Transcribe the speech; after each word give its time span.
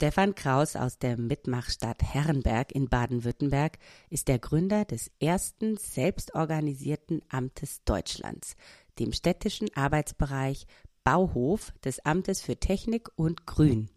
Stefan 0.00 0.34
Kraus 0.34 0.76
aus 0.76 0.98
der 0.98 1.18
Mitmachstadt 1.18 2.02
Herrenberg 2.02 2.72
in 2.72 2.88
Baden-Württemberg 2.88 3.78
ist 4.08 4.28
der 4.28 4.38
Gründer 4.38 4.86
des 4.86 5.10
ersten 5.20 5.76
selbstorganisierten 5.76 7.20
Amtes 7.28 7.84
Deutschlands, 7.84 8.56
dem 8.98 9.12
städtischen 9.12 9.68
Arbeitsbereich 9.74 10.66
Bauhof 11.04 11.74
des 11.84 12.02
Amtes 12.06 12.40
für 12.40 12.56
Technik 12.56 13.10
und 13.16 13.46
Grün. 13.46 13.90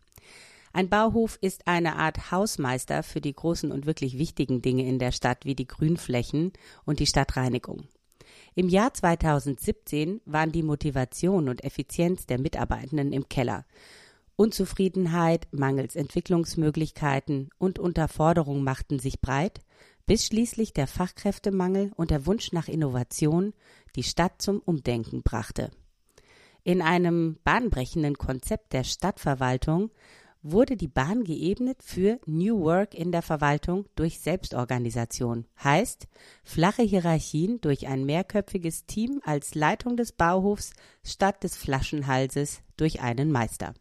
Ein 0.73 0.89
Bauhof 0.89 1.37
ist 1.39 1.67
eine 1.67 1.95
Art 1.95 2.31
Hausmeister 2.31 3.01
für 3.01 3.21
die 3.21 3.33
großen 3.33 3.71
und 3.71 3.85
wirklich 3.85 4.17
wichtigen 4.17 4.61
Dinge 4.61 4.85
in 4.85 4.99
der 4.99 5.13
Stadt 5.13 5.45
wie 5.45 5.55
die 5.55 5.67
Grünflächen 5.67 6.51
und 6.83 6.99
die 6.99 7.07
Stadtreinigung. 7.07 7.87
Im 8.55 8.67
Jahr 8.67 8.93
2017 8.93 10.19
waren 10.25 10.51
die 10.51 10.63
Motivation 10.63 11.47
und 11.47 11.63
Effizienz 11.63 12.25
der 12.25 12.39
Mitarbeitenden 12.39 13.13
im 13.13 13.29
Keller. 13.29 13.63
Unzufriedenheit, 14.35 15.47
mangels 15.51 15.95
Entwicklungsmöglichkeiten 15.95 17.49
und 17.59 17.77
Unterforderung 17.77 18.63
machten 18.63 18.97
sich 18.97 19.21
breit, 19.21 19.61
bis 20.05 20.25
schließlich 20.25 20.73
der 20.73 20.87
Fachkräftemangel 20.87 21.91
und 21.95 22.09
der 22.09 22.25
Wunsch 22.25 22.51
nach 22.51 22.67
Innovation 22.67 23.53
die 23.95 24.03
Stadt 24.03 24.41
zum 24.41 24.59
Umdenken 24.59 25.21
brachte. 25.21 25.71
In 26.63 26.81
einem 26.81 27.37
bahnbrechenden 27.43 28.17
Konzept 28.17 28.73
der 28.73 28.83
Stadtverwaltung 28.83 29.91
wurde 30.41 30.75
die 30.77 30.87
Bahn 30.87 31.23
geebnet 31.23 31.83
für 31.83 32.19
New 32.25 32.59
Work 32.61 32.95
in 32.95 33.11
der 33.11 33.21
Verwaltung 33.21 33.85
durch 33.95 34.19
Selbstorganisation. 34.19 35.45
Heißt, 35.63 36.07
flache 36.43 36.81
Hierarchien 36.81 37.61
durch 37.61 37.87
ein 37.87 38.03
mehrköpfiges 38.05 38.85
Team 38.85 39.21
als 39.23 39.55
Leitung 39.55 39.95
des 39.95 40.11
Bauhofs 40.11 40.73
statt 41.03 41.43
des 41.43 41.55
Flaschenhalses 41.55 42.61
durch 42.75 43.01
einen 43.01 43.31
Meister 43.31 43.73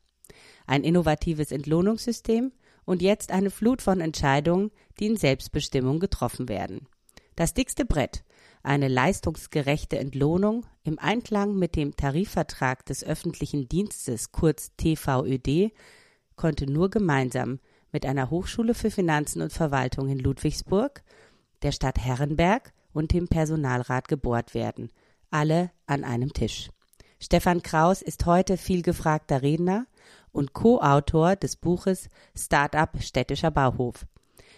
ein 0.67 0.85
innovatives 0.85 1.53
Entlohnungssystem 1.53 2.53
und 2.85 3.03
jetzt 3.03 3.31
eine 3.31 3.51
Flut 3.51 3.83
von 3.83 4.01
Entscheidungen, 4.01 4.71
die 4.99 5.07
in 5.07 5.17
Selbstbestimmung 5.17 6.01
getroffen 6.01 6.49
werden. 6.49 6.89
Das 7.37 7.55
dickste 7.55 7.85
Brett, 7.85 8.25
eine 8.63 8.89
leistungsgerechte 8.89 9.99
Entlohnung 9.99 10.67
im 10.85 10.99
Einklang 10.99 11.57
mit 11.57 11.77
dem 11.77 11.97
Tarifvertrag 11.97 12.87
des 12.87 13.03
öffentlichen 13.05 13.69
Dienstes 13.69 14.33
kurz 14.33 14.73
TVÖD 14.77 15.73
konnte 16.37 16.71
nur 16.71 16.91
gemeinsam 16.91 17.61
mit 17.93 18.07
einer 18.07 18.31
Hochschule 18.31 18.75
für 18.75 18.91
Finanzen 18.91 19.43
und 19.43 19.53
Verwaltung 19.53 20.09
in 20.09 20.19
Ludwigsburg, 20.19 21.03
der 21.63 21.73
Stadt 21.73 21.99
Herrenberg 21.99 22.73
und 22.93 23.13
dem 23.13 23.29
Personalrat 23.29 24.09
gebohrt 24.09 24.55
werden, 24.55 24.91
alle 25.31 25.71
an 25.87 26.05
einem 26.05 26.33
Tisch. 26.33 26.71
Stefan 27.21 27.63
Kraus 27.63 28.03
ist 28.03 28.27
heute 28.27 28.57
viel 28.57 28.83
gefragter 28.83 29.43
Redner 29.43 29.87
und 30.33 30.53
Co-Autor 30.53 31.37
des 31.37 31.57
Buches 31.57 32.09
Startup 32.37 32.91
städtischer 33.01 33.51
Bauhof. 33.51 34.07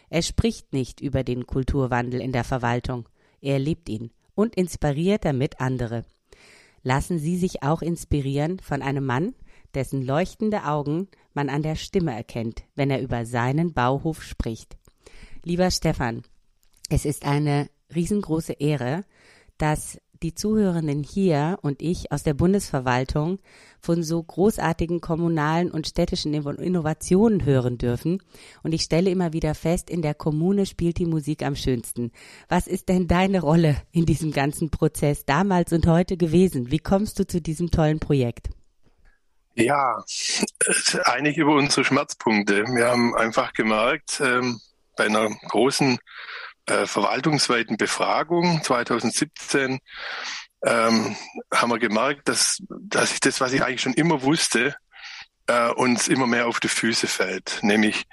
Er 0.09 0.23
spricht 0.23 0.73
nicht 0.73 1.01
über 1.01 1.25
den 1.25 1.47
Kulturwandel 1.47 2.21
in 2.21 2.33
der 2.33 2.45
Verwaltung, 2.45 3.09
er 3.41 3.59
lebt 3.59 3.89
ihn 3.89 4.11
und 4.35 4.55
inspiriert 4.55 5.25
damit 5.25 5.61
andere. 5.61 6.05
Lassen 6.83 7.19
Sie 7.19 7.37
sich 7.37 7.63
auch 7.63 7.83
inspirieren 7.83 8.61
von 8.61 8.83
einem 8.83 9.05
Mann, 9.05 9.35
dessen 9.75 10.03
leuchtende 10.03 10.65
Augen 10.65 11.09
man 11.33 11.49
an 11.49 11.63
der 11.63 11.75
Stimme 11.75 12.15
erkennt, 12.15 12.63
wenn 12.75 12.91
er 12.91 13.03
über 13.03 13.27
seinen 13.27 13.73
Bauhof 13.73 14.23
spricht. 14.23 14.77
Lieber 15.43 15.71
Stefan, 15.71 16.23
es 16.89 17.05
ist 17.05 17.25
eine 17.25 17.69
riesengroße 17.95 18.55
Ehre, 18.55 19.05
dass 19.59 19.99
die 20.25 20.35
Zuhörenden 20.35 21.05
hier 21.05 21.59
und 21.61 21.83
ich 21.83 22.11
aus 22.11 22.23
der 22.23 22.33
Bundesverwaltung 22.33 23.39
von 23.79 24.03
so 24.03 24.23
großartigen 24.23 25.03
kommunalen 25.03 25.71
und 25.71 25.87
städtischen 25.87 26.33
Innovationen 26.33 27.45
hören 27.45 27.77
dürfen. 27.77 28.23
Und 28.63 28.73
ich 28.73 28.83
stelle 28.83 29.11
immer 29.11 29.35
wieder 29.35 29.55
fest, 29.55 29.91
in 29.91 30.01
der 30.01 30.15
Kommune 30.15 30.65
spielt 30.65 30.99
die 30.99 31.05
Musik 31.05 31.43
am 31.43 31.55
schönsten. 31.55 32.11
Was 32.49 32.67
ist 32.67 32.89
denn 32.89 33.07
deine 33.07 33.43
Rolle 33.43 33.77
in 33.93 34.07
diesem 34.07 34.33
ganzen 34.33 34.71
Prozess 34.71 35.27
damals 35.27 35.73
und 35.75 35.87
heute 35.87 36.17
gewesen? 36.17 36.71
Wie 36.71 36.79
kommst 36.79 37.19
du 37.19 37.27
zu 37.27 37.43
diesem 37.43 37.71
tollen 37.71 38.01
Projekt? 38.01 38.49
Ja, 39.57 40.03
eigentlich 41.05 41.37
über 41.37 41.55
unsere 41.55 41.85
Schmerzpunkte. 41.85 42.65
Wir 42.65 42.89
haben 42.89 43.15
einfach 43.15 43.53
gemerkt, 43.53 44.23
ähm, 44.25 44.59
bei 44.97 45.05
einer 45.05 45.29
großen 45.49 45.99
äh, 46.67 46.87
verwaltungsweiten 46.87 47.77
Befragung 47.77 48.63
2017 48.63 49.81
ähm, 50.65 51.17
haben 51.53 51.71
wir 51.71 51.79
gemerkt, 51.79 52.29
dass, 52.29 52.63
dass 52.69 53.13
ich 53.13 53.21
das, 53.21 53.41
was 53.41 53.53
ich 53.53 53.63
eigentlich 53.63 53.83
schon 53.83 53.95
immer 53.95 54.23
wusste, 54.23 54.75
äh, 55.47 55.69
uns 55.71 56.09
immer 56.09 56.27
mehr 56.27 56.47
auf 56.47 56.61
die 56.61 56.69
Füße 56.69 57.07
fällt. 57.07 57.59
Nämlich, 57.63 58.05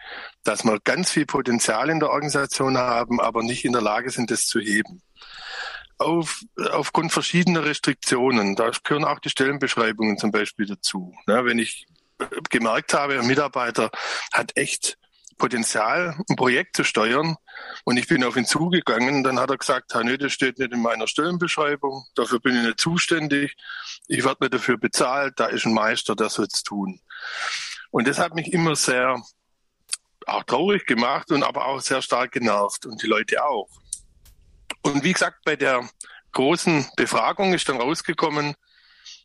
dass 0.44 0.64
wir 0.64 0.80
ganz 0.84 1.12
viel 1.12 1.26
Potenzial 1.26 1.90
in 1.90 2.00
der 2.00 2.10
Organisation 2.10 2.78
haben, 2.78 3.22
aber 3.22 3.44
nicht 3.44 3.64
in 3.64 3.72
der 3.72 3.82
Lage 3.82 4.10
sind, 4.10 4.32
das 4.32 4.48
zu 4.48 4.60
heben. 4.60 5.02
Auf, 5.98 6.42
aufgrund 6.72 7.14
verschiedener 7.14 7.64
Restriktionen, 7.64 8.56
da 8.56 8.72
gehören 8.84 9.06
auch 9.06 9.20
die 9.20 9.30
Stellenbeschreibungen 9.30 10.18
zum 10.18 10.32
Beispiel 10.32 10.66
dazu. 10.66 11.16
Ne, 11.28 11.46
wenn 11.46 11.60
ich 11.60 11.86
gemerkt 12.50 12.94
habe, 12.94 13.20
ein 13.20 13.28
Mitarbeiter 13.28 13.92
hat 14.34 14.52
echt 14.56 14.98
Potenzial, 15.42 16.16
ein 16.30 16.36
Projekt 16.36 16.76
zu 16.76 16.84
steuern. 16.84 17.36
Und 17.84 17.98
ich 17.98 18.08
bin 18.08 18.24
auf 18.24 18.38
ihn 18.38 18.46
zugegangen. 18.46 19.24
Dann 19.24 19.40
hat 19.40 19.50
er 19.50 19.58
gesagt, 19.58 19.92
nö, 19.96 20.16
das 20.16 20.34
steht 20.34 20.60
nicht 20.60 20.72
in 20.72 20.84
meiner 20.84 21.08
Stellenbeschreibung. 21.08 22.06
Dafür 22.14 22.40
bin 22.40 22.56
ich 22.58 22.64
nicht 22.64 22.80
zuständig. 22.80 23.56
Ich 24.08 24.24
werde 24.24 24.38
nicht 24.42 24.54
dafür 24.54 24.78
bezahlt. 24.78 25.40
Da 25.40 25.48
ist 25.48 25.66
ein 25.66 25.74
Meister, 25.74 26.16
der 26.16 26.30
soll 26.30 26.46
es 26.46 26.62
tun. 26.62 27.02
Und 27.90 28.08
das 28.08 28.20
hat 28.20 28.36
mich 28.36 28.54
immer 28.54 28.76
sehr 28.76 29.20
auch 30.28 30.44
traurig 30.44 30.86
gemacht 30.86 31.32
und 31.32 31.42
aber 31.42 31.66
auch 31.66 31.82
sehr 31.82 32.04
stark 32.04 32.34
genervt 32.34 32.86
und 32.86 33.02
die 33.02 33.08
Leute 33.08 33.44
auch. 33.44 33.68
Und 34.84 35.04
wie 35.04 35.14
gesagt, 35.14 35.40
bei 35.44 35.56
der 35.56 35.90
großen 36.34 36.86
Befragung 36.98 37.56
ist 37.56 37.68
dann 37.68 37.82
rausgekommen, 37.82 38.54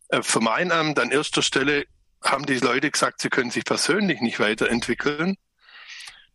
äh, 0.09 0.22
für 0.22 0.41
mein 0.41 0.72
Amt 0.72 0.98
an 0.98 1.10
erster 1.10 1.43
Stelle 1.43 1.84
haben 2.25 2.47
die 2.47 2.59
Leute 2.59 2.91
gesagt, 2.91 3.21
sie 3.21 3.28
können 3.28 3.50
sich 3.50 3.66
persönlich 3.66 4.22
nicht 4.22 4.41
weiterentwickeln. 4.41 5.37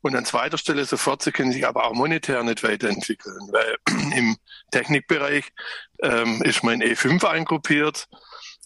Und 0.01 0.15
an 0.15 0.25
zweiter 0.25 0.57
Stelle 0.57 0.85
sofort, 0.85 1.21
sie 1.21 1.31
können 1.31 1.51
sich 1.51 1.67
aber 1.67 1.85
auch 1.85 1.93
monetär 1.93 2.43
nicht 2.43 2.63
weiterentwickeln, 2.63 3.49
weil 3.51 3.77
im 4.17 4.37
Technikbereich 4.71 5.45
ähm, 6.01 6.41
ist 6.41 6.63
mein 6.63 6.81
E5 6.81 7.23
eingruppiert. 7.25 8.07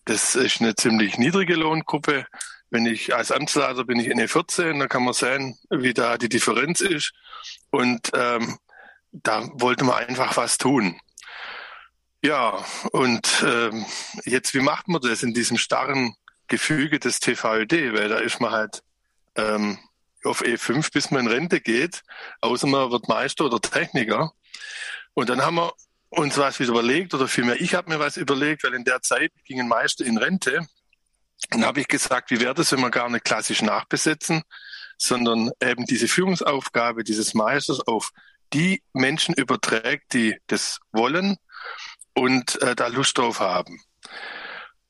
Das 0.05 0.35
ist 0.35 0.61
eine 0.61 0.75
ziemlich 0.75 1.17
niedrige 1.17 1.55
Lohngruppe. 1.55 2.25
Wenn 2.69 2.85
ich 2.85 3.13
als 3.13 3.31
Amtsleiter 3.31 3.83
bin 3.83 3.99
ich 3.99 4.07
in 4.07 4.19
E14, 4.19 4.79
da 4.79 4.87
kann 4.87 5.03
man 5.03 5.13
sehen, 5.13 5.57
wie 5.69 5.93
da 5.93 6.17
die 6.17 6.29
Differenz 6.29 6.81
ist. 6.81 7.13
Und 7.69 8.11
ähm, 8.13 8.57
da 9.11 9.47
wollte 9.53 9.83
man 9.83 9.95
einfach 9.95 10.37
was 10.37 10.57
tun. 10.57 10.99
Ja, 12.23 12.63
und 12.91 13.43
ähm, 13.45 13.85
jetzt, 14.23 14.53
wie 14.53 14.61
macht 14.61 14.87
man 14.87 15.01
das 15.01 15.21
in 15.21 15.33
diesem 15.33 15.57
starren 15.57 16.15
Gefüge 16.47 16.99
des 16.99 17.19
TVÖD? 17.19 17.93
Weil 17.93 18.09
da 18.09 18.17
ist 18.17 18.39
man 18.39 18.51
halt 18.51 18.83
ähm, 19.35 19.77
auf 20.25 20.43
E5, 20.43 20.91
bis 20.91 21.11
man 21.11 21.25
in 21.25 21.31
Rente 21.31 21.61
geht, 21.61 22.03
außer 22.41 22.67
man 22.67 22.91
wird 22.91 23.07
Meister 23.07 23.45
oder 23.45 23.59
Techniker. 23.59 24.33
Und 25.13 25.29
dann 25.29 25.41
haben 25.41 25.55
wir 25.55 25.73
uns 26.09 26.37
was 26.37 26.59
wieder 26.59 26.71
überlegt, 26.71 27.13
oder 27.13 27.27
vielmehr 27.27 27.59
ich 27.59 27.75
habe 27.75 27.89
mir 27.89 27.99
was 27.99 28.17
überlegt, 28.17 28.63
weil 28.63 28.73
in 28.73 28.83
der 28.83 29.01
Zeit 29.01 29.31
ging 29.45 29.59
ein 29.59 29.67
Meister 29.67 30.05
in 30.05 30.17
Rente. 30.17 30.67
Dann 31.49 31.65
habe 31.65 31.81
ich 31.81 31.87
gesagt, 31.87 32.31
wie 32.31 32.39
wäre 32.39 32.53
das, 32.53 32.71
wenn 32.71 32.79
wir 32.79 32.89
gar 32.89 33.09
nicht 33.09 33.25
klassisch 33.25 33.61
nachbesetzen, 33.61 34.43
sondern 34.97 35.51
eben 35.61 35.85
diese 35.85 36.07
Führungsaufgabe 36.07 37.03
dieses 37.03 37.33
Meisters 37.33 37.85
auf 37.85 38.11
die 38.53 38.81
Menschen 38.93 39.35
überträgt, 39.35 40.13
die 40.13 40.37
das 40.47 40.79
wollen 40.91 41.37
und 42.13 42.61
äh, 42.61 42.75
da 42.75 42.87
Lust 42.87 43.17
drauf 43.17 43.39
haben. 43.39 43.81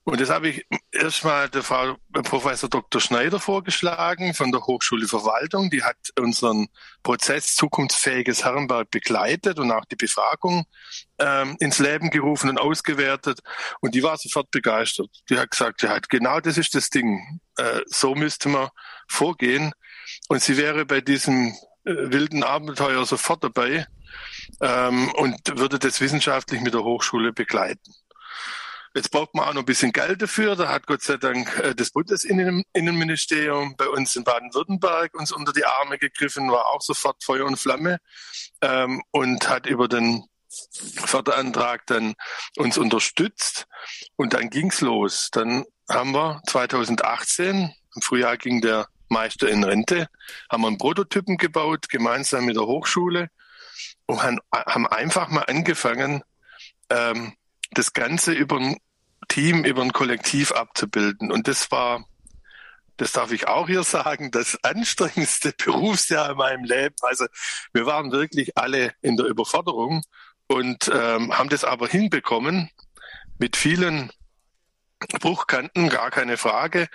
Und 0.07 0.21
das 0.21 0.29
habe 0.29 0.49
ich 0.49 0.67
erstmal 0.91 1.49
der 1.49 1.63
Frau 1.63 1.97
Professor 2.13 2.69
Dr. 2.69 3.01
Schneider 3.01 3.39
vorgeschlagen 3.39 4.35
von 4.35 4.51
der 4.51 4.61
Hochschule 4.61 5.07
Verwaltung. 5.07 5.71
Die 5.71 5.81
hat 5.81 5.97
unseren 6.19 6.67
Prozess 7.01 7.55
zukunftsfähiges 7.55 8.45
Herrenberg 8.45 8.91
begleitet 8.91 9.57
und 9.57 9.71
auch 9.71 9.83
die 9.85 9.95
Befragung 9.95 10.65
ähm, 11.17 11.57
ins 11.59 11.79
Leben 11.79 12.11
gerufen 12.11 12.51
und 12.51 12.59
ausgewertet. 12.59 13.39
Und 13.81 13.95
die 13.95 14.03
war 14.03 14.17
sofort 14.17 14.51
begeistert. 14.51 15.09
Die 15.27 15.39
hat 15.39 15.49
gesagt, 15.49 15.81
ja, 15.81 15.97
genau 16.07 16.39
das 16.39 16.59
ist 16.59 16.75
das 16.75 16.91
Ding. 16.91 17.39
Äh, 17.57 17.81
so 17.87 18.13
müsste 18.13 18.47
man 18.47 18.69
vorgehen. 19.07 19.73
und 20.29 20.39
sie 20.39 20.55
wäre 20.55 20.85
bei 20.85 21.01
diesem 21.01 21.47
äh, 21.83 21.93
wilden 22.11 22.43
Abenteuer 22.43 23.07
sofort 23.07 23.43
dabei 23.43 23.87
ähm, 24.61 25.11
und 25.13 25.57
würde 25.57 25.79
das 25.79 25.99
wissenschaftlich 25.99 26.61
mit 26.61 26.75
der 26.75 26.83
Hochschule 26.83 27.33
begleiten. 27.33 27.91
Jetzt 28.95 29.11
braucht 29.11 29.35
man 29.35 29.45
auch 29.45 29.53
noch 29.53 29.63
ein 29.63 29.65
bisschen 29.65 29.91
Geld 29.91 30.21
dafür. 30.21 30.55
Da 30.55 30.69
hat 30.69 30.87
Gott 30.87 31.01
sei 31.01 31.17
Dank 31.17 31.59
äh, 31.59 31.75
das 31.75 31.91
Bundesinnenministerium 31.91 33.75
bei 33.75 33.89
uns 33.89 34.15
in 34.15 34.23
Baden-Württemberg 34.23 35.13
uns 35.15 35.33
unter 35.33 35.51
die 35.51 35.65
Arme 35.65 35.97
gegriffen, 35.97 36.49
war 36.49 36.67
auch 36.67 36.81
sofort 36.81 37.21
Feuer 37.21 37.45
und 37.45 37.57
Flamme 37.57 37.99
ähm, 38.61 39.03
und 39.11 39.49
hat 39.49 39.65
über 39.65 39.89
den 39.89 40.23
Förderantrag 40.95 41.85
dann 41.87 42.13
uns 42.55 42.77
unterstützt. 42.77 43.67
Und 44.15 44.33
dann 44.33 44.49
ging's 44.49 44.79
los. 44.79 45.27
Dann 45.29 45.65
haben 45.89 46.13
wir 46.13 46.41
2018, 46.47 47.73
im 47.95 48.01
Frühjahr 48.01 48.37
ging 48.37 48.61
der 48.61 48.87
Meister 49.09 49.49
in 49.49 49.65
Rente, 49.65 50.07
haben 50.49 50.63
wir 50.63 50.67
einen 50.67 50.77
Prototypen 50.77 51.35
gebaut, 51.35 51.89
gemeinsam 51.89 52.45
mit 52.45 52.55
der 52.55 52.65
Hochschule 52.65 53.27
und 54.05 54.23
haben 54.23 54.87
einfach 54.87 55.27
mal 55.27 55.43
angefangen, 55.43 56.23
ähm, 56.89 57.33
das 57.71 57.93
Ganze 57.93 58.31
über 58.31 58.57
ein 58.57 58.77
Team, 59.27 59.63
über 59.63 59.81
ein 59.81 59.93
Kollektiv 59.93 60.51
abzubilden. 60.51 61.31
Und 61.31 61.47
das 61.47 61.71
war, 61.71 62.05
das 62.97 63.11
darf 63.11 63.31
ich 63.31 63.47
auch 63.47 63.67
hier 63.67 63.83
sagen, 63.83 64.31
das 64.31 64.57
anstrengendste 64.63 65.53
Berufsjahr 65.57 66.31
in 66.31 66.37
meinem 66.37 66.63
Leben. 66.63 66.95
Also 67.01 67.25
wir 67.73 67.85
waren 67.85 68.11
wirklich 68.11 68.57
alle 68.57 68.93
in 69.01 69.17
der 69.17 69.27
Überforderung 69.27 70.01
und 70.47 70.91
ähm, 70.93 71.37
haben 71.37 71.49
das 71.49 71.63
aber 71.63 71.87
hinbekommen 71.87 72.69
mit 73.37 73.57
vielen 73.57 74.11
Bruchkanten, 75.19 75.89
gar 75.89 76.09
keine 76.09 76.37
Frage. 76.37 76.87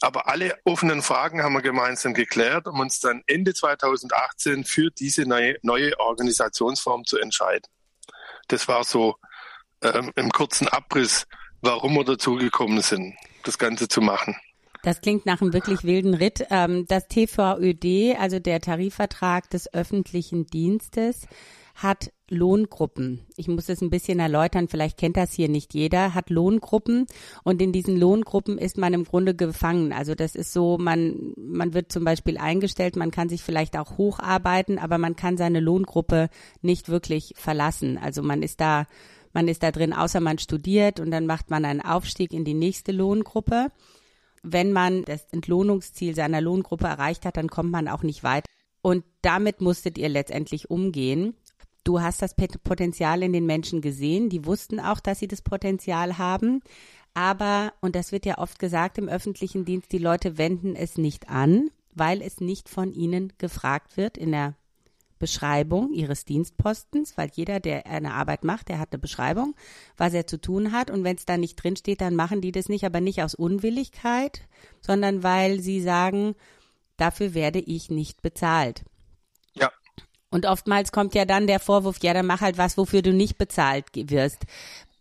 Aber 0.00 0.28
alle 0.28 0.58
offenen 0.64 1.02
Fragen 1.02 1.42
haben 1.42 1.54
wir 1.54 1.62
gemeinsam 1.62 2.14
geklärt, 2.14 2.66
um 2.66 2.80
uns 2.80 3.00
dann 3.00 3.22
Ende 3.26 3.54
2018 3.54 4.64
für 4.64 4.90
diese 4.90 5.22
neue, 5.22 5.56
neue 5.62 5.98
Organisationsform 5.98 7.04
zu 7.04 7.18
entscheiden. 7.18 7.66
Das 8.48 8.68
war 8.68 8.84
so 8.84 9.16
ähm, 9.82 10.12
im 10.16 10.30
kurzen 10.30 10.68
Abriss, 10.68 11.26
warum 11.62 11.94
wir 11.94 12.04
dazu 12.04 12.36
gekommen 12.36 12.80
sind, 12.82 13.14
das 13.44 13.58
Ganze 13.58 13.88
zu 13.88 14.00
machen. 14.00 14.36
Das 14.82 15.00
klingt 15.00 15.26
nach 15.26 15.40
einem 15.40 15.52
wirklich 15.52 15.82
wilden 15.84 16.14
Ritt. 16.14 16.46
Ähm, 16.50 16.86
das 16.86 17.08
TVÖD, 17.08 18.16
also 18.20 18.38
der 18.38 18.60
Tarifvertrag 18.60 19.50
des 19.50 19.72
öffentlichen 19.74 20.46
Dienstes, 20.46 21.26
hat 21.74 22.12
Lohngruppen. 22.28 23.26
Ich 23.36 23.48
muss 23.48 23.68
es 23.68 23.82
ein 23.82 23.90
bisschen 23.90 24.18
erläutern, 24.18 24.66
vielleicht 24.66 24.96
kennt 24.96 25.16
das 25.16 25.32
hier 25.32 25.48
nicht 25.48 25.74
jeder, 25.74 26.14
hat 26.14 26.30
Lohngruppen 26.30 27.06
und 27.44 27.60
in 27.60 27.70
diesen 27.70 27.96
Lohngruppen 27.96 28.58
ist 28.58 28.78
man 28.78 28.94
im 28.94 29.04
Grunde 29.04 29.34
gefangen. 29.34 29.92
Also 29.92 30.14
das 30.14 30.34
ist 30.34 30.52
so, 30.52 30.78
man, 30.78 31.34
man 31.36 31.74
wird 31.74 31.92
zum 31.92 32.04
Beispiel 32.04 32.38
eingestellt, 32.38 32.96
man 32.96 33.10
kann 33.10 33.28
sich 33.28 33.42
vielleicht 33.42 33.76
auch 33.76 33.98
hocharbeiten, 33.98 34.78
aber 34.78 34.98
man 34.98 35.16
kann 35.16 35.36
seine 35.36 35.60
Lohngruppe 35.60 36.30
nicht 36.62 36.88
wirklich 36.88 37.34
verlassen. 37.36 37.98
Also 37.98 38.22
man 38.22 38.42
ist 38.42 38.60
da, 38.60 38.86
man 39.36 39.48
ist 39.48 39.62
da 39.62 39.70
drin, 39.70 39.92
außer 39.92 40.20
man 40.20 40.38
studiert 40.38 40.98
und 40.98 41.10
dann 41.10 41.26
macht 41.26 41.50
man 41.50 41.66
einen 41.66 41.82
Aufstieg 41.82 42.32
in 42.32 42.46
die 42.46 42.54
nächste 42.54 42.90
Lohngruppe. 42.90 43.70
Wenn 44.42 44.72
man 44.72 45.04
das 45.04 45.26
Entlohnungsziel 45.30 46.14
seiner 46.14 46.40
Lohngruppe 46.40 46.86
erreicht 46.86 47.26
hat, 47.26 47.36
dann 47.36 47.50
kommt 47.50 47.70
man 47.70 47.86
auch 47.86 48.02
nicht 48.02 48.24
weiter. 48.24 48.48
Und 48.80 49.04
damit 49.20 49.60
musstet 49.60 49.98
ihr 49.98 50.08
letztendlich 50.08 50.70
umgehen. 50.70 51.34
Du 51.84 52.00
hast 52.00 52.22
das 52.22 52.34
Potenzial 52.34 53.22
in 53.22 53.34
den 53.34 53.44
Menschen 53.44 53.82
gesehen. 53.82 54.30
Die 54.30 54.46
wussten 54.46 54.80
auch, 54.80 55.00
dass 55.00 55.18
sie 55.18 55.28
das 55.28 55.42
Potenzial 55.42 56.16
haben. 56.16 56.62
Aber, 57.12 57.74
und 57.82 57.94
das 57.94 58.12
wird 58.12 58.24
ja 58.24 58.38
oft 58.38 58.58
gesagt 58.58 58.96
im 58.96 59.06
öffentlichen 59.06 59.66
Dienst, 59.66 59.92
die 59.92 59.98
Leute 59.98 60.38
wenden 60.38 60.74
es 60.74 60.96
nicht 60.96 61.28
an, 61.28 61.68
weil 61.94 62.22
es 62.22 62.40
nicht 62.40 62.70
von 62.70 62.90
ihnen 62.90 63.34
gefragt 63.36 63.98
wird 63.98 64.16
in 64.16 64.32
der 64.32 64.54
Beschreibung 65.18 65.92
ihres 65.92 66.24
Dienstpostens, 66.24 67.16
weil 67.16 67.30
jeder, 67.34 67.60
der 67.60 67.86
eine 67.86 68.14
Arbeit 68.14 68.44
macht, 68.44 68.68
der 68.68 68.78
hat 68.78 68.92
eine 68.92 69.00
Beschreibung, 69.00 69.54
was 69.96 70.14
er 70.14 70.26
zu 70.26 70.40
tun 70.40 70.72
hat. 70.72 70.90
Und 70.90 71.04
wenn 71.04 71.16
es 71.16 71.24
da 71.24 71.36
nicht 71.36 71.56
drin 71.56 71.76
steht, 71.76 72.00
dann 72.00 72.16
machen 72.16 72.40
die 72.40 72.52
das 72.52 72.68
nicht, 72.68 72.84
aber 72.84 73.00
nicht 73.00 73.22
aus 73.22 73.34
Unwilligkeit, 73.34 74.42
sondern 74.80 75.22
weil 75.22 75.60
sie 75.60 75.80
sagen, 75.80 76.34
dafür 76.96 77.34
werde 77.34 77.60
ich 77.60 77.90
nicht 77.90 78.22
bezahlt. 78.22 78.84
Und 80.30 80.44
oftmals 80.44 80.92
kommt 80.92 81.14
ja 81.14 81.24
dann 81.24 81.46
der 81.46 81.60
Vorwurf, 81.60 81.98
ja, 82.02 82.12
dann 82.12 82.26
mach 82.26 82.40
halt 82.40 82.58
was, 82.58 82.76
wofür 82.76 83.02
du 83.02 83.12
nicht 83.12 83.38
bezahlt 83.38 83.86
wirst. 83.94 84.44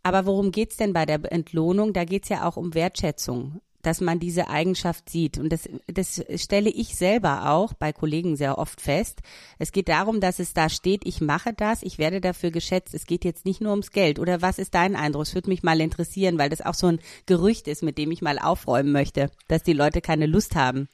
Aber 0.04 0.26
worum 0.26 0.52
geht's 0.52 0.78
denn 0.78 0.94
bei 0.94 1.06
der 1.06 1.20
Entlohnung? 1.32 1.92
Da 1.92 2.06
geht's 2.06 2.30
ja 2.30 2.48
auch 2.48 2.58
um 2.58 2.74
Wertschätzung, 2.74 3.60
dass 3.86 4.02
man 4.02 4.20
diese 4.20 4.50
Eigenschaft 4.50 5.10
sieht. 5.10 5.38
Und 5.38 5.50
das, 5.50 5.70
das 5.88 6.24
stelle 6.36 6.70
ich 6.70 6.96
selber 6.96 7.50
auch 7.52 7.74
bei 7.74 7.94
Kollegen 7.94 8.36
sehr 8.36 8.58
oft 8.58 8.82
fest. 8.82 9.20
Es 9.60 9.72
geht 9.72 9.90
darum, 9.90 10.20
dass 10.20 10.40
es 10.40 10.54
da 10.54 10.70
steht, 10.70 11.06
ich 11.06 11.22
mache 11.22 11.54
das, 11.54 11.84
ich 11.84 11.98
werde 11.98 12.22
dafür 12.22 12.52
geschätzt. 12.52 12.94
Es 12.94 13.06
geht 13.06 13.26
jetzt 13.26 13.46
nicht 13.46 13.62
nur 13.62 13.72
ums 13.72 13.92
Geld. 13.92 14.20
Oder 14.20 14.42
was 14.42 14.60
ist 14.60 14.74
dein 14.74 14.96
Eindruck? 14.96 15.24
Es 15.24 15.36
würde 15.36 15.50
mich 15.50 15.64
mal 15.64 15.82
interessieren, 15.82 16.38
weil 16.38 16.50
das 16.50 16.62
auch 16.62 16.74
so 16.74 16.88
ein 16.88 17.00
Gerücht 17.26 17.68
ist, 17.68 17.84
mit 17.84 17.98
dem 17.98 18.12
ich 18.12 18.22
mal 18.22 18.40
aufräumen 18.40 18.92
möchte, 18.92 19.30
dass 19.48 19.64
die 19.64 19.74
Leute 19.74 20.02
keine 20.02 20.26
Lust 20.26 20.56
haben. 20.56 20.90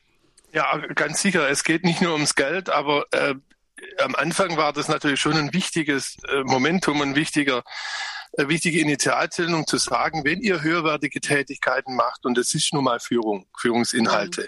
Ja, 0.53 0.77
ganz 0.95 1.21
sicher. 1.21 1.49
Es 1.49 1.63
geht 1.63 1.83
nicht 1.83 2.01
nur 2.01 2.13
ums 2.13 2.35
Geld, 2.35 2.69
aber 2.69 3.05
äh, 3.11 3.35
am 3.99 4.15
Anfang 4.15 4.57
war 4.57 4.73
das 4.73 4.87
natürlich 4.87 5.19
schon 5.19 5.37
ein 5.37 5.53
wichtiges 5.53 6.17
äh, 6.27 6.43
Momentum, 6.43 7.01
ein 7.01 7.15
wichtiger 7.15 7.63
wichtige 8.37 8.79
Initialzündung 8.79 9.67
zu 9.67 9.77
sagen, 9.77 10.23
wenn 10.23 10.39
ihr 10.39 10.61
höherwertige 10.61 11.19
Tätigkeiten 11.19 11.95
macht 11.95 12.25
und 12.25 12.37
es 12.37 12.55
ist 12.55 12.73
nun 12.73 12.85
mal 12.85 12.99
Führung, 12.99 13.45
Führungsinhalte, 13.57 14.43
mhm. 14.43 14.47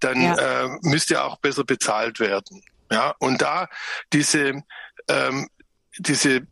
dann 0.00 0.22
ja. 0.22 0.64
äh, 0.64 0.68
müsst 0.82 1.10
ihr 1.10 1.24
auch 1.24 1.38
besser 1.38 1.64
bezahlt 1.64 2.20
werden. 2.20 2.62
Ja, 2.90 3.14
und 3.18 3.40
da 3.40 3.68
diese 4.12 4.62
ähm, 5.08 5.48
diese 5.98 6.46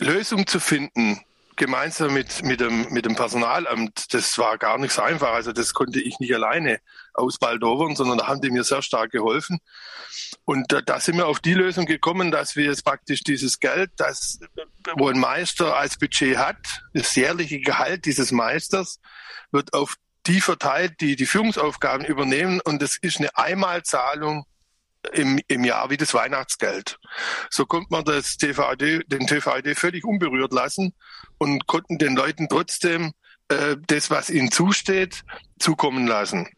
Lösung 0.00 0.46
zu 0.46 0.60
finden, 0.60 1.20
gemeinsam 1.56 2.14
mit, 2.14 2.42
mit, 2.44 2.60
dem, 2.60 2.86
mit 2.90 3.04
dem 3.04 3.16
Personalamt, 3.16 4.14
das 4.14 4.38
war 4.38 4.58
gar 4.58 4.78
nicht 4.78 4.92
so 4.92 5.02
einfach. 5.02 5.32
Also 5.32 5.52
das 5.52 5.74
konnte 5.74 6.00
ich 6.00 6.20
nicht 6.20 6.32
alleine 6.32 6.80
ausbaldowern, 7.14 7.96
sondern 7.96 8.18
da 8.18 8.28
haben 8.28 8.40
die 8.40 8.50
mir 8.50 8.64
sehr 8.64 8.80
stark 8.80 9.10
geholfen. 9.10 9.58
Und 10.48 10.72
da, 10.72 10.80
da 10.80 10.98
sind 10.98 11.18
wir 11.18 11.26
auf 11.26 11.40
die 11.40 11.52
Lösung 11.52 11.84
gekommen, 11.84 12.30
dass 12.30 12.56
wir 12.56 12.64
jetzt 12.64 12.82
praktisch 12.82 13.22
dieses 13.22 13.60
Geld, 13.60 13.90
das, 13.98 14.40
wo 14.96 15.10
ein 15.10 15.18
Meister 15.18 15.76
als 15.76 15.98
Budget 15.98 16.38
hat, 16.38 16.56
das 16.94 17.14
jährliche 17.16 17.60
Gehalt 17.60 18.06
dieses 18.06 18.32
Meisters, 18.32 18.98
wird 19.50 19.74
auf 19.74 19.96
die 20.26 20.40
verteilt, 20.40 21.02
die 21.02 21.16
die 21.16 21.26
Führungsaufgaben 21.26 22.06
übernehmen. 22.06 22.62
Und 22.64 22.80
das 22.80 22.96
ist 22.96 23.18
eine 23.18 23.36
Einmalzahlung 23.36 24.46
im, 25.12 25.38
im 25.48 25.64
Jahr 25.64 25.90
wie 25.90 25.98
das 25.98 26.14
Weihnachtsgeld. 26.14 26.98
So 27.50 27.66
konnte 27.66 27.88
man 27.90 28.06
das 28.06 28.38
TVAD, 28.38 29.02
den 29.06 29.26
TVAD 29.26 29.74
völlig 29.76 30.06
unberührt 30.06 30.54
lassen 30.54 30.94
und 31.36 31.66
konnten 31.66 31.98
den 31.98 32.16
Leuten 32.16 32.48
trotzdem 32.48 33.12
äh, 33.48 33.76
das, 33.86 34.08
was 34.08 34.30
ihnen 34.30 34.50
zusteht, 34.50 35.24
zukommen 35.58 36.06
lassen. 36.06 36.48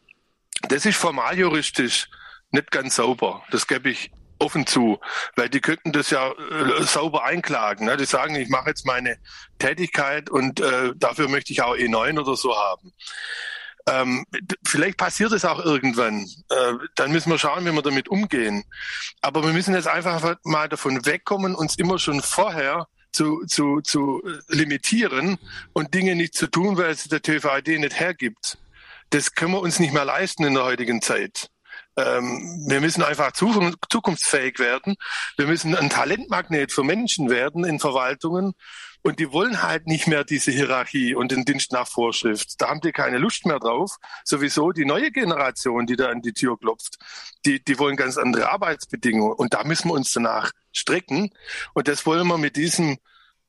Das 0.69 0.85
ist 0.85 0.95
formal 0.95 1.37
juristisch 1.37 2.07
nicht 2.51 2.71
ganz 2.71 2.95
sauber. 2.95 3.43
Das 3.51 3.67
gebe 3.67 3.89
ich 3.89 4.11
offen 4.39 4.65
zu, 4.65 4.99
weil 5.35 5.49
die 5.49 5.61
könnten 5.61 5.91
das 5.91 6.09
ja 6.09 6.31
äh, 6.31 6.83
sauber 6.83 7.23
einklagen. 7.23 7.85
Ne? 7.85 7.95
Die 7.97 8.05
sagen, 8.05 8.35
ich 8.35 8.49
mache 8.49 8.69
jetzt 8.69 8.85
meine 8.85 9.17
Tätigkeit 9.59 10.29
und 10.29 10.59
äh, 10.59 10.93
dafür 10.95 11.29
möchte 11.29 11.53
ich 11.53 11.61
auch 11.61 11.75
E9 11.75 12.19
oder 12.19 12.35
so 12.35 12.55
haben. 12.55 12.91
Ähm, 13.87 14.25
vielleicht 14.65 14.97
passiert 14.97 15.31
es 15.31 15.45
auch 15.45 15.63
irgendwann. 15.63 16.27
Äh, 16.49 16.73
dann 16.95 17.11
müssen 17.11 17.31
wir 17.31 17.37
schauen, 17.37 17.65
wie 17.65 17.71
wir 17.71 17.81
damit 17.81 18.09
umgehen. 18.09 18.63
Aber 19.21 19.43
wir 19.43 19.53
müssen 19.53 19.73
jetzt 19.73 19.87
einfach 19.87 20.35
mal 20.43 20.69
davon 20.69 21.05
wegkommen, 21.05 21.55
uns 21.55 21.77
immer 21.77 21.99
schon 21.99 22.21
vorher 22.21 22.87
zu, 23.11 23.43
zu, 23.45 23.81
zu 23.81 24.21
limitieren 24.47 25.37
und 25.73 25.93
Dinge 25.93 26.15
nicht 26.15 26.33
zu 26.35 26.47
tun, 26.47 26.77
weil 26.77 26.91
es 26.91 27.05
der 27.05 27.21
TVAD 27.21 27.67
nicht 27.67 27.99
hergibt. 27.99 28.57
Das 29.09 29.35
können 29.35 29.51
wir 29.51 29.59
uns 29.59 29.79
nicht 29.79 29.93
mehr 29.93 30.05
leisten 30.05 30.45
in 30.45 30.53
der 30.53 30.63
heutigen 30.63 31.01
Zeit. 31.01 31.49
Ähm, 31.97 32.65
wir 32.67 32.81
müssen 32.81 33.03
einfach 33.03 33.31
zukunftsfähig 33.33 34.59
werden. 34.59 34.95
Wir 35.37 35.47
müssen 35.47 35.75
ein 35.75 35.89
Talentmagnet 35.89 36.71
für 36.71 36.83
Menschen 36.83 37.29
werden 37.29 37.63
in 37.63 37.79
Verwaltungen. 37.79 38.53
Und 39.03 39.19
die 39.19 39.31
wollen 39.31 39.63
halt 39.63 39.87
nicht 39.87 40.07
mehr 40.07 40.23
diese 40.23 40.51
Hierarchie 40.51 41.15
und 41.15 41.31
den 41.31 41.43
Dienst 41.43 41.71
nach 41.71 41.87
Vorschrift. 41.87 42.61
Da 42.61 42.69
haben 42.69 42.81
die 42.81 42.91
keine 42.91 43.17
Lust 43.17 43.45
mehr 43.45 43.59
drauf. 43.59 43.97
Sowieso 44.23 44.71
die 44.71 44.85
neue 44.85 45.11
Generation, 45.11 45.87
die 45.87 45.95
da 45.95 46.09
an 46.09 46.21
die 46.21 46.33
Tür 46.33 46.57
klopft, 46.59 46.97
die, 47.45 47.63
die 47.63 47.79
wollen 47.79 47.95
ganz 47.95 48.17
andere 48.17 48.51
Arbeitsbedingungen. 48.51 49.33
Und 49.33 49.55
da 49.55 49.63
müssen 49.63 49.89
wir 49.89 49.95
uns 49.95 50.11
danach 50.11 50.51
strecken. 50.71 51.31
Und 51.73 51.87
das 51.87 52.05
wollen 52.05 52.27
wir 52.27 52.37
mit 52.37 52.55
diesem 52.55 52.97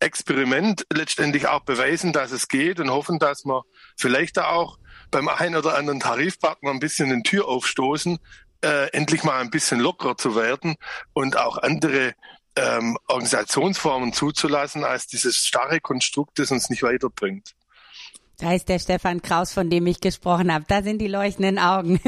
Experiment 0.00 0.86
letztendlich 0.92 1.46
auch 1.46 1.60
beweisen, 1.60 2.12
dass 2.12 2.32
es 2.32 2.48
geht 2.48 2.80
und 2.80 2.90
hoffen, 2.90 3.18
dass 3.18 3.44
wir 3.44 3.62
vielleicht 3.96 4.38
da 4.38 4.48
auch 4.48 4.78
beim 5.12 5.28
einen 5.28 5.54
oder 5.54 5.76
anderen 5.76 6.00
Tarifpartner 6.00 6.70
ein 6.70 6.80
bisschen 6.80 7.10
den 7.10 7.22
Tür 7.22 7.46
aufstoßen, 7.46 8.18
äh, 8.64 8.90
endlich 8.90 9.22
mal 9.22 9.40
ein 9.40 9.50
bisschen 9.50 9.78
lockerer 9.78 10.16
zu 10.16 10.34
werden 10.34 10.74
und 11.12 11.36
auch 11.36 11.58
andere 11.58 12.14
ähm, 12.56 12.98
Organisationsformen 13.06 14.12
zuzulassen, 14.12 14.84
als 14.84 15.06
dieses 15.06 15.36
starre 15.36 15.80
Konstrukt, 15.80 16.38
das 16.38 16.50
uns 16.50 16.68
nicht 16.68 16.82
weiterbringt. 16.82 17.54
Da 18.42 18.54
ist 18.54 18.68
der 18.68 18.80
Stefan 18.80 19.22
Kraus, 19.22 19.52
von 19.52 19.70
dem 19.70 19.86
ich 19.86 20.00
gesprochen 20.00 20.52
habe. 20.52 20.64
Da 20.66 20.82
sind 20.82 21.00
die 21.00 21.06
leuchtenden 21.06 21.60
Augen. 21.60 22.00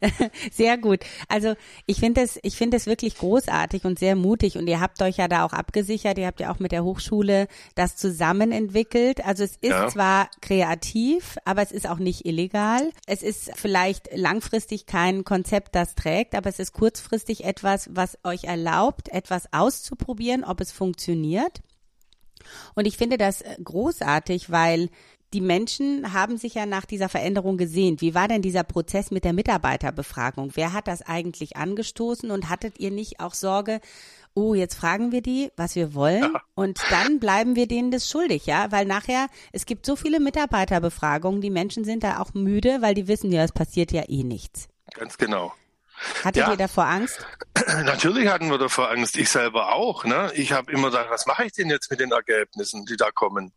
sehr 0.52 0.76
gut. 0.76 1.00
Also 1.28 1.54
ich 1.86 1.98
finde 1.98 2.20
es, 2.20 2.38
ich 2.42 2.56
finde 2.56 2.76
es 2.76 2.84
wirklich 2.84 3.16
großartig 3.16 3.86
und 3.86 3.98
sehr 3.98 4.14
mutig. 4.14 4.58
Und 4.58 4.66
ihr 4.66 4.82
habt 4.82 5.00
euch 5.00 5.16
ja 5.16 5.28
da 5.28 5.46
auch 5.46 5.54
abgesichert. 5.54 6.18
Ihr 6.18 6.26
habt 6.26 6.40
ja 6.40 6.52
auch 6.52 6.58
mit 6.58 6.72
der 6.72 6.84
Hochschule 6.84 7.48
das 7.74 7.96
zusammen 7.96 8.52
entwickelt. 8.52 9.24
Also 9.24 9.44
es 9.44 9.52
ist 9.52 9.70
ja. 9.70 9.88
zwar 9.88 10.28
kreativ, 10.42 11.38
aber 11.46 11.62
es 11.62 11.72
ist 11.72 11.88
auch 11.88 11.98
nicht 11.98 12.26
illegal. 12.26 12.90
Es 13.06 13.22
ist 13.22 13.52
vielleicht 13.54 14.10
langfristig 14.14 14.84
kein 14.84 15.24
Konzept, 15.24 15.74
das 15.74 15.94
trägt, 15.94 16.34
aber 16.34 16.50
es 16.50 16.58
ist 16.58 16.74
kurzfristig 16.74 17.44
etwas, 17.44 17.88
was 17.90 18.18
euch 18.24 18.44
erlaubt, 18.44 19.08
etwas 19.08 19.54
auszuprobieren, 19.54 20.44
ob 20.44 20.60
es 20.60 20.70
funktioniert. 20.70 21.62
Und 22.74 22.86
ich 22.86 22.96
finde 22.96 23.16
das 23.16 23.42
großartig, 23.62 24.50
weil 24.50 24.90
die 25.32 25.40
Menschen 25.40 26.12
haben 26.12 26.38
sich 26.38 26.54
ja 26.54 26.66
nach 26.66 26.86
dieser 26.86 27.08
Veränderung 27.08 27.58
gesehnt. 27.58 28.00
Wie 28.00 28.14
war 28.14 28.28
denn 28.28 28.42
dieser 28.42 28.64
Prozess 28.64 29.10
mit 29.10 29.24
der 29.24 29.32
Mitarbeiterbefragung? 29.32 30.52
Wer 30.54 30.72
hat 30.72 30.88
das 30.88 31.02
eigentlich 31.02 31.56
angestoßen 31.56 32.30
und 32.30 32.48
hattet 32.48 32.78
ihr 32.78 32.90
nicht 32.90 33.20
auch 33.20 33.34
Sorge, 33.34 33.80
oh, 34.34 34.54
jetzt 34.54 34.74
fragen 34.74 35.12
wir 35.12 35.20
die, 35.20 35.50
was 35.56 35.74
wir 35.74 35.94
wollen 35.94 36.32
und 36.54 36.80
dann 36.90 37.18
bleiben 37.18 37.56
wir 37.56 37.66
denen 37.66 37.90
das 37.90 38.08
schuldig, 38.08 38.46
ja? 38.46 38.70
Weil 38.70 38.86
nachher, 38.86 39.26
es 39.52 39.66
gibt 39.66 39.84
so 39.84 39.96
viele 39.96 40.20
Mitarbeiterbefragungen, 40.20 41.40
die 41.40 41.50
Menschen 41.50 41.84
sind 41.84 42.04
da 42.04 42.20
auch 42.20 42.34
müde, 42.34 42.78
weil 42.80 42.94
die 42.94 43.08
wissen 43.08 43.32
ja, 43.32 43.42
es 43.42 43.52
passiert 43.52 43.92
ja 43.92 44.04
eh 44.08 44.22
nichts. 44.22 44.68
Ganz 44.94 45.18
genau. 45.18 45.52
Hattet 46.24 46.44
ja, 46.44 46.50
ihr 46.52 46.56
davor 46.56 46.86
Angst? 46.86 47.26
Natürlich 47.84 48.28
hatten 48.28 48.50
wir 48.50 48.58
davor 48.58 48.90
Angst. 48.90 49.16
Ich 49.16 49.30
selber 49.30 49.72
auch. 49.74 50.04
Ne? 50.04 50.30
Ich 50.34 50.52
habe 50.52 50.70
immer 50.70 50.90
gedacht, 50.90 51.10
was 51.10 51.26
mache 51.26 51.44
ich 51.44 51.52
denn 51.52 51.70
jetzt 51.70 51.90
mit 51.90 52.00
den 52.00 52.12
Ergebnissen, 52.12 52.86
die 52.86 52.96
da 52.96 53.10
kommen? 53.10 53.52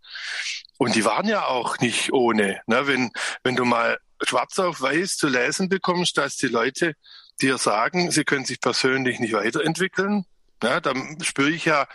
Und 0.81 0.95
die 0.95 1.05
waren 1.05 1.27
ja 1.27 1.45
auch 1.45 1.77
nicht 1.77 2.11
ohne. 2.11 2.59
Ne? 2.65 2.87
Wenn, 2.87 3.11
wenn 3.43 3.55
du 3.55 3.65
mal 3.65 3.99
schwarz 4.23 4.57
auf 4.57 4.81
weiß 4.81 5.15
zu 5.15 5.27
lesen 5.27 5.69
bekommst, 5.69 6.17
dass 6.17 6.37
die 6.37 6.47
Leute 6.47 6.95
dir 7.39 7.59
sagen, 7.59 8.09
sie 8.09 8.23
können 8.23 8.45
sich 8.45 8.59
persönlich 8.59 9.19
nicht 9.19 9.33
weiterentwickeln, 9.33 10.25
ne? 10.63 10.81
dann 10.81 11.19
spüre 11.21 11.51
ich 11.51 11.65
ja, 11.65 11.85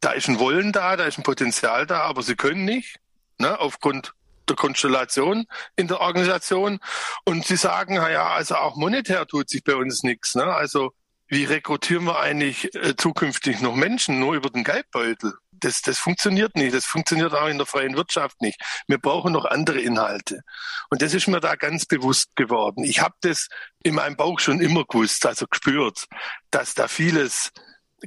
da 0.00 0.12
ist 0.12 0.28
ein 0.28 0.38
Wollen 0.38 0.72
da, 0.72 0.96
da 0.96 1.04
ist 1.04 1.18
ein 1.18 1.22
Potenzial 1.22 1.86
da, 1.86 2.00
aber 2.00 2.22
sie 2.22 2.34
können 2.34 2.64
nicht, 2.64 2.96
ne? 3.36 3.60
aufgrund 3.60 4.14
der 4.48 4.56
Konstellation 4.56 5.44
in 5.76 5.88
der 5.88 6.00
Organisation. 6.00 6.80
Und 7.26 7.44
sie 7.44 7.56
sagen, 7.56 7.96
ja, 7.96 8.28
also 8.28 8.54
auch 8.54 8.76
monetär 8.76 9.26
tut 9.26 9.50
sich 9.50 9.64
bei 9.64 9.74
uns 9.74 10.02
nichts. 10.02 10.34
Ne? 10.34 10.44
Also 10.44 10.94
wie 11.28 11.44
rekrutieren 11.44 12.04
wir 12.04 12.20
eigentlich 12.20 12.74
äh, 12.74 12.96
zukünftig 12.96 13.60
noch 13.60 13.76
Menschen 13.76 14.18
nur 14.18 14.32
über 14.32 14.48
den 14.48 14.64
Geldbeutel? 14.64 15.34
Das, 15.64 15.82
das 15.82 15.98
funktioniert 15.98 16.56
nicht. 16.56 16.74
Das 16.74 16.84
funktioniert 16.84 17.32
auch 17.34 17.48
in 17.48 17.58
der 17.58 17.66
freien 17.66 17.96
Wirtschaft 17.96 18.40
nicht. 18.42 18.60
Wir 18.86 18.98
brauchen 18.98 19.32
noch 19.32 19.44
andere 19.44 19.80
Inhalte. 19.80 20.40
Und 20.90 21.02
das 21.02 21.14
ist 21.14 21.26
mir 21.26 21.40
da 21.40 21.56
ganz 21.56 21.86
bewusst 21.86 22.36
geworden. 22.36 22.84
Ich 22.84 23.00
habe 23.00 23.14
das 23.22 23.48
in 23.82 23.94
meinem 23.94 24.16
Bauch 24.16 24.40
schon 24.40 24.60
immer 24.60 24.84
gewusst, 24.84 25.24
also 25.26 25.46
gespürt, 25.46 26.06
dass 26.50 26.74
da 26.74 26.88
vieles 26.88 27.50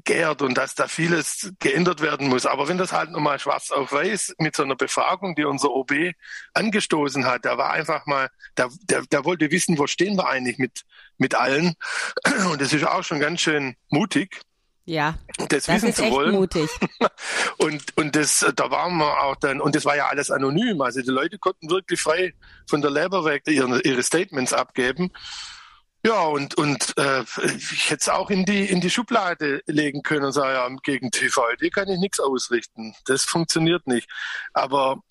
gärt 0.04 0.42
und 0.42 0.56
dass 0.56 0.76
da 0.76 0.88
vieles 0.88 1.52
geändert 1.60 2.02
werden 2.02 2.28
muss. 2.28 2.46
Aber 2.46 2.68
wenn 2.68 2.78
das 2.78 2.92
halt 2.92 3.12
nochmal 3.12 3.40
schwarz 3.40 3.72
auf 3.72 3.92
weiß 3.92 4.36
mit 4.38 4.56
so 4.56 4.64
einer 4.64 4.76
Befragung, 4.76 5.36
die 5.36 5.46
unser 5.46 5.72
OB 5.72 6.14
angestoßen 6.54 7.26
hat, 7.26 7.46
der 7.46 7.58
war 7.58 7.72
einfach 7.72 8.06
mal, 8.06 8.30
der, 8.58 8.70
der, 8.84 9.02
der 9.04 9.26
wollte 9.26 9.52
wissen, 9.52 9.78
wo 9.78 9.88
stehen 9.88 10.16
wir 10.16 10.28
eigentlich 10.28 10.58
mit, 10.58 10.84
mit 11.18 11.36
allen. 11.36 11.76
Und 12.52 12.62
das 12.62 12.74
ist 12.74 12.86
auch 12.86 13.04
schon 13.04 13.20
ganz 13.20 13.42
schön 13.42 13.76
mutig. 13.90 14.42
Ja, 14.88 15.16
das, 15.38 15.66
das 15.66 15.68
wissen 15.68 15.90
ist 15.90 15.98
zu 15.98 16.04
echt 16.04 16.14
wollen. 16.14 16.34
mutig. 16.34 16.70
und, 17.58 17.98
und 17.98 18.16
das, 18.16 18.46
da 18.56 18.72
waren 18.72 18.96
wir 18.96 19.22
auch 19.22 19.36
dann, 19.36 19.60
und 19.60 19.76
das 19.76 19.84
war 19.84 19.98
ja 19.98 20.08
alles 20.08 20.32
anonym. 20.32 20.82
Also 20.82 21.02
die 21.02 21.12
Leute 21.12 21.38
konnten 21.40 21.70
wirklich 21.70 22.00
frei 22.00 22.34
von 22.70 22.82
der 22.82 22.90
Leber 22.90 23.26
weg 23.26 23.44
ihre, 23.48 23.82
ihre 23.82 24.02
Statements 24.02 24.54
abgeben. 24.54 25.12
Ja, 26.06 26.22
und, 26.22 26.56
und 26.56 26.98
äh, 26.98 27.24
ich 27.44 27.90
hätte 27.90 28.00
es 28.00 28.08
auch 28.08 28.30
in 28.30 28.46
die, 28.46 28.64
in 28.64 28.80
die 28.80 28.90
Schublade 28.90 29.62
legen 29.66 30.04
können 30.04 30.24
und 30.24 30.32
sagen, 30.32 30.54
ja, 30.54 30.80
gegen 30.84 31.12
TVD 31.12 31.70
kann 31.70 31.90
ich 31.90 32.00
nichts 32.00 32.22
ausrichten. 32.22 32.96
Das 33.04 33.26
funktioniert 33.26 33.88
nicht. 33.88 34.10
Aber 34.54 35.02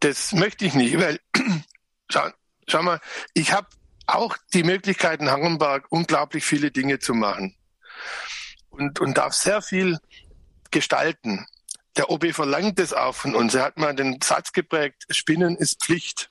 das 0.00 0.34
möchte 0.34 0.66
ich 0.66 0.74
nicht, 0.74 1.00
weil, 1.00 1.18
schau, 2.10 2.28
schau 2.66 2.82
mal, 2.82 3.00
ich 3.32 3.54
habe 3.54 3.68
auch 4.06 4.36
die 4.52 4.64
Möglichkeit 4.64 5.20
in 5.20 5.30
Hangenberg 5.30 5.86
unglaublich 5.88 6.44
viele 6.44 6.70
Dinge 6.70 6.98
zu 6.98 7.14
machen 7.14 7.54
und, 8.78 9.00
und 9.00 9.18
darf 9.18 9.34
sehr 9.34 9.62
viel 9.62 9.98
gestalten. 10.70 11.46
Der 11.96 12.10
OB 12.10 12.32
verlangt 12.32 12.78
das 12.78 12.92
auch 12.92 13.14
von 13.14 13.34
uns. 13.34 13.54
Er 13.54 13.64
hat 13.64 13.78
mal 13.78 13.94
den 13.94 14.20
Satz 14.22 14.52
geprägt, 14.52 15.04
Spinnen 15.10 15.56
ist 15.56 15.82
Pflicht. 15.82 16.30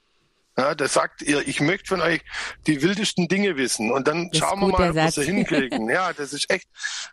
Ja, 0.58 0.74
da 0.74 0.88
sagt 0.88 1.22
ihr, 1.22 1.48
ich 1.48 1.60
möchte 1.60 1.90
von 1.90 2.02
euch 2.02 2.22
die 2.66 2.82
wildesten 2.82 3.28
Dinge 3.28 3.58
wissen 3.58 3.92
und 3.92 4.08
dann 4.08 4.32
das 4.32 4.40
schauen 4.40 4.60
wir 4.60 4.68
mal, 4.70 4.90
ob 4.90 4.96
wir 4.96 5.12
sie 5.12 5.24
hinkriegen. 5.24 5.88
Ja, 5.90 6.14
das 6.14 6.34
ist 6.34 6.50
echt, 6.50 6.68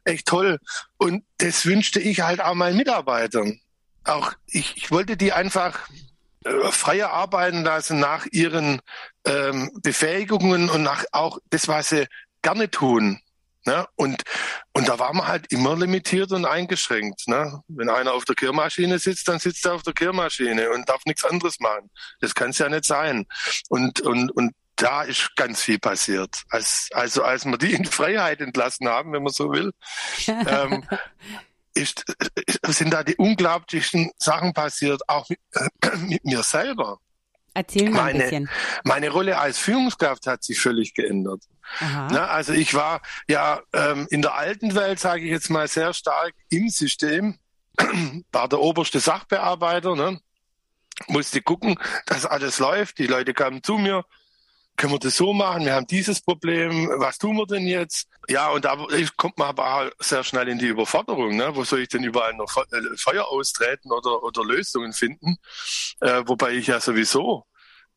echt 0.04 0.26
toll. 0.26 0.58
Und 0.96 1.24
das 1.38 1.66
wünschte 1.66 2.00
ich 2.00 2.22
halt 2.22 2.40
auch 2.40 2.54
meinen 2.54 2.78
Mitarbeitern. 2.78 3.60
Auch 4.04 4.32
ich, 4.46 4.78
ich 4.78 4.90
wollte 4.90 5.18
die 5.18 5.34
einfach 5.34 5.86
äh, 6.44 6.70
freier 6.70 7.10
arbeiten 7.10 7.64
lassen 7.64 7.98
nach 7.98 8.26
ihren 8.30 8.80
ähm, 9.26 9.70
Befähigungen 9.82 10.70
und 10.70 10.82
nach 10.82 11.04
auch 11.12 11.38
das, 11.50 11.68
was 11.68 11.90
sie 11.90 12.06
gerne 12.40 12.70
tun. 12.70 13.20
Ne? 13.66 13.86
Und, 13.96 14.22
und 14.72 14.88
da 14.88 14.98
war 14.98 15.12
man 15.14 15.26
halt 15.26 15.50
immer 15.50 15.76
limitiert 15.76 16.32
und 16.32 16.44
eingeschränkt. 16.44 17.26
Ne? 17.28 17.62
Wenn 17.68 17.88
einer 17.88 18.12
auf 18.12 18.24
der 18.24 18.34
Kehrmaschine 18.34 18.98
sitzt, 18.98 19.26
dann 19.28 19.38
sitzt 19.38 19.64
er 19.64 19.74
auf 19.74 19.82
der 19.82 19.94
Kehrmaschine 19.94 20.70
und 20.70 20.88
darf 20.88 21.02
nichts 21.06 21.24
anderes 21.24 21.60
machen. 21.60 21.90
Das 22.20 22.34
kann 22.34 22.50
es 22.50 22.58
ja 22.58 22.68
nicht 22.68 22.84
sein. 22.84 23.26
Und, 23.68 24.00
und, 24.02 24.30
und 24.32 24.52
da 24.76 25.02
ist 25.02 25.34
ganz 25.36 25.62
viel 25.62 25.78
passiert. 25.78 26.42
Als, 26.50 26.88
also 26.92 27.22
als 27.22 27.44
wir 27.44 27.56
die 27.56 27.72
in 27.72 27.84
Freiheit 27.84 28.40
entlassen 28.40 28.88
haben, 28.88 29.12
wenn 29.12 29.22
man 29.22 29.32
so 29.32 29.50
will, 29.52 29.72
ähm, 30.26 30.84
ist, 31.74 32.04
sind 32.68 32.92
da 32.92 33.02
die 33.02 33.16
unglaublichsten 33.16 34.10
Sachen 34.18 34.52
passiert, 34.52 35.08
auch 35.08 35.28
mit, 35.28 35.40
äh, 35.52 35.96
mit 35.98 36.24
mir 36.24 36.42
selber. 36.42 36.98
Erzähl 37.54 37.90
mal 37.90 38.04
meine, 38.04 38.18
ein 38.18 38.18
bisschen. 38.18 38.50
Meine 38.82 39.10
Rolle 39.10 39.38
als 39.38 39.58
Führungskraft 39.58 40.26
hat 40.26 40.42
sich 40.42 40.60
völlig 40.60 40.94
geändert. 40.94 41.42
Na, 41.80 42.26
also 42.26 42.52
ich 42.52 42.74
war 42.74 43.00
ja 43.26 43.62
ähm, 43.72 44.06
in 44.10 44.22
der 44.22 44.34
alten 44.34 44.74
Welt, 44.74 45.00
sage 45.00 45.24
ich 45.24 45.30
jetzt 45.30 45.48
mal, 45.50 45.66
sehr 45.66 45.94
stark 45.94 46.34
im 46.50 46.68
System, 46.68 47.38
war 48.32 48.48
der 48.48 48.60
oberste 48.60 49.00
Sachbearbeiter, 49.00 49.96
ne? 49.96 50.20
musste 51.08 51.42
gucken, 51.42 51.76
dass 52.06 52.26
alles 52.26 52.58
läuft. 52.58 52.98
Die 52.98 53.06
Leute 53.06 53.34
kamen 53.34 53.62
zu 53.62 53.78
mir, 53.78 54.04
können 54.76 54.92
wir 54.92 54.98
das 54.98 55.16
so 55.16 55.32
machen? 55.32 55.64
Wir 55.64 55.74
haben 55.74 55.86
dieses 55.86 56.20
Problem. 56.20 56.90
Was 56.96 57.18
tun 57.18 57.36
wir 57.36 57.46
denn 57.46 57.66
jetzt? 57.66 58.08
Ja, 58.28 58.50
und 58.50 58.64
da 58.64 58.76
kommt 59.16 59.38
man 59.38 59.48
aber 59.48 59.92
sehr 59.98 60.24
schnell 60.24 60.48
in 60.48 60.58
die 60.58 60.66
Überforderung. 60.66 61.36
Ne? 61.36 61.54
Wo 61.54 61.64
soll 61.64 61.80
ich 61.80 61.88
denn 61.88 62.02
überall 62.02 62.34
noch 62.34 62.56
äh, 62.56 62.96
Feuer 62.96 63.26
austreten 63.28 63.92
oder, 63.92 64.22
oder 64.22 64.44
Lösungen 64.44 64.92
finden? 64.92 65.36
Äh, 66.00 66.22
wobei 66.26 66.52
ich 66.52 66.66
ja 66.66 66.80
sowieso 66.80 67.46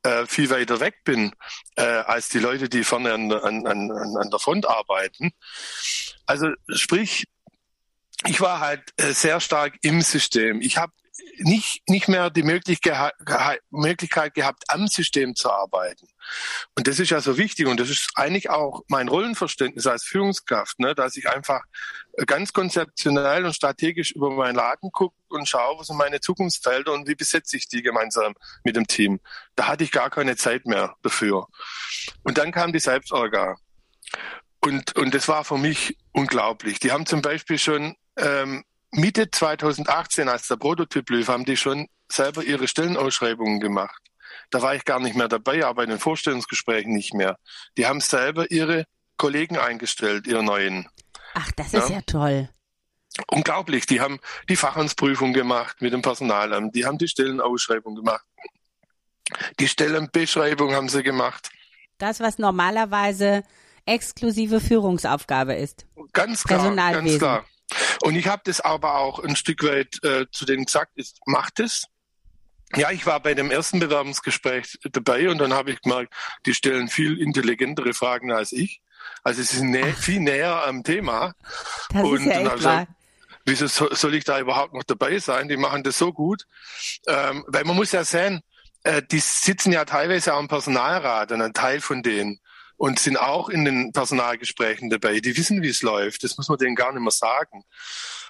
äh, 0.03 0.25
viel 0.27 0.49
weiter 0.49 0.79
weg 0.79 1.03
bin 1.03 1.33
äh, 1.75 1.81
als 1.81 2.29
die 2.29 2.39
Leute, 2.39 2.69
die 2.69 2.83
vorne 2.83 3.13
an, 3.13 3.31
an, 3.31 3.65
an, 3.65 3.91
an 3.91 4.29
der 4.29 4.39
Front 4.39 4.67
arbeiten. 4.67 5.31
Also 6.25 6.49
sprich, 6.69 7.25
ich 8.25 8.41
war 8.41 8.59
halt 8.59 8.81
äh, 8.97 9.13
sehr 9.13 9.39
stark 9.39 9.75
im 9.81 10.01
System. 10.01 10.61
Ich 10.61 10.77
habe 10.77 10.93
nicht, 11.37 11.87
nicht 11.87 12.07
mehr 12.07 12.29
die 12.29 12.43
Möglichkeit, 12.43 13.13
Möglichkeit 13.69 14.33
gehabt, 14.33 14.63
am 14.67 14.87
System 14.87 15.35
zu 15.35 15.51
arbeiten. 15.51 16.07
Und 16.75 16.87
das 16.87 16.99
ist 16.99 17.09
ja 17.09 17.21
so 17.21 17.37
wichtig 17.37 17.67
und 17.67 17.79
das 17.79 17.89
ist 17.89 18.09
eigentlich 18.15 18.49
auch 18.49 18.83
mein 18.87 19.07
Rollenverständnis 19.07 19.87
als 19.87 20.03
Führungskraft, 20.03 20.79
ne, 20.79 20.95
dass 20.95 21.15
ich 21.15 21.29
einfach 21.29 21.63
ganz 22.25 22.53
konzeptionell 22.53 23.45
und 23.45 23.53
strategisch 23.53 24.11
über 24.11 24.31
meinen 24.31 24.55
Laden 24.55 24.91
gucke 24.91 25.15
und 25.29 25.47
schaue, 25.47 25.79
was 25.79 25.87
sind 25.87 25.97
meine 25.97 26.19
Zukunftsfelder 26.19 26.93
und 26.93 27.07
wie 27.07 27.15
besetze 27.15 27.57
ich 27.57 27.67
die 27.67 27.81
gemeinsam 27.81 28.33
mit 28.63 28.75
dem 28.75 28.87
Team. 28.87 29.19
Da 29.55 29.67
hatte 29.67 29.83
ich 29.83 29.91
gar 29.91 30.09
keine 30.09 30.35
Zeit 30.35 30.65
mehr 30.65 30.95
dafür. 31.01 31.47
Und 32.23 32.37
dann 32.37 32.51
kam 32.51 32.73
die 32.73 32.79
Selbstorga. 32.79 33.55
Und, 34.59 34.95
und 34.95 35.13
das 35.13 35.27
war 35.27 35.45
für 35.45 35.57
mich 35.57 35.97
unglaublich. 36.11 36.79
Die 36.79 36.91
haben 36.91 37.05
zum 37.05 37.21
Beispiel 37.21 37.59
schon 37.59 37.95
ähm, 38.17 38.65
Mitte 38.91 39.29
2018, 39.29 40.29
als 40.29 40.47
der 40.47 40.55
Prototyp 40.55 41.09
lief, 41.09 41.27
haben 41.27 41.45
die 41.45 41.57
schon 41.57 41.87
selber 42.11 42.43
ihre 42.43 42.67
Stellenausschreibungen 42.67 43.59
gemacht. 43.59 44.01
Da 44.49 44.61
war 44.61 44.75
ich 44.75 44.85
gar 44.85 44.99
nicht 44.99 45.15
mehr 45.15 45.27
dabei, 45.27 45.65
aber 45.65 45.83
in 45.83 45.89
den 45.89 45.99
Vorstellungsgesprächen 45.99 46.93
nicht 46.93 47.13
mehr. 47.13 47.37
Die 47.77 47.85
haben 47.85 47.99
selber 47.99 48.49
ihre 48.49 48.85
Kollegen 49.17 49.57
eingestellt, 49.57 50.27
ihre 50.27 50.43
neuen. 50.43 50.87
Ach, 51.33 51.51
das 51.53 51.73
ist 51.73 51.89
ja, 51.89 51.95
ja 51.95 52.01
toll. 52.05 52.49
Unglaublich. 53.29 53.85
Die 53.87 53.99
haben 53.99 54.19
die 54.47 54.55
Fachamtsprüfung 54.55 55.33
gemacht 55.33 55.81
mit 55.81 55.91
dem 55.91 56.01
Personalamt. 56.01 56.75
Die 56.75 56.85
haben 56.85 56.97
die 56.97 57.07
Stellenausschreibung 57.07 57.95
gemacht. 57.95 58.25
Die 59.59 59.67
Stellenbeschreibung 59.67 60.73
haben 60.73 60.87
sie 60.87 61.03
gemacht. 61.03 61.49
Das, 61.97 62.19
was 62.19 62.37
normalerweise 62.37 63.43
exklusive 63.85 64.61
Führungsaufgabe 64.61 65.55
ist. 65.55 65.85
Ganz 66.13 66.43
klar, 66.43 66.75
ganz 66.75 67.17
klar. 67.17 67.45
Und 68.01 68.15
ich 68.15 68.27
habe 68.27 68.41
das 68.45 68.61
aber 68.61 68.95
auch 68.95 69.19
ein 69.19 69.35
Stück 69.35 69.63
weit 69.63 70.03
äh, 70.03 70.25
zu 70.31 70.45
denen 70.45 70.65
gesagt, 70.65 70.91
ist, 70.95 71.19
macht 71.25 71.59
es. 71.59 71.87
Ja, 72.75 72.91
ich 72.91 73.05
war 73.05 73.19
bei 73.21 73.33
dem 73.33 73.49
ersten 73.49 73.79
Bewerbungsgespräch 73.79 74.79
dabei 74.91 75.29
und 75.29 75.37
dann 75.37 75.53
habe 75.53 75.71
ich 75.71 75.81
gemerkt, 75.81 76.13
die 76.45 76.53
stellen 76.53 76.89
viel 76.89 77.19
intelligentere 77.19 77.93
Fragen 77.93 78.31
als 78.31 78.51
ich. 78.51 78.81
Also 79.23 79.41
sie 79.41 79.57
sind 79.57 79.71
nä 79.71 79.93
viel 79.93 80.19
näher 80.19 80.65
am 80.65 80.83
Thema. 80.83 81.33
Das 81.91 82.03
und 82.03 82.19
ist 82.19 82.25
ja 82.25 82.41
echt 82.41 82.63
wahr. 82.63 82.87
wieso 83.45 83.67
soll 83.67 84.15
ich 84.15 84.25
da 84.25 84.39
überhaupt 84.39 84.73
noch 84.73 84.83
dabei 84.83 85.19
sein? 85.19 85.47
Die 85.47 85.57
machen 85.57 85.83
das 85.83 85.97
so 85.97 86.11
gut. 86.11 86.45
Ähm, 87.07 87.45
weil 87.47 87.63
man 87.63 87.75
muss 87.75 87.93
ja 87.93 88.03
sehen, 88.03 88.41
äh, 88.83 89.01
die 89.01 89.19
sitzen 89.19 89.71
ja 89.71 89.85
teilweise 89.85 90.33
auch 90.33 90.39
im 90.39 90.47
Personalrat 90.47 91.31
und 91.31 91.41
ein 91.41 91.53
Teil 91.53 91.79
von 91.79 92.03
denen 92.03 92.39
und 92.77 92.99
sind 92.99 93.17
auch 93.17 93.49
in 93.49 93.65
den 93.65 93.91
Personalgesprächen 93.91 94.89
dabei. 94.89 95.19
Die 95.19 95.35
wissen, 95.35 95.61
wie 95.61 95.69
es 95.69 95.81
läuft. 95.81 96.23
Das 96.23 96.37
muss 96.37 96.47
man 96.47 96.57
denen 96.57 96.75
gar 96.75 96.93
nicht 96.93 97.01
mehr 97.01 97.11
sagen. 97.11 97.63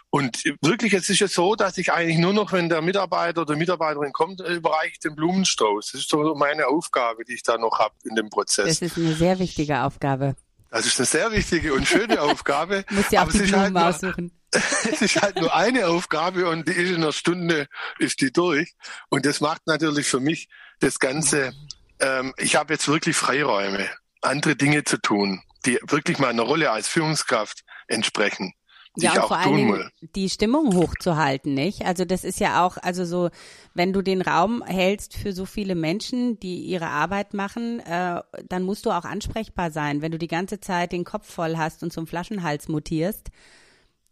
Und 0.10 0.46
wirklich, 0.62 0.94
es 0.94 1.10
ist 1.10 1.20
ja 1.20 1.27
so, 1.27 1.56
dass 1.56 1.77
ich 1.77 1.92
eigentlich 1.92 2.18
nur 2.18 2.34
noch, 2.34 2.54
wenn 2.54 2.70
der 2.70 2.82
Mitarbeiter 2.82 3.42
oder 3.42 3.58
Mitarbeiterin 3.58 4.13
kommt, 4.13 4.39
äh, 4.39 4.54
überreiche 4.54 4.94
ich 4.94 5.00
den 5.00 5.16
Blumenstoß. 5.16 5.92
Das 5.92 6.01
ist 6.01 6.10
so 6.10 6.34
meine 6.34 6.68
Aufgabe, 6.68 7.25
die 7.25 7.34
ich 7.34 7.44
da 7.44 7.58
noch 7.58 7.77
habe 7.80 7.94
in 8.06 8.16
dem 8.16 8.30
Prozess. 8.30 8.80
Das 8.80 8.82
ist 8.82 8.98
eine 8.98 9.13
sehr 9.13 9.38
wichtige 9.39 9.82
Aufgabe. 9.82 10.36
Das 10.72 10.86
ist 10.86 10.98
eine 11.00 11.06
sehr 11.06 11.32
wichtige 11.32 11.74
und 11.74 11.86
schöne 11.86 12.22
Aufgabe. 12.22 12.86
Muss 12.89 13.12
ja 13.12 13.25
auch 13.25 13.32
die 13.32 13.39
Blumen 13.39 13.77
halt 13.77 13.96
aussuchen. 13.96 14.32
es 14.51 15.01
ist 15.01 15.22
halt 15.22 15.36
nur 15.39 15.54
eine 15.54 15.88
Aufgabe 15.88 16.50
und 16.50 16.68
die 16.70 16.72
ist 16.72 16.89
in 16.89 17.04
einer 17.04 17.12
Stunde 17.12 17.68
ist 18.00 18.22
die 18.22 18.32
durch. 18.32 18.75
Und 19.10 19.25
das 19.25 19.42
macht 19.42 19.68
natürlich 19.68 20.08
für 20.08 20.22
mich 20.22 20.48
das 20.80 21.00
Ganze, 21.00 21.54
ähm, 22.00 22.34
ich 22.38 22.56
habe 22.56 22.74
jetzt 22.74 22.88
wirklich 22.88 23.18
Freiräume, 23.18 23.89
andere 24.22 24.56
Dinge 24.56 24.84
zu 24.84 24.98
tun, 24.98 25.42
die 25.66 25.80
wirklich 25.88 26.20
meiner 26.20 26.44
Rolle 26.44 26.72
als 26.72 26.88
Führungskraft 26.88 27.64
entsprechen 27.88 28.54
ja, 29.00 29.22
und 29.22 29.28
vor 29.28 29.38
allen 29.38 29.56
Dingen 29.56 29.90
die 30.16 30.30
Stimmung 30.30 30.76
hochzuhalten, 30.76 31.54
nicht? 31.54 31.86
Also 31.86 32.06
das 32.06 32.24
ist 32.24 32.40
ja 32.40 32.66
auch, 32.66 32.78
also 32.78 33.06
so, 33.06 33.30
wenn 33.74 33.94
du 33.94 34.02
den 34.02 34.22
Raum 34.22 34.64
hältst 34.64 35.16
für 35.16 35.34
so 35.34 35.46
viele 35.46 35.76
Menschen, 35.76 36.40
die 36.40 36.62
ihre 36.62 36.88
Arbeit 36.88 37.34
machen, 37.34 37.80
äh, 37.80 38.22
dann 38.50 38.64
musst 38.64 38.86
du 38.86 38.92
auch 38.92 39.06
ansprechbar 39.06 39.72
sein. 39.72 40.02
Wenn 40.02 40.12
du 40.12 40.18
die 40.18 40.28
ganze 40.28 40.60
Zeit 40.60 40.92
den 40.92 41.04
Kopf 41.04 41.32
voll 41.32 41.58
hast 41.58 41.84
und 41.84 41.94
zum 41.94 42.08
Flaschenhals 42.08 42.68
mutierst, 42.68 43.30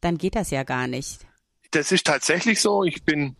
dann 0.02 0.18
geht 0.18 0.36
das 0.36 0.52
ja 0.52 0.64
gar 0.64 0.88
nicht. 0.88 1.26
Das 1.72 1.92
ist 1.92 2.06
tatsächlich 2.06 2.62
so. 2.62 2.84
Ich 2.84 3.04
bin 3.04 3.36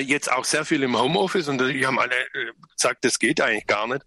jetzt 0.00 0.30
auch 0.30 0.44
sehr 0.44 0.64
viel 0.64 0.82
im 0.82 0.98
Homeoffice 0.98 1.48
und 1.48 1.58
die 1.58 1.86
haben 1.86 1.98
alle 1.98 2.14
äh, 2.14 2.52
gesagt, 2.74 3.04
das 3.04 3.18
geht 3.18 3.40
eigentlich 3.40 3.66
gar 3.66 3.86
nicht. 3.86 4.02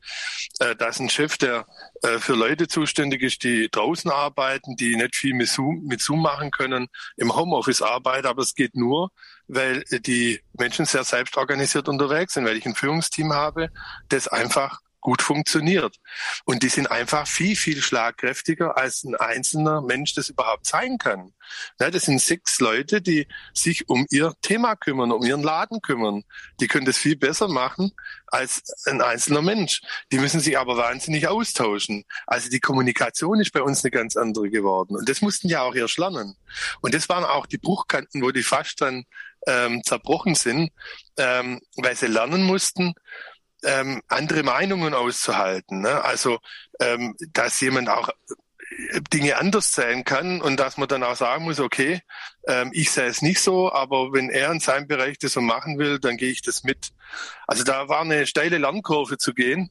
Äh, 0.60 0.76
da 0.76 0.88
ist 0.88 1.00
ein 1.00 1.10
Chef, 1.10 1.38
der 1.38 1.66
äh, 2.02 2.20
für 2.20 2.34
Leute 2.34 2.68
zuständig 2.68 3.22
ist, 3.22 3.44
die 3.44 3.70
draußen 3.70 4.12
arbeiten, 4.12 4.76
die 4.76 4.96
nicht 4.96 5.16
viel 5.16 5.34
mit 5.34 5.50
Zoom, 5.50 5.84
mit 5.86 6.02
Zoom 6.02 6.22
machen 6.22 6.52
können, 6.52 6.88
im 7.18 7.36
Homeoffice 7.36 7.82
arbeiten, 7.82 8.28
aber 8.28 8.42
es 8.42 8.56
geht 8.56 8.76
nur, 8.76 9.12
weil 9.48 9.84
die 9.90 10.42
Menschen 10.54 10.86
sehr 10.86 11.04
selbstorganisiert 11.04 11.88
unterwegs 11.88 12.34
sind, 12.34 12.46
weil 12.46 12.58
ich 12.58 12.66
ein 12.66 12.76
Führungsteam 12.76 13.34
habe, 13.34 13.70
das 14.10 14.28
einfach 14.28 14.80
gut 15.04 15.22
funktioniert. 15.22 15.98
Und 16.46 16.64
die 16.64 16.70
sind 16.70 16.90
einfach 16.90 17.28
viel, 17.28 17.56
viel 17.56 17.82
schlagkräftiger, 17.82 18.78
als 18.78 19.04
ein 19.04 19.16
einzelner 19.16 19.82
Mensch 19.82 20.16
das 20.16 20.30
überhaupt 20.30 20.66
sein 20.66 20.98
kann. 20.98 21.34
das 21.78 22.04
sind 22.04 22.20
sechs 22.20 22.60
Leute, 22.60 23.02
die 23.02 23.28
sich 23.54 23.90
um 23.90 24.08
ihr 24.10 24.34
Thema 24.42 24.76
kümmern, 24.76 25.12
um 25.12 25.24
ihren 25.24 25.44
Laden 25.44 25.82
kümmern. 25.82 26.24
Die 26.60 26.68
können 26.68 26.86
das 26.86 26.98
viel 26.98 27.18
besser 27.18 27.48
machen 27.48 27.92
als 28.28 28.64
ein 28.88 29.02
einzelner 29.02 29.42
Mensch. 29.42 29.82
Die 30.12 30.18
müssen 30.18 30.40
sich 30.40 30.58
aber 30.58 30.78
wahnsinnig 30.78 31.28
austauschen. 31.28 32.06
Also 32.26 32.50
die 32.50 32.62
Kommunikation 32.62 33.40
ist 33.40 33.52
bei 33.52 33.62
uns 33.62 33.84
eine 33.84 33.92
ganz 33.92 34.16
andere 34.16 34.50
geworden. 34.50 34.96
Und 34.96 35.08
das 35.08 35.22
mussten 35.22 35.50
ja 35.50 35.62
auch 35.62 35.76
erst 35.76 35.98
lernen. 35.98 36.36
Und 36.82 36.94
das 36.94 37.10
waren 37.10 37.26
auch 37.26 37.46
die 37.46 37.58
Bruchkanten, 37.58 38.24
wo 38.24 38.32
die 38.32 38.44
fast 38.44 38.82
dann 38.82 39.04
ähm, 39.46 39.84
zerbrochen 39.84 40.36
sind, 40.36 40.72
ähm, 41.18 41.60
weil 41.76 41.96
sie 41.96 42.08
lernen 42.08 42.44
mussten, 42.44 42.94
ähm, 43.64 44.02
andere 44.08 44.44
Meinungen 44.44 44.94
auszuhalten. 44.94 45.82
Ne? 45.82 46.04
Also, 46.04 46.40
ähm, 46.80 47.16
dass 47.32 47.60
jemand 47.62 47.90
auch 47.90 48.10
äh, 48.10 49.02
Dinge 49.14 49.38
anders 49.38 49.74
sehen 49.74 50.04
kann 50.04 50.42
und 50.42 50.58
dass 50.58 50.78
man 50.78 50.88
dann 50.88 51.04
auch 51.04 51.16
sagen 51.16 51.46
muss, 51.46 51.60
okay, 51.60 52.02
ähm, 52.48 52.72
ich 52.74 52.92
sehe 52.92 53.06
es 53.06 53.22
nicht 53.22 53.42
so, 53.42 53.72
aber 53.72 54.14
wenn 54.14 54.30
er 54.30 54.52
in 54.52 54.60
seinem 54.60 54.88
Bereich 54.88 55.18
das 55.20 55.34
so 55.34 55.42
machen 55.42 55.78
will, 55.78 56.00
dann 56.00 56.18
gehe 56.18 56.32
ich 56.32 56.42
das 56.42 56.64
mit. 56.64 56.90
Also 57.48 57.64
da 57.64 57.90
war 57.90 58.02
eine 58.02 58.26
steile 58.26 58.58
Lernkurve 58.58 59.18
zu 59.18 59.34
gehen. 59.34 59.70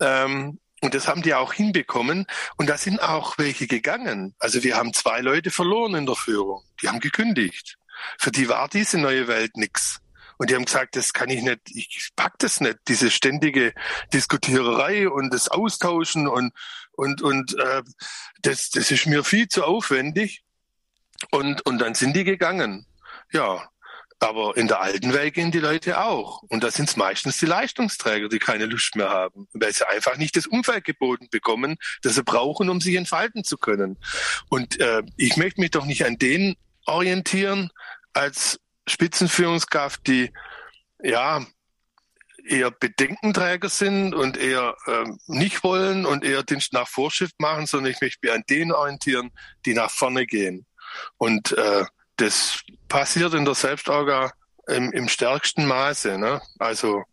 Ähm, 0.00 0.58
und 0.82 0.94
das 0.94 1.08
haben 1.08 1.22
die 1.22 1.34
auch 1.34 1.52
hinbekommen. 1.52 2.26
Und 2.56 2.70
da 2.70 2.78
sind 2.78 3.02
auch 3.02 3.36
welche 3.38 3.66
gegangen. 3.66 4.34
Also 4.38 4.62
wir 4.62 4.76
haben 4.76 4.94
zwei 4.94 5.20
Leute 5.20 5.50
verloren 5.50 5.94
in 5.94 6.06
der 6.06 6.16
Führung. 6.16 6.62
Die 6.80 6.88
haben 6.88 7.00
gekündigt. 7.00 7.76
Für 8.18 8.30
die 8.30 8.48
war 8.48 8.68
diese 8.68 8.98
neue 8.98 9.28
Welt 9.28 9.56
nix. 9.56 10.00
Und 10.40 10.48
die 10.48 10.54
haben 10.54 10.64
gesagt, 10.64 10.96
das 10.96 11.12
kann 11.12 11.28
ich 11.28 11.42
nicht, 11.42 11.60
ich 11.66 12.12
pack 12.16 12.38
das 12.38 12.62
nicht, 12.62 12.78
diese 12.88 13.10
ständige 13.10 13.74
Diskutiererei 14.14 15.06
und 15.06 15.34
das 15.34 15.48
Austauschen 15.48 16.26
und 16.26 16.54
und 16.92 17.20
und 17.20 17.58
äh, 17.58 17.82
das 18.40 18.70
das 18.70 18.90
ist 18.90 19.04
mir 19.04 19.22
viel 19.22 19.48
zu 19.48 19.64
aufwendig. 19.64 20.42
Und 21.30 21.66
und 21.66 21.78
dann 21.78 21.94
sind 21.94 22.16
die 22.16 22.24
gegangen. 22.24 22.86
Ja, 23.30 23.68
aber 24.18 24.56
in 24.56 24.66
der 24.66 24.80
alten 24.80 25.12
Welt 25.12 25.34
gehen 25.34 25.50
die 25.50 25.58
Leute 25.58 26.00
auch. 26.00 26.40
Und 26.44 26.64
da 26.64 26.70
sind 26.70 26.88
es 26.88 26.96
meistens 26.96 27.36
die 27.36 27.44
Leistungsträger, 27.44 28.30
die 28.30 28.38
keine 28.38 28.64
Lust 28.64 28.96
mehr 28.96 29.10
haben, 29.10 29.46
weil 29.52 29.74
sie 29.74 29.86
einfach 29.86 30.16
nicht 30.16 30.38
das 30.38 30.46
Umfeld 30.46 30.84
geboten 30.84 31.28
bekommen, 31.30 31.76
das 32.00 32.14
sie 32.14 32.22
brauchen, 32.22 32.70
um 32.70 32.80
sich 32.80 32.94
entfalten 32.94 33.44
zu 33.44 33.58
können. 33.58 33.98
Und 34.48 34.80
äh, 34.80 35.02
ich 35.18 35.36
möchte 35.36 35.60
mich 35.60 35.72
doch 35.72 35.84
nicht 35.84 36.06
an 36.06 36.16
denen 36.16 36.56
orientieren 36.86 37.70
als 38.14 38.58
Spitzenführungskraft, 38.90 40.06
die 40.06 40.32
ja 41.02 41.44
eher 42.46 42.70
Bedenkenträger 42.70 43.68
sind 43.68 44.14
und 44.14 44.36
eher 44.36 44.76
ähm, 44.86 45.18
nicht 45.26 45.62
wollen 45.62 46.06
und 46.06 46.24
eher 46.24 46.42
Dienst 46.42 46.72
nach 46.72 46.88
Vorschrift 46.88 47.38
machen, 47.38 47.66
sondern 47.66 47.92
ich 47.92 48.00
möchte 48.00 48.18
mich 48.22 48.32
an 48.32 48.44
denen 48.48 48.72
orientieren, 48.72 49.30
die 49.66 49.74
nach 49.74 49.90
vorne 49.90 50.26
gehen. 50.26 50.66
Und 51.18 51.52
äh, 51.52 51.84
das 52.16 52.60
passiert 52.88 53.34
in 53.34 53.44
der 53.44 53.54
Selbstorga 53.54 54.32
im, 54.66 54.92
im 54.92 55.08
stärksten 55.08 55.66
Maße. 55.66 56.18
Ne? 56.18 56.40
Also 56.58 57.04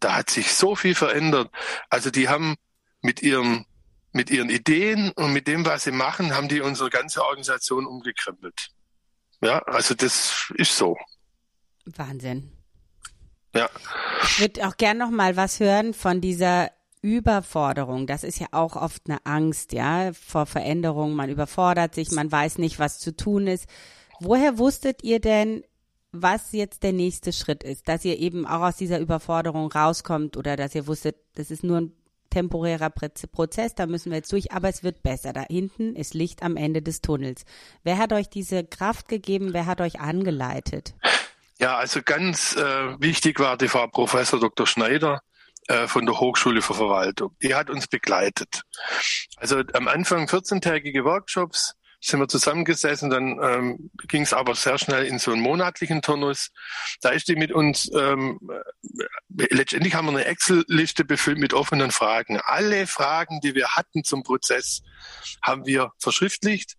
da 0.00 0.16
hat 0.16 0.30
sich 0.30 0.52
so 0.52 0.76
viel 0.76 0.94
verändert. 0.94 1.50
Also 1.88 2.10
die 2.10 2.28
haben 2.28 2.56
mit 3.00 3.22
ihren 3.22 3.66
mit 4.14 4.30
ihren 4.30 4.48
Ideen 4.48 5.10
und 5.10 5.32
mit 5.32 5.48
dem, 5.48 5.66
was 5.66 5.82
sie 5.82 5.90
machen, 5.90 6.36
haben 6.36 6.48
die 6.48 6.60
unsere 6.60 6.88
ganze 6.88 7.24
Organisation 7.24 7.84
umgekrempelt. 7.84 8.68
Ja, 9.40 9.58
also 9.64 9.94
das 9.94 10.52
ist 10.54 10.76
so. 10.76 10.96
Wahnsinn. 11.84 12.50
Ja. 13.54 13.68
Ich 14.22 14.40
würde 14.40 14.66
auch 14.66 14.76
gern 14.76 14.98
noch 14.98 15.10
mal 15.10 15.36
was 15.36 15.60
hören 15.60 15.94
von 15.94 16.20
dieser 16.20 16.70
Überforderung. 17.02 18.06
Das 18.06 18.24
ist 18.24 18.40
ja 18.40 18.48
auch 18.52 18.76
oft 18.76 19.02
eine 19.06 19.24
Angst, 19.24 19.72
ja, 19.72 20.12
vor 20.14 20.46
Veränderungen. 20.46 21.14
Man 21.14 21.30
überfordert 21.30 21.94
sich, 21.94 22.10
man 22.10 22.32
weiß 22.32 22.58
nicht, 22.58 22.78
was 22.78 22.98
zu 22.98 23.14
tun 23.14 23.46
ist. 23.46 23.66
Woher 24.20 24.58
wusstet 24.58 25.04
ihr 25.04 25.20
denn, 25.20 25.62
was 26.12 26.52
jetzt 26.52 26.82
der 26.82 26.92
nächste 26.92 27.32
Schritt 27.32 27.62
ist? 27.62 27.88
Dass 27.88 28.04
ihr 28.04 28.18
eben 28.18 28.46
auch 28.46 28.62
aus 28.62 28.76
dieser 28.76 29.00
Überforderung 29.00 29.70
rauskommt 29.70 30.36
oder 30.36 30.56
dass 30.56 30.74
ihr 30.74 30.86
wusstet, 30.86 31.16
das 31.34 31.50
ist 31.50 31.62
nur 31.62 31.82
ein 31.82 31.92
temporärer 32.30 32.90
Prozess, 32.90 33.74
da 33.74 33.86
müssen 33.86 34.10
wir 34.10 34.18
jetzt 34.18 34.32
durch, 34.32 34.50
aber 34.52 34.68
es 34.68 34.82
wird 34.82 35.02
besser. 35.02 35.32
Da 35.32 35.42
hinten 35.42 35.94
ist 35.94 36.14
Licht 36.14 36.42
am 36.42 36.56
Ende 36.56 36.82
des 36.82 37.00
Tunnels. 37.00 37.44
Wer 37.84 37.98
hat 37.98 38.12
euch 38.12 38.28
diese 38.28 38.64
Kraft 38.64 39.08
gegeben? 39.08 39.52
Wer 39.52 39.66
hat 39.66 39.80
euch 39.80 40.00
angeleitet? 40.00 40.94
Ja, 41.58 41.76
also 41.76 42.02
ganz 42.02 42.56
äh, 42.56 43.00
wichtig 43.00 43.38
war 43.38 43.56
die 43.56 43.68
Frau 43.68 43.86
Professor 43.86 44.40
Dr. 44.40 44.66
Schneider 44.66 45.20
äh, 45.68 45.86
von 45.86 46.04
der 46.04 46.18
Hochschule 46.18 46.62
für 46.62 46.74
Verwaltung. 46.74 47.36
Die 47.42 47.54
hat 47.54 47.70
uns 47.70 47.86
begleitet. 47.86 48.62
Also 49.36 49.62
am 49.72 49.88
Anfang 49.88 50.26
14-tägige 50.26 51.04
Workshops, 51.04 51.76
sind 52.04 52.20
wir 52.20 52.28
zusammengesessen, 52.28 53.08
dann 53.08 53.38
ähm, 53.42 53.90
ging 54.08 54.22
es 54.22 54.34
aber 54.34 54.54
sehr 54.54 54.78
schnell 54.78 55.06
in 55.06 55.18
so 55.18 55.32
einen 55.32 55.40
monatlichen 55.40 56.02
Turnus. 56.02 56.50
Da 57.00 57.10
ist 57.10 57.28
die 57.28 57.36
mit 57.36 57.50
uns, 57.50 57.90
ähm, 57.94 58.38
letztendlich 59.30 59.94
haben 59.94 60.06
wir 60.06 60.12
eine 60.12 60.26
Excel-Liste 60.26 61.04
befüllt 61.04 61.38
mit 61.38 61.54
offenen 61.54 61.90
Fragen. 61.90 62.38
Alle 62.44 62.86
Fragen, 62.86 63.40
die 63.40 63.54
wir 63.54 63.68
hatten 63.68 64.04
zum 64.04 64.22
Prozess, 64.22 64.82
haben 65.42 65.64
wir 65.64 65.92
verschriftlicht 65.98 66.74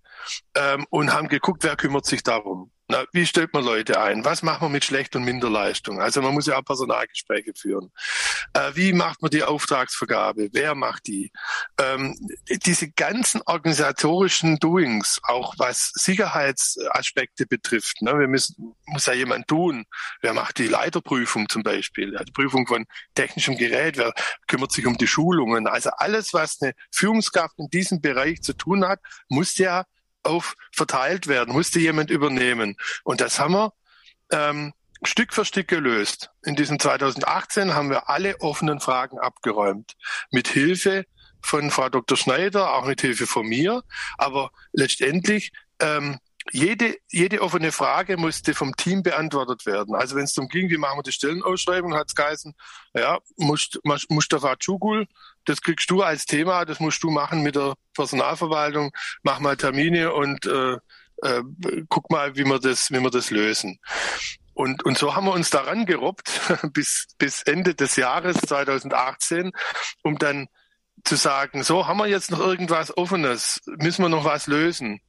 ähm, 0.56 0.86
und 0.90 1.12
haben 1.12 1.28
geguckt, 1.28 1.64
wer 1.64 1.76
kümmert 1.76 2.06
sich 2.06 2.22
darum. 2.22 2.72
Na, 2.88 3.04
wie 3.14 3.26
stellt 3.26 3.52
man 3.52 3.64
Leute 3.64 4.00
ein? 4.00 4.26
Was 4.26 4.44
macht 4.44 4.62
man 4.62 4.72
mit 4.72 4.86
Schlecht- 4.86 5.16
und 5.16 5.24
Minderleistung? 5.24 6.00
Also 6.00 6.22
man 6.22 6.36
muss 6.36 6.46
ja 6.46 6.58
auch 6.58 6.64
Personalgespräche 6.64 7.54
führen. 7.56 7.92
Äh, 8.54 8.72
wie 8.76 8.94
macht 8.94 9.24
man 9.24 9.32
die 9.32 9.42
Auftragsvergabe? 9.42 10.50
Wer 10.52 10.76
macht 10.76 11.08
die? 11.08 11.32
Ähm, 11.80 12.16
diese 12.48 12.92
ganzen 12.92 13.42
organisatorischen 13.44 14.60
Doings, 14.60 15.20
auch 15.24 15.56
was 15.58 15.94
Sicherheitsaspekte 15.96 17.48
betrifft. 17.48 18.04
Ne? 18.04 18.20
Wir 18.20 18.28
müssen, 18.28 18.76
muss 18.86 19.08
ja 19.08 19.14
jemand 19.14 19.48
tun. 19.48 19.86
Wer 20.22 20.36
macht 20.36 20.60
die 20.60 20.68
Leiterprüfung 20.68 21.50
zum 21.50 21.64
Beispiel? 21.64 22.14
Ja, 22.14 22.24
die 22.24 22.34
Prüfung 22.34 22.68
von 22.68 22.86
technischem 23.16 23.58
Gerät? 23.58 23.98
Wer 23.98 24.14
kümmert 24.48 24.72
sich 24.72 24.86
um 24.86 24.96
die 24.96 25.08
Schulungen? 25.08 25.66
Also 25.66 25.90
alles, 25.90 26.36
was 26.36 26.62
eine 26.62 26.74
Führungskraft 26.92 27.58
in 27.58 27.68
diesem 27.70 28.00
Bereich 28.00 28.44
zu 28.44 28.54
tun 28.54 28.86
hat, 28.88 29.00
muss 29.28 29.58
ja 29.58 29.86
auf 30.26 30.56
verteilt 30.72 31.28
werden, 31.28 31.54
musste 31.54 31.80
jemand 31.80 32.10
übernehmen. 32.10 32.76
Und 33.04 33.22
das 33.22 33.40
haben 33.40 33.54
wir 33.54 33.74
ähm, 34.32 34.74
Stück 35.04 35.34
für 35.34 35.46
Stück 35.46 35.68
gelöst. 35.68 36.32
In 36.44 36.56
diesem 36.56 36.80
2018 36.80 37.76
haben 37.76 37.90
wir 37.90 38.10
alle 38.10 38.40
offenen 38.42 38.80
Fragen 38.80 39.20
abgeräumt. 39.20 39.94
Mit 40.32 40.48
Hilfe 40.48 41.06
von 41.42 41.70
Frau 41.70 41.90
Dr. 41.90 42.18
Schneider, 42.18 42.74
auch 42.74 42.86
mit 42.86 43.02
Hilfe 43.02 43.28
von 43.28 43.46
mir. 43.46 43.84
Aber 44.18 44.50
letztendlich 44.74 45.52
ähm, 45.80 46.20
jede, 46.52 46.98
jede 47.10 47.42
offene 47.42 47.72
Frage 47.72 48.18
musste 48.18 48.54
vom 48.54 48.76
Team 48.76 49.04
beantwortet 49.04 49.66
werden. 49.66 49.96
Also 49.96 50.16
wenn 50.16 50.26
es 50.26 50.34
darum 50.34 50.50
ging, 50.50 50.70
wie 50.70 50.78
machen 50.78 51.00
wir 51.00 51.04
die 51.04 51.12
Stellenausschreibung, 51.12 51.96
hat 51.96 52.10
es 52.10 52.16
geheißen, 52.16 52.54
ja, 52.94 53.20
Mustafa 53.38 54.56
Çugul, 54.58 55.08
das 55.46 55.62
kriegst 55.62 55.90
du 55.90 56.02
als 56.02 56.26
Thema, 56.26 56.66
das 56.66 56.80
musst 56.80 57.04
du 57.04 57.10
machen 57.10 57.42
mit 57.42 57.56
der 57.56 57.74
Personalverwaltung, 57.94 58.92
mach 59.24 59.40
mal 59.40 59.58
Termine 59.58 60.14
und 60.14 60.46
äh, 60.46 60.78
äh, 61.24 61.42
guck 61.90 62.10
mal, 62.12 62.36
wie 62.36 62.46
wir 62.46 62.60
das, 62.60 62.92
wie 62.92 63.00
wir 63.00 63.12
das 63.12 63.32
lösen. 63.32 63.80
Und, 64.54 64.84
und 64.86 64.98
so 64.98 65.16
haben 65.16 65.26
wir 65.26 65.34
uns 65.34 65.50
daran 65.50 65.86
gerobbt 65.86 66.42
bis, 66.74 67.08
bis 67.18 67.44
Ende 67.44 67.76
des 67.76 67.96
Jahres 67.96 68.38
2018, 68.38 69.52
um 70.04 70.18
dann 70.18 70.48
zu 71.04 71.16
sagen, 71.16 71.64
so 71.64 71.88
haben 71.88 71.98
wir 71.98 72.08
jetzt 72.08 72.32
noch 72.32 72.40
irgendwas 72.40 72.96
Offenes, 72.98 73.62
müssen 73.66 74.04
wir 74.04 74.10
noch 74.10 74.24
was 74.24 74.48
lösen. 74.48 75.02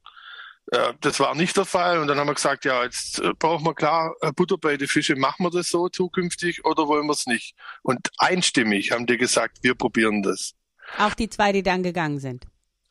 Ja, 0.73 0.93
das 0.99 1.19
war 1.19 1.33
nicht 1.33 1.55
der 1.55 1.65
Fall. 1.65 1.99
Und 1.99 2.07
dann 2.07 2.19
haben 2.19 2.27
wir 2.27 2.33
gesagt, 2.33 2.65
ja, 2.65 2.83
jetzt 2.83 3.19
äh, 3.19 3.31
brauchen 3.39 3.65
wir 3.65 3.73
klar 3.73 4.15
äh, 4.21 4.31
Butter 4.33 4.57
bei 4.57 4.75
den 4.75 4.87
Fische. 4.87 5.15
Machen 5.15 5.45
wir 5.45 5.49
das 5.49 5.69
so 5.69 5.87
zukünftig 5.87 6.65
oder 6.65 6.87
wollen 6.87 7.07
wir 7.07 7.13
es 7.13 7.25
nicht? 7.25 7.55
Und 7.83 8.09
einstimmig 8.17 8.91
haben 8.91 9.05
die 9.05 9.17
gesagt, 9.17 9.59
wir 9.61 9.75
probieren 9.75 10.23
das. 10.23 10.53
Auch 10.97 11.13
die 11.13 11.29
zwei, 11.29 11.51
die 11.53 11.63
dann 11.63 11.83
gegangen 11.83 12.19
sind. 12.19 12.45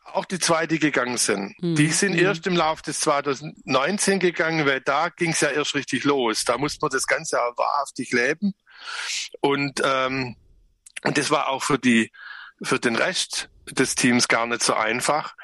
Auch 0.04 0.24
die 0.24 0.38
zwei, 0.38 0.66
die 0.66 0.78
gegangen 0.78 1.18
sind. 1.18 1.54
Mhm. 1.60 1.74
Die 1.74 1.88
sind 1.88 2.12
mhm. 2.12 2.20
erst 2.20 2.46
im 2.46 2.56
Laufe 2.56 2.82
des 2.82 3.00
2019 3.00 4.20
gegangen, 4.20 4.64
weil 4.66 4.80
da 4.80 5.10
ging 5.10 5.32
es 5.32 5.40
ja 5.40 5.50
erst 5.50 5.74
richtig 5.74 6.04
los. 6.04 6.44
Da 6.44 6.56
musste 6.56 6.78
man 6.80 6.90
das 6.90 7.06
Ganze 7.06 7.42
auch 7.42 7.58
wahrhaftig 7.58 8.12
leben. 8.12 8.54
Und, 9.40 9.82
ähm, 9.84 10.36
und 11.04 11.18
das 11.18 11.30
war 11.30 11.48
auch 11.48 11.62
für 11.62 11.78
die, 11.78 12.10
für 12.62 12.78
den 12.78 12.96
Rest 12.96 13.48
des 13.70 13.94
Teams 13.94 14.28
gar 14.28 14.46
nicht 14.46 14.62
so 14.62 14.74
einfach. 14.74 15.34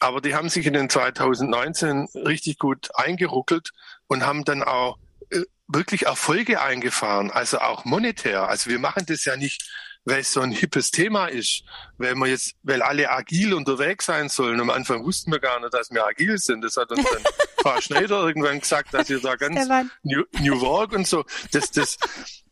Aber 0.00 0.20
die 0.20 0.34
haben 0.34 0.48
sich 0.48 0.66
in 0.66 0.74
den 0.74 0.90
2019 0.90 2.08
richtig 2.14 2.58
gut 2.58 2.90
eingeruckelt 2.94 3.70
und 4.06 4.24
haben 4.26 4.44
dann 4.44 4.62
auch 4.62 4.98
äh, 5.30 5.42
wirklich 5.68 6.06
Erfolge 6.06 6.60
eingefahren, 6.60 7.30
also 7.30 7.58
auch 7.60 7.84
monetär. 7.84 8.48
Also 8.48 8.70
wir 8.70 8.78
machen 8.78 9.04
das 9.06 9.24
ja 9.24 9.36
nicht, 9.36 9.70
weil 10.04 10.20
es 10.20 10.32
so 10.32 10.40
ein 10.40 10.52
hippes 10.52 10.90
Thema 10.90 11.26
ist, 11.26 11.62
weil 11.98 12.14
wir 12.14 12.26
jetzt, 12.26 12.54
weil 12.62 12.82
alle 12.82 13.10
agil 13.10 13.54
unterwegs 13.54 14.06
sein 14.06 14.28
sollen. 14.28 14.60
Am 14.60 14.70
Anfang 14.70 15.04
wussten 15.04 15.30
wir 15.30 15.40
gar 15.40 15.60
nicht, 15.60 15.74
dass 15.74 15.90
wir 15.90 16.06
agil 16.06 16.38
sind. 16.38 16.62
Das 16.62 16.76
hat 16.76 16.90
uns 16.90 17.04
dann 17.10 17.22
Frau 17.62 17.80
Schneider 17.80 18.26
irgendwann 18.26 18.60
gesagt, 18.60 18.94
dass 18.94 19.08
wir 19.08 19.20
da 19.20 19.36
ganz 19.36 19.68
New, 20.02 20.24
New 20.40 20.60
Work 20.60 20.92
und 20.92 21.06
so. 21.06 21.24
Das, 21.52 21.70
das, 21.70 21.98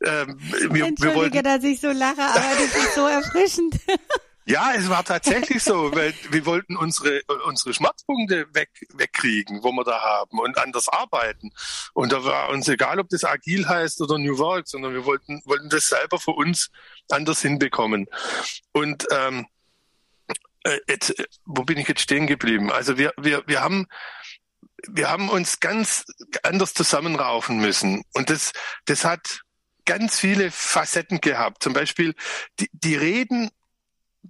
ähm, 0.04 0.38
wir, 0.38 0.86
Entschuldige, 0.86 1.02
wir 1.02 1.14
wollten, 1.14 1.42
dass 1.42 1.64
ich 1.64 1.80
so 1.80 1.90
lache, 1.90 2.22
aber 2.22 2.54
das 2.54 2.84
ist 2.84 2.94
so 2.94 3.06
erfrischend. 3.06 3.76
Ja, 4.48 4.72
es 4.74 4.88
war 4.88 5.04
tatsächlich 5.04 5.62
so, 5.62 5.94
weil 5.94 6.14
wir 6.30 6.46
wollten 6.46 6.74
unsere, 6.74 7.20
unsere 7.46 7.74
Schmerzpunkte 7.74 8.46
weg, 8.54 8.70
wegkriegen, 8.94 9.62
wo 9.62 9.72
wir 9.72 9.84
da 9.84 10.00
haben 10.00 10.38
und 10.38 10.56
anders 10.56 10.88
arbeiten. 10.88 11.50
Und 11.92 12.12
da 12.12 12.24
war 12.24 12.48
uns 12.48 12.66
egal, 12.66 12.98
ob 12.98 13.10
das 13.10 13.24
agil 13.24 13.68
heißt 13.68 14.00
oder 14.00 14.16
New 14.16 14.38
Work, 14.38 14.66
sondern 14.66 14.94
wir 14.94 15.04
wollten, 15.04 15.42
wollten 15.44 15.68
das 15.68 15.88
selber 15.88 16.18
für 16.18 16.30
uns 16.30 16.70
anders 17.10 17.42
hinbekommen. 17.42 18.06
Und 18.72 19.06
ähm, 19.12 19.46
äh, 20.64 20.78
jetzt, 20.88 21.14
wo 21.44 21.62
bin 21.62 21.78
ich 21.78 21.88
jetzt 21.88 22.02
stehen 22.02 22.26
geblieben? 22.26 22.70
Also 22.70 22.98
wir, 22.98 23.12
wir, 23.16 23.42
wir 23.46 23.62
haben 23.62 23.86
wir 24.86 25.10
haben 25.10 25.28
uns 25.28 25.60
ganz 25.60 26.04
anders 26.42 26.72
zusammenraufen 26.72 27.58
müssen. 27.58 28.04
Und 28.14 28.30
das, 28.30 28.52
das 28.84 29.04
hat 29.04 29.40
ganz 29.84 30.20
viele 30.20 30.50
Facetten 30.50 31.20
gehabt. 31.20 31.62
Zum 31.62 31.72
Beispiel, 31.72 32.14
die, 32.60 32.68
die 32.72 32.94
reden 32.94 33.50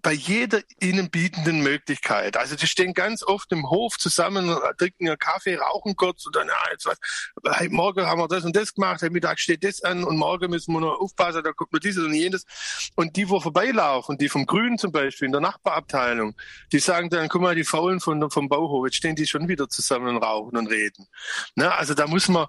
bei 0.02 0.12
jeder 0.12 0.60
ihnen 0.80 1.10
bietenden 1.10 1.62
Möglichkeit. 1.62 2.36
Also 2.36 2.56
die 2.56 2.66
stehen 2.66 2.94
ganz 2.94 3.22
oft 3.22 3.50
im 3.52 3.68
Hof 3.68 3.98
zusammen, 3.98 4.56
trinken 4.76 5.06
ihren 5.06 5.18
Kaffee, 5.18 5.56
rauchen 5.56 5.96
kurz 5.96 6.26
und 6.26 6.36
dann, 6.36 6.48
ja, 6.48 6.54
jetzt 6.70 6.86
was, 6.86 6.98
hey, 7.56 7.68
morgen 7.68 8.06
haben 8.06 8.20
wir 8.20 8.28
das 8.28 8.44
und 8.44 8.54
das 8.54 8.74
gemacht, 8.74 9.02
heute 9.02 9.12
Mittag 9.12 9.40
steht 9.40 9.64
das 9.64 9.82
an 9.82 10.04
und 10.04 10.16
morgen 10.16 10.50
müssen 10.50 10.72
wir 10.72 10.80
noch 10.80 11.00
aufpassen, 11.00 11.42
da 11.42 11.52
kommt 11.52 11.72
noch 11.72 11.80
dieses 11.80 12.04
und 12.04 12.14
jenes. 12.14 12.44
Und 12.94 13.16
die, 13.16 13.28
wo 13.28 13.40
vorbeilaufen, 13.40 14.18
die 14.18 14.28
vom 14.28 14.46
Grünen 14.46 14.78
zum 14.78 14.92
Beispiel 14.92 15.26
in 15.26 15.32
der 15.32 15.40
Nachbarabteilung, 15.40 16.34
die 16.72 16.78
sagen 16.78 17.10
dann, 17.10 17.28
guck 17.28 17.42
mal, 17.42 17.54
die 17.54 17.64
Faulen 17.64 18.00
von, 18.00 18.30
vom 18.30 18.48
Bauhof, 18.48 18.86
jetzt 18.86 18.96
stehen 18.96 19.16
die 19.16 19.26
schon 19.26 19.48
wieder 19.48 19.68
zusammen 19.68 20.16
und 20.16 20.22
rauchen 20.22 20.56
und 20.56 20.68
reden. 20.68 21.06
Ne? 21.54 21.72
Also 21.74 21.94
da 21.94 22.06
muss 22.06 22.28
man, 22.28 22.46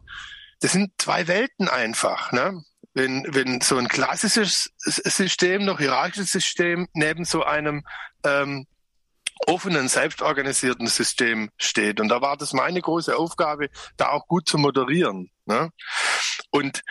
das 0.60 0.74
sind 0.74 0.92
zwei 0.98 1.28
Welten 1.28 1.70
einfach. 1.70 2.32
Ne? 2.32 2.64
Wenn, 3.00 3.26
wenn 3.34 3.62
so 3.62 3.78
ein 3.78 3.88
klassisches 3.88 4.72
System, 4.78 5.64
noch 5.64 5.80
hierarchisches 5.80 6.34
System 6.34 6.88
neben 6.94 7.24
so 7.24 7.44
einem 7.44 7.86
ähm, 8.26 8.68
offenen, 9.48 9.88
selbstorganisierten 9.88 10.88
System 10.88 11.50
steht. 11.58 12.02
Und 12.02 12.10
da 12.10 12.22
war 12.22 12.36
das 12.36 12.52
meine 12.52 12.82
große 12.82 13.16
Aufgabe, 13.16 13.70
da 13.96 14.10
auch 14.10 14.28
gut 14.28 14.50
zu 14.50 14.58
moderieren. 14.58 15.32
Ne? 15.46 15.70
Und 16.52 16.82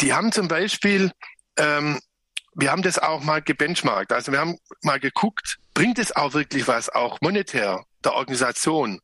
die 0.00 0.14
haben 0.14 0.32
zum 0.32 0.48
Beispiel, 0.48 1.12
ähm, 1.58 2.00
wir 2.54 2.72
haben 2.72 2.82
das 2.82 2.98
auch 2.98 3.22
mal 3.22 3.42
gebenchmarkt. 3.42 4.12
Also 4.12 4.32
wir 4.32 4.40
haben 4.40 4.58
mal 4.82 4.98
geguckt, 4.98 5.58
bringt 5.74 5.98
es 5.98 6.16
auch 6.16 6.32
wirklich 6.32 6.66
was, 6.66 6.88
auch 6.88 7.20
monetär 7.20 7.84
der 8.02 8.14
Organisation? 8.14 9.00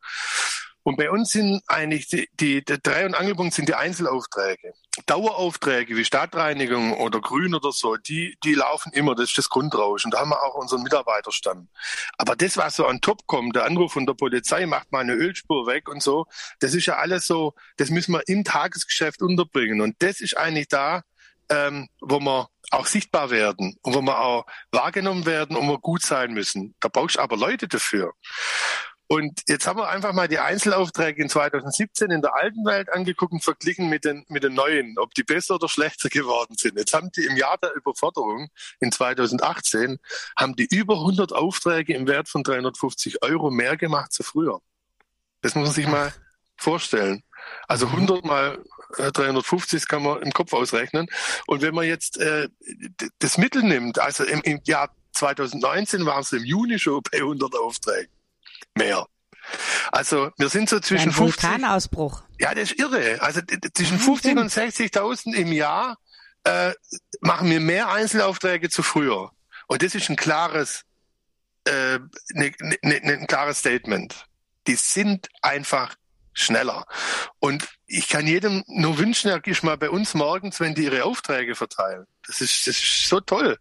Und 0.82 0.96
bei 0.96 1.10
uns 1.10 1.30
sind 1.30 1.62
eigentlich 1.66 2.08
die, 2.08 2.28
die, 2.34 2.64
der 2.64 2.78
Dreh- 2.78 3.04
und 3.04 3.14
Angelpunkt 3.14 3.54
sind 3.54 3.68
die 3.68 3.74
Einzelaufträge. 3.74 4.72
Daueraufträge 5.06 5.96
wie 5.96 6.04
Stadtreinigung 6.04 6.94
oder 6.94 7.20
Grün 7.20 7.54
oder 7.54 7.72
so, 7.72 7.96
die, 7.96 8.36
die 8.44 8.54
laufen 8.54 8.92
immer, 8.92 9.14
das 9.14 9.30
ist 9.30 9.38
das 9.38 9.48
Grundrauschen. 9.48 10.10
Da 10.10 10.20
haben 10.20 10.30
wir 10.30 10.42
auch 10.42 10.54
unseren 10.54 10.82
Mitarbeiterstamm. 10.82 11.68
Aber 12.16 12.36
das, 12.36 12.56
was 12.56 12.76
so 12.76 12.86
an 12.86 13.00
top 13.00 13.26
kommt, 13.26 13.56
der 13.56 13.64
Anruf 13.64 13.92
von 13.92 14.06
der 14.06 14.14
Polizei 14.14 14.66
macht 14.66 14.92
mal 14.92 15.00
eine 15.00 15.14
Ölspur 15.14 15.66
weg 15.66 15.88
und 15.88 16.02
so, 16.02 16.26
das 16.60 16.74
ist 16.74 16.86
ja 16.86 16.96
alles 16.96 17.26
so, 17.26 17.54
das 17.76 17.90
müssen 17.90 18.12
wir 18.12 18.22
im 18.28 18.44
Tagesgeschäft 18.44 19.20
unterbringen. 19.20 19.80
Und 19.80 19.96
das 20.00 20.20
ist 20.20 20.36
eigentlich 20.36 20.68
da, 20.68 21.02
ähm, 21.50 21.88
wo 22.00 22.20
wir 22.20 22.48
auch 22.70 22.86
sichtbar 22.86 23.30
werden 23.30 23.76
und 23.82 23.94
wo 23.94 24.02
wir 24.02 24.20
auch 24.20 24.46
wahrgenommen 24.70 25.26
werden 25.26 25.56
und 25.56 25.68
wir 25.68 25.78
gut 25.78 26.02
sein 26.02 26.32
müssen. 26.32 26.74
Da 26.80 26.88
brauchst 26.88 27.16
du 27.16 27.20
aber 27.20 27.36
Leute 27.36 27.68
dafür. 27.68 28.12
Und 29.06 29.42
jetzt 29.48 29.66
haben 29.66 29.78
wir 29.78 29.88
einfach 29.88 30.12
mal 30.14 30.28
die 30.28 30.38
Einzelaufträge 30.38 31.22
in 31.22 31.28
2017 31.28 32.10
in 32.10 32.22
der 32.22 32.34
alten 32.34 32.64
Welt 32.64 32.90
angeguckt 32.90 33.32
und 33.32 33.44
verglichen 33.44 33.88
mit 33.90 34.04
den, 34.04 34.24
mit 34.28 34.44
den 34.44 34.54
neuen, 34.54 34.98
ob 34.98 35.12
die 35.14 35.22
besser 35.22 35.56
oder 35.56 35.68
schlechter 35.68 36.08
geworden 36.10 36.56
sind. 36.56 36.78
Jetzt 36.78 36.94
haben 36.94 37.10
die 37.12 37.24
im 37.24 37.36
Jahr 37.36 37.58
der 37.58 37.74
Überforderung 37.74 38.48
in 38.80 38.92
2018, 38.92 39.98
haben 40.38 40.56
die 40.56 40.66
über 40.70 40.94
100 40.94 41.32
Aufträge 41.32 41.94
im 41.94 42.06
Wert 42.06 42.28
von 42.28 42.42
350 42.42 43.22
Euro 43.22 43.50
mehr 43.50 43.76
gemacht 43.76 44.12
zu 44.12 44.22
früher. 44.22 44.60
Das 45.42 45.54
muss 45.54 45.66
man 45.66 45.74
sich 45.74 45.86
mal 45.86 46.12
vorstellen. 46.56 47.22
Also 47.68 47.86
100 47.86 48.24
mal 48.24 48.64
350 48.96 49.82
äh, 49.82 49.86
kann 49.86 50.02
man 50.02 50.22
im 50.22 50.32
Kopf 50.32 50.54
ausrechnen. 50.54 51.08
Und 51.46 51.60
wenn 51.60 51.74
man 51.74 51.84
jetzt 51.84 52.16
äh, 52.16 52.48
das 53.18 53.36
Mittel 53.36 53.62
nimmt, 53.62 53.98
also 53.98 54.24
im, 54.24 54.40
im 54.42 54.60
Jahr 54.64 54.94
2019 55.12 56.06
waren 56.06 56.22
es 56.22 56.32
im 56.32 56.44
Juni 56.44 56.78
schon 56.78 57.02
bei 57.02 57.18
100 57.18 57.54
Aufträgen 57.54 58.10
mehr. 58.74 59.06
Also 59.92 60.30
wir 60.38 60.48
sind 60.48 60.68
so 60.68 60.80
zwischen 60.80 61.10
Ein 61.10 61.14
50. 61.14 61.42
Vulkanausbruch. 61.42 62.22
Ja, 62.38 62.54
das 62.54 62.72
ist 62.72 62.78
irre. 62.78 63.20
Also 63.20 63.40
zwischen 63.74 63.98
50 63.98 64.36
und 64.38 64.50
60.000 64.50 65.34
im 65.34 65.52
Jahr 65.52 65.98
äh, 66.44 66.72
machen 67.20 67.50
wir 67.50 67.60
mehr 67.60 67.90
Einzelaufträge 67.90 68.70
zu 68.70 68.82
früher. 68.82 69.30
Und 69.66 69.82
das 69.82 69.94
ist 69.94 70.08
ein 70.08 70.16
klares, 70.16 70.84
äh, 71.64 71.98
ne, 72.30 72.52
ne, 72.60 72.78
ne, 72.82 73.12
ein 73.12 73.26
klares 73.26 73.58
Statement. 73.58 74.26
Die 74.66 74.76
sind 74.76 75.28
einfach 75.42 75.94
schneller. 76.32 76.86
Und 77.38 77.68
ich 77.86 78.08
kann 78.08 78.26
jedem 78.26 78.64
nur 78.66 78.98
wünschen, 78.98 79.30
er 79.30 79.46
ist 79.46 79.62
mal 79.62 79.76
bei 79.76 79.90
uns 79.90 80.14
morgens, 80.14 80.60
wenn 80.60 80.74
die 80.74 80.84
ihre 80.84 81.04
Aufträge 81.04 81.54
verteilen. 81.54 82.06
Das 82.26 82.40
ist, 82.40 82.66
das 82.66 82.76
ist 82.76 83.08
so 83.08 83.20
toll. 83.20 83.58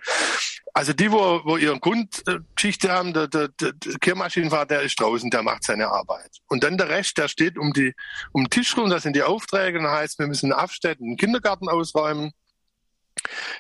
Also 0.76 0.92
die, 0.92 1.12
wo, 1.12 1.42
wo 1.46 1.58
ihren 1.58 1.80
Grundgeschichte 1.80 2.92
haben, 2.92 3.14
der, 3.14 3.28
der, 3.28 3.50
der 3.50 3.74
Kehrmaschinenfahrer, 4.02 4.66
der 4.66 4.82
ist 4.82 5.00
draußen, 5.00 5.30
der 5.30 5.44
macht 5.44 5.64
seine 5.64 5.88
Arbeit. 5.88 6.32
Und 6.48 6.64
dann 6.64 6.78
der 6.78 6.90
Rest, 6.90 7.18
der 7.20 7.28
steht 7.28 7.60
um, 7.60 7.74
die, 7.74 7.94
um 8.32 8.46
den 8.46 8.50
Tisch 8.50 8.76
rum, 8.76 8.90
das 8.90 9.04
sind 9.04 9.16
die 9.16 9.22
Aufträge, 9.22 9.80
dann 9.80 9.92
heißt, 9.92 10.18
wir 10.18 10.26
müssen 10.26 10.52
Afstätten, 10.52 11.06
einen 11.06 11.18
Kindergarten 11.18 11.70
ausräumen. 11.70 12.32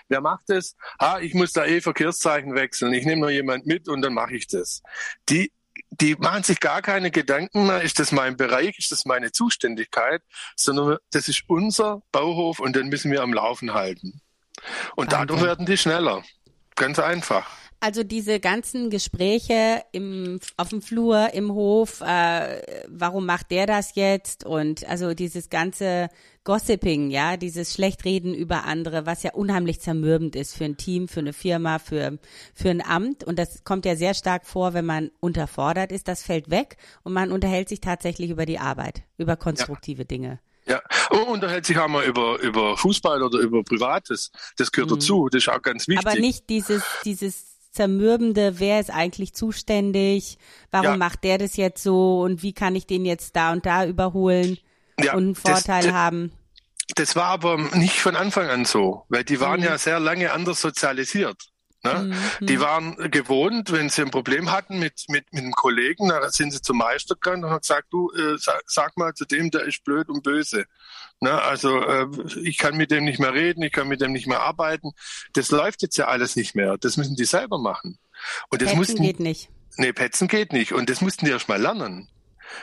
Wer 0.10 0.21
macht 0.21 0.45
das? 0.47 0.76
Ha, 0.99 1.19
ich 1.19 1.36
muss 1.36 1.54
da 1.54 1.65
eh 1.65 1.82
Verkehrszeichen 1.82 2.56
wechseln. 2.56 2.93
Ich 2.93 3.06
nehme 3.06 3.21
noch 3.21 3.30
jemand 3.30 3.67
mit 3.67 3.88
und 3.88 4.02
dann 4.02 4.13
mache 4.13 4.36
ich 4.36 4.47
das. 4.47 4.82
Die 5.30 5.52
die 5.99 6.15
machen 6.15 6.43
sich 6.43 6.60
gar 6.60 6.82
keine 6.82 7.12
Gedanken 7.12 7.67
mehr, 7.67 7.82
ist 7.82 7.99
das 7.99 8.12
mein 8.12 8.36
Bereich, 8.36 8.78
ist 8.80 8.91
das 8.91 9.06
meine 9.06 9.32
Zuständigkeit, 9.32 10.21
sondern 10.56 10.97
das 11.12 11.28
ist 11.28 11.43
unser 11.47 12.02
Bauhof 12.12 12.60
und 12.60 12.76
den 12.76 12.89
müssen 12.89 13.12
wir 13.12 13.21
am 13.21 13.34
Laufen 13.34 13.73
halten. 13.73 14.21
Und 14.95 15.13
dadurch 15.13 15.41
werden 15.41 15.65
die 15.65 15.78
schneller. 15.78 16.23
Ganz 16.76 17.00
einfach. 17.00 17.48
Also 17.84 18.06
diese 18.06 18.40
ganzen 18.40 18.90
Gespräche 18.90 19.84
im, 19.92 20.40
auf 20.56 20.70
dem 20.70 20.82
Flur, 20.82 21.34
im 21.34 21.52
Hof, 21.52 22.00
äh, 22.00 22.62
warum 22.88 23.26
macht 23.26 23.52
der 23.52 23.66
das 23.66 23.96
jetzt? 23.96 24.46
Und 24.46 24.88
also 24.88 25.14
dieses 25.14 25.50
ganze 25.50 26.08
Gossiping, 26.46 27.12
ja, 27.12 27.36
dieses 27.36 27.74
Schlechtreden 27.74 28.34
über 28.34 28.64
andere, 28.64 29.06
was 29.06 29.24
ja 29.24 29.34
unheimlich 29.34 29.82
zermürbend 29.82 30.38
ist 30.38 30.56
für 30.56 30.64
ein 30.64 30.78
Team, 30.78 31.10
für 31.10 31.20
eine 31.20 31.34
Firma, 31.34 31.78
für, 31.78 32.20
für 32.54 32.70
ein 32.70 32.82
Amt. 32.82 33.26
Und 33.26 33.38
das 33.38 33.66
kommt 33.66 33.84
ja 33.84 33.98
sehr 33.98 34.14
stark 34.14 34.46
vor, 34.46 34.74
wenn 34.74 34.86
man 34.86 35.12
unterfordert 35.20 35.92
ist. 35.92 36.08
Das 36.08 36.24
fällt 36.24 36.50
weg 36.50 36.78
und 37.04 37.12
man 37.12 37.34
unterhält 37.34 37.68
sich 37.68 37.82
tatsächlich 37.82 38.30
über 38.30 38.46
die 38.46 38.60
Arbeit, 38.60 39.04
über 39.18 39.36
konstruktive 39.36 40.04
ja. 40.04 40.08
Dinge. 40.08 40.40
Ja, 40.65 40.82
und 41.10 41.23
unterhält 41.23 41.65
sich 41.65 41.78
auch 41.78 41.88
mal 41.88 42.06
über, 42.06 42.39
über 42.39 42.78
Fußball 42.78 43.21
oder 43.21 43.39
über 43.39 43.63
Privates. 43.63 44.32
Das 44.58 44.71
gehört 44.71 44.91
mhm. 44.91 44.95
dazu, 44.95 45.30
das 45.30 45.43
ist 45.43 45.49
auch 45.49 45.62
ganz 45.62 45.88
wichtig. 45.88 46.08
Aber 46.08 46.17
nicht 46.17 46.49
dieses, 46.49 46.84
dieses 47.04 47.54
zermürbende, 47.71 48.60
wer 48.60 48.80
ist 48.80 48.91
eigentlich 48.91 49.34
zuständig, 49.34 50.38
warum 50.71 50.91
ja. 50.91 50.97
macht 50.97 51.23
der 51.23 51.38
das 51.38 51.58
jetzt 51.58 51.84
so 51.84 52.21
und 52.21 52.43
wie 52.43 52.54
kann 52.54 52.76
ich 52.76 52.88
den 52.88 53.04
jetzt 53.04 53.36
da 53.36 53.52
und 53.52 53.65
da 53.65 53.86
überholen 53.86 54.58
ja, 55.02 55.13
und 55.13 55.23
einen 55.23 55.36
Vorteil 55.36 55.84
das, 55.84 55.93
haben. 55.93 56.32
Das 56.95 57.15
war 57.15 57.26
aber 57.26 57.58
nicht 57.76 57.99
von 57.99 58.15
Anfang 58.15 58.47
an 58.47 58.65
so, 58.65 59.06
weil 59.10 59.23
die 59.23 59.39
waren 59.39 59.60
mhm. 59.60 59.65
ja 59.65 59.78
sehr 59.78 59.99
lange 59.99 60.32
anders 60.32 60.62
sozialisiert. 60.62 61.53
Ne? 61.84 62.15
Mhm. 62.39 62.46
Die 62.46 62.60
waren 62.62 63.12
gewohnt, 63.12 63.72
wenn 63.74 63.89
sie 63.89 64.04
ein 64.04 64.12
Problem 64.12 64.52
hatten 64.52 64.80
mit, 64.80 65.04
mit, 65.10 65.34
mit 65.34 65.43
einem 65.43 65.52
Kollegen, 65.52 66.10
dann 66.10 66.32
sind 66.32 66.52
sie 66.52 66.62
zum 66.62 66.78
Meister 66.78 67.15
gegangen 67.15 67.43
und 67.43 67.50
haben 67.50 67.60
gesagt, 67.60 67.88
du, 67.91 68.10
äh, 68.12 68.38
sag, 68.38 68.62
sag, 68.67 68.98
mal 68.98 69.13
zu 69.13 69.26
dem, 69.26 69.52
der 69.52 69.63
ist 69.63 69.84
blöd 69.84 70.08
und 70.08 70.24
böse. 70.24 70.65
Ne? 71.19 71.41
Also 71.41 71.82
äh, 71.82 72.08
ich 72.41 72.58
kann 72.58 72.78
mit 72.78 72.91
dem 72.91 73.04
nicht 73.04 73.19
mehr 73.19 73.34
reden, 73.34 73.63
ich 73.63 73.74
kann 73.74 73.89
mit 73.89 74.00
dem 74.00 74.13
nicht 74.13 74.28
mehr 74.28 74.39
arbeiten. 74.39 74.91
Das 75.34 75.52
läuft 75.52 75.82
jetzt 75.82 75.98
ja 75.98 76.08
alles 76.08 76.38
nicht 76.38 76.56
mehr. 76.56 76.78
Das 76.78 76.96
müssen 76.96 77.17
die 77.17 77.26
selber 77.26 77.60
machen. 77.60 78.00
Und 78.50 78.62
das 78.62 78.69
Petzen 78.69 78.78
mussten, 78.78 79.04
geht 79.04 79.19
nicht. 79.19 79.50
Nee, 79.76 79.91
Petzen 79.91 80.30
geht 80.30 80.54
nicht. 80.54 80.72
Und 80.72 80.89
das 80.89 81.02
mussten 81.02 81.26
die 81.26 81.32
erst 81.32 81.50
mal 81.50 81.62
lernen. 81.62 82.08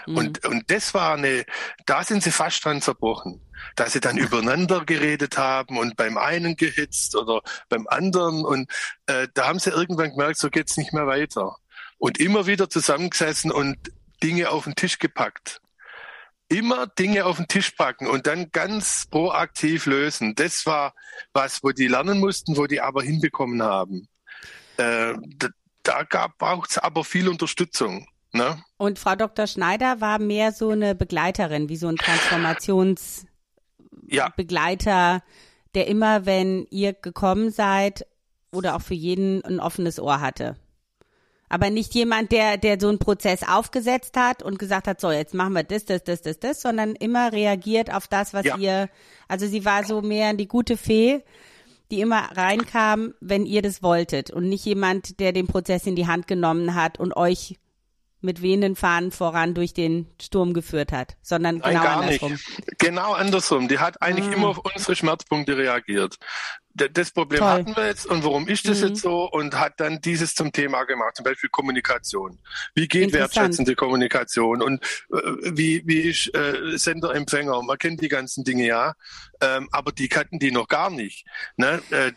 Mhm. 0.07 0.17
Und, 0.17 0.47
und 0.47 0.71
das 0.71 0.95
war 0.95 1.15
eine, 1.15 1.45
da 1.87 2.05
sind 2.05 2.23
sie 2.23 2.31
fast 2.31 2.65
dran 2.65 2.81
zerbrochen, 2.81 3.41
dass 3.77 3.93
sie 3.93 4.01
dann 4.01 4.17
übereinander 4.17 4.85
geredet 4.85 5.39
haben 5.39 5.79
und 5.79 5.97
beim 5.97 6.19
einen 6.19 6.57
gehitzt 6.57 7.17
oder 7.17 7.41
beim 7.69 7.87
anderen. 7.89 8.45
Und 8.45 8.71
äh, 9.07 9.29
da 9.35 9.49
haben 9.49 9.59
sie 9.59 9.71
irgendwann 9.71 10.11
gemerkt, 10.11 10.39
so 10.39 10.51
geht's 10.51 10.77
nicht 10.77 10.93
mehr 10.93 11.07
weiter. 11.07 11.57
Und 11.99 12.19
immer 12.19 12.47
wieder 12.47 12.71
zusammengesessen 12.71 13.51
und 13.51 13.77
Dinge 14.23 14.51
auf 14.51 14.65
den 14.65 14.75
Tisch 14.75 14.99
gepackt. 14.99 15.61
Immer 16.49 16.87
Dinge 16.87 17.27
auf 17.27 17.37
den 17.37 17.47
Tisch 17.47 17.71
packen 17.71 18.09
und 18.09 18.27
dann 18.27 18.51
ganz 18.51 19.07
proaktiv 19.09 19.87
lösen. 19.87 20.35
Das 20.35 20.67
war 20.67 20.95
was, 21.33 21.63
wo 21.63 21.71
die 21.71 21.87
lernen 21.87 22.19
mussten, 22.19 22.57
wo 22.57 22.67
die 22.67 22.81
aber 22.81 23.03
hinbekommen 23.03 23.63
haben. 23.63 24.09
Äh, 24.77 25.15
da, 25.37 26.03
da 26.11 26.27
braucht 26.39 26.71
es 26.71 26.79
aber 26.79 27.05
viel 27.05 27.29
Unterstützung. 27.29 28.09
Ne? 28.33 28.63
Und 28.77 28.99
Frau 28.99 29.17
Dr. 29.17 29.47
Schneider 29.47 30.01
war 30.01 30.19
mehr 30.19 30.53
so 30.53 30.71
eine 30.71 30.95
Begleiterin, 30.95 31.69
wie 31.69 31.77
so 31.77 31.89
ein 31.89 31.97
Transformationsbegleiter, 31.97 33.30
ja. 34.07 34.33
der 35.75 35.87
immer, 35.87 36.27
wenn 36.27 36.67
ihr 36.71 36.93
gekommen 36.93 37.51
seid 37.51 38.07
oder 38.53 38.77
auch 38.77 38.83
für 38.83 38.95
jeden 38.95 39.45
ein 39.45 39.61
offenes 39.61 40.01
Ohr 40.01 40.21
hatte. 40.21 40.57
Aber 41.49 41.69
nicht 41.69 41.95
jemand, 41.95 42.31
der, 42.31 42.59
der 42.59 42.79
so 42.81 42.89
einen 42.89 43.01
Prozess 43.01 43.43
aufgesetzt 43.43 44.17
hat 44.17 44.43
und 44.43 44.59
gesagt 44.59 44.87
hat, 44.87 45.01
so, 45.01 45.11
jetzt 45.11 45.35
machen 45.35 45.53
wir 45.53 45.65
das, 45.65 45.85
das, 45.85 46.05
das, 46.05 46.23
das, 46.23 46.39
das, 46.39 46.63
sondern 46.63 46.95
immer 46.95 47.33
reagiert 47.33 47.93
auf 47.93 48.07
das, 48.07 48.33
was 48.33 48.45
ja. 48.45 48.57
ihr, 48.57 48.89
also 49.27 49.47
sie 49.47 49.65
war 49.65 49.85
so 49.85 50.01
mehr 50.01 50.33
die 50.35 50.47
gute 50.47 50.77
Fee, 50.77 51.25
die 51.91 52.01
immer 52.01 52.37
reinkam, 52.37 53.15
wenn 53.21 53.47
ihr 53.47 53.63
das 53.63 53.83
wolltet 53.83 54.31
und 54.31 54.49
nicht 54.49 54.65
jemand, 54.65 55.19
der 55.19 55.33
den 55.33 55.49
Prozess 55.49 55.87
in 55.87 55.97
die 55.97 56.07
Hand 56.07 56.29
genommen 56.29 56.77
hat 56.77 57.01
und 57.01 57.17
euch 57.17 57.59
mit 58.21 58.43
wehenden 58.43 58.77
Fahnen 58.77 59.11
voran 59.11 59.55
durch 59.55 59.73
den 59.75 60.07
Sturm 60.21 60.53
geführt 60.53 60.93
hat, 60.93 61.17
sondern 61.23 61.59
Nein, 61.59 61.75
genau 61.75 61.99
andersrum. 62.01 62.33
Nicht. 62.33 62.79
Genau 62.79 63.13
andersrum. 63.13 63.69
Die 63.69 63.79
hat 63.79 64.03
eigentlich 64.03 64.27
ah. 64.29 64.33
immer 64.33 64.49
auf 64.49 64.59
unsere 64.59 64.97
Schmerzpunkte 64.97 65.57
reagiert. 65.57 66.17
Das 66.73 67.11
Problem 67.11 67.41
Toll. 67.41 67.49
hatten 67.49 67.77
wir 67.77 67.87
jetzt 67.87 68.07
und 68.07 68.23
warum 68.23 68.47
ist 68.47 68.69
das 68.69 68.81
mhm. 68.81 68.89
jetzt 68.89 69.03
so 69.03 69.29
und 69.29 69.59
hat 69.59 69.81
dann 69.81 70.01
dieses 70.01 70.37
zum 70.37 70.53
Thema 70.53 70.85
gemacht, 70.85 71.17
zum 71.17 71.25
Beispiel 71.25 71.51
Kommunikation. 71.51 72.39
Wie 72.75 72.87
geht 72.87 73.13
wertschätzende 73.13 73.75
Kommunikation 73.75 74.63
und 74.63 74.81
äh, 75.13 75.17
wie, 75.53 75.83
wie 75.87 76.01
ist 76.03 76.33
äh, 76.33 76.79
Sender-Empfänger? 76.79 77.61
Man 77.63 77.77
kennt 77.77 78.01
die 78.01 78.09
ganzen 78.09 78.45
Dinge 78.45 78.67
ja, 78.67 78.95
ähm, 79.41 79.69
aber 79.73 79.91
die 79.91 80.09
kannten 80.09 80.39
die 80.39 80.53
noch 80.53 80.69
gar 80.69 80.91
nicht. 80.91 81.27
Ne? 81.57 81.83
Äh, 81.91 82.13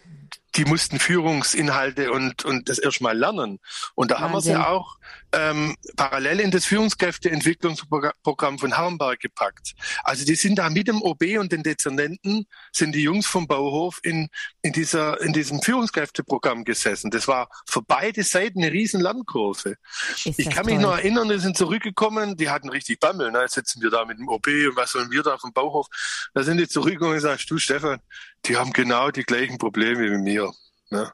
die 0.56 0.66
mussten 0.66 1.00
Führungsinhalte 1.00 2.12
und, 2.12 2.46
und 2.46 2.70
das 2.70 2.78
erstmal 2.78 3.18
lernen. 3.18 3.60
Und 3.96 4.12
da 4.12 4.16
Wahnsinn. 4.16 4.24
haben 4.24 4.34
wir 4.34 4.42
sie 4.42 4.56
auch 4.56 4.98
ähm, 5.34 5.76
parallel 5.96 6.40
in 6.40 6.52
das 6.52 6.66
Führungskräfteentwicklungsprogramm 6.66 8.60
von 8.60 8.76
Herrenberg 8.76 9.20
gepackt. 9.20 9.74
Also 10.04 10.26
die 10.26 10.36
sind 10.36 10.60
da 10.60 10.70
mit 10.70 10.88
dem 10.88 11.02
OB 11.02 11.24
und 11.40 11.52
den 11.52 11.64
Dezernenten, 11.64 12.46
sind 12.72 12.94
die 12.94 13.02
Jungs 13.02 13.26
vom 13.26 13.48
Bauhof 13.48 14.00
in, 14.04 14.30
in, 14.62 14.72
dieser, 14.74 15.20
in 15.22 15.34
diesem 15.34 15.62
Führungskräfteprogramm 15.62 16.64
gesessen. 16.64 17.12
Das 17.12 17.28
war 17.28 17.50
für 17.68 17.82
beide 17.82 18.24
Seiten 18.24 18.64
eine 18.64 18.72
riesen 18.72 19.02
Lernkurve. 19.02 19.76
Ich 20.24 20.50
kann 20.50 20.66
toll. 20.66 20.74
mich 20.74 20.80
noch 20.80 20.98
erinnern, 20.98 21.28
die 21.30 21.40
sind 21.40 21.58
zurückgekommen, 21.58 22.38
die 22.38 22.50
hatten 22.50 22.70
richtig 22.70 23.00
Bammel. 23.00 23.32
Ne? 23.32 23.42
Jetzt 23.42 23.56
sitzen 23.56 23.82
wir 23.82 23.90
da 23.90 24.06
mit 24.06 24.20
dem 24.20 24.28
OB 24.28 24.48
und 24.48 24.76
was 24.76 24.92
sollen 24.92 25.12
wir 25.12 25.24
da 25.24 25.38
vom 25.38 25.52
Bauhof? 25.52 25.88
Da 26.34 26.44
sind 26.44 26.58
die 26.58 26.68
zurückgekommen 26.68 27.12
und 27.12 27.18
gesagt, 27.18 27.50
du 27.50 27.58
Stefan, 27.58 28.00
die 28.46 28.58
haben 28.58 28.72
genau 28.72 29.10
die 29.12 29.24
gleichen 29.24 29.58
Probleme 29.58 30.12
wie 30.12 30.18
mir. 30.18 30.52
Ne? 30.90 31.12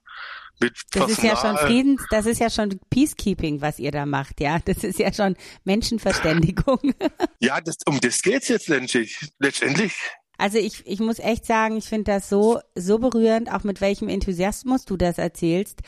Mit 0.62 0.76
das 0.92 1.06
Personal. 1.06 1.12
ist 1.12 1.24
ja 1.24 1.36
schon 1.38 1.58
Friedens, 1.58 2.06
das 2.10 2.26
ist 2.26 2.40
ja 2.40 2.50
schon 2.50 2.80
Peacekeeping, 2.90 3.62
was 3.62 3.80
ihr 3.80 3.92
da 3.92 4.06
macht, 4.06 4.42
ja. 4.42 4.60
Das 4.60 4.84
ist 4.84 5.00
ja 5.00 5.14
schon 5.14 5.36
Menschenverständigung. 5.64 6.94
ja, 7.40 7.62
das, 7.62 7.78
um 7.86 8.00
das 8.02 8.22
geht's 8.22 8.50
jetzt 8.50 8.68
letztendlich. 8.68 9.20
letztendlich. 9.40 9.94
Also 10.38 10.58
ich, 10.58 10.88
ich 10.88 11.00
muss 11.00 11.20
echt 11.20 11.46
sagen, 11.46 11.78
ich 11.78 11.86
finde 11.86 12.12
das 12.14 12.30
so, 12.30 12.60
so 12.74 12.98
berührend, 12.98 13.52
auch 13.52 13.64
mit 13.64 13.82
welchem 13.82 14.08
Enthusiasmus 14.08 14.86
du 14.86 14.96
das 14.96 15.18
erzählst. 15.18 15.82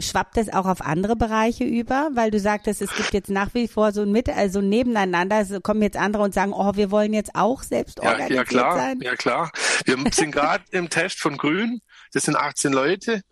Schwappt 0.00 0.36
das 0.36 0.52
auch 0.52 0.66
auf 0.66 0.80
andere 0.80 1.14
Bereiche 1.14 1.62
über? 1.62 2.10
Weil 2.14 2.32
du 2.32 2.40
sagtest, 2.40 2.82
es 2.82 2.92
gibt 2.96 3.12
jetzt 3.12 3.30
nach 3.30 3.54
wie 3.54 3.68
vor 3.68 3.92
so 3.92 4.02
ein 4.02 4.10
mit, 4.10 4.28
also 4.28 4.60
nebeneinander, 4.60 5.36
also 5.36 5.60
kommen 5.60 5.82
jetzt 5.82 5.96
andere 5.96 6.24
und 6.24 6.34
sagen, 6.34 6.52
oh, 6.52 6.72
wir 6.74 6.90
wollen 6.90 7.12
jetzt 7.12 7.36
auch 7.36 7.62
selbst 7.62 8.00
organisiert 8.00 8.30
ja, 8.30 8.36
ja, 8.36 8.44
klar, 8.44 8.76
sein. 8.76 9.00
Ja, 9.00 9.14
klar. 9.14 9.52
Wir 9.84 9.96
sind 10.12 10.32
gerade 10.32 10.64
im 10.72 10.90
Test 10.90 11.20
von 11.20 11.36
Grün. 11.36 11.80
Das 12.12 12.24
sind 12.24 12.36
18 12.36 12.72
Leute. 12.72 13.22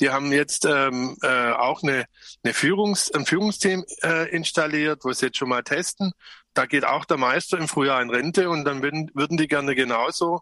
Die 0.00 0.10
haben 0.10 0.32
jetzt 0.32 0.64
ähm, 0.64 1.16
äh, 1.22 1.52
auch 1.52 1.82
eine, 1.82 2.06
eine 2.42 2.54
Führungs-, 2.54 3.14
ein 3.14 3.26
Führungsteam 3.26 3.84
äh, 4.02 4.28
installiert, 4.30 5.04
wo 5.04 5.12
sie 5.12 5.26
jetzt 5.26 5.38
schon 5.38 5.50
mal 5.50 5.62
testen. 5.62 6.12
Da 6.54 6.66
geht 6.66 6.84
auch 6.84 7.04
der 7.04 7.18
Meister 7.18 7.58
im 7.58 7.68
Frühjahr 7.68 8.02
in 8.02 8.10
Rente 8.10 8.48
und 8.48 8.64
dann 8.64 8.82
würden, 8.82 9.10
würden 9.14 9.36
die 9.36 9.46
gerne 9.46 9.74
genauso 9.74 10.40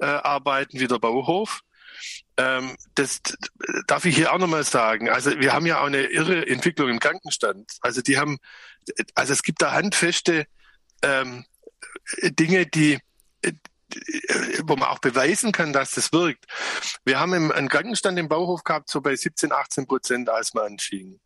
äh, 0.00 0.06
arbeiten 0.06 0.80
wie 0.80 0.88
der 0.88 0.98
Bauhof. 0.98 1.60
Ähm, 2.36 2.76
das 2.94 3.20
darf 3.86 4.04
ich 4.04 4.16
hier 4.16 4.32
auch 4.32 4.38
nochmal 4.38 4.64
sagen. 4.64 5.08
Also 5.08 5.38
wir 5.38 5.52
haben 5.52 5.66
ja 5.66 5.80
auch 5.80 5.86
eine 5.86 6.04
irre 6.04 6.46
Entwicklung 6.46 6.88
im 6.88 6.98
Krankenstand. 6.98 7.70
Also 7.80 8.02
die 8.02 8.18
haben, 8.18 8.38
also 9.14 9.32
es 9.32 9.42
gibt 9.42 9.62
da 9.62 9.72
handfeste 9.72 10.46
ähm, 11.02 11.44
Dinge, 12.22 12.66
die 12.66 12.98
wo 14.64 14.76
man 14.76 14.88
auch 14.88 14.98
beweisen 14.98 15.52
kann, 15.52 15.72
dass 15.72 15.92
das 15.92 16.12
wirkt. 16.12 16.46
Wir 17.04 17.18
haben 17.20 17.52
einen 17.52 17.68
Krankenstand 17.68 18.18
im 18.18 18.28
Bauhof 18.28 18.64
gehabt, 18.64 18.90
so 18.90 19.00
bei 19.00 19.14
17, 19.14 19.52
18 19.52 19.86
Prozent, 19.86 20.28
als 20.28 20.54
man 20.54 20.72
anfing. 20.72 21.20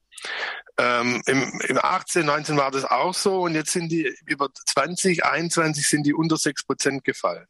Ähm, 0.78 1.22
im, 1.26 1.60
Im 1.68 1.78
18, 1.80 2.26
19 2.26 2.56
war 2.56 2.70
das 2.70 2.84
auch 2.84 3.14
so 3.14 3.42
und 3.42 3.54
jetzt 3.54 3.72
sind 3.72 3.90
die 3.90 4.12
über 4.26 4.48
20, 4.52 5.24
21 5.24 5.88
sind 5.88 6.04
die 6.04 6.14
unter 6.14 6.36
6 6.36 6.64
Prozent 6.64 7.04
gefallen. 7.04 7.46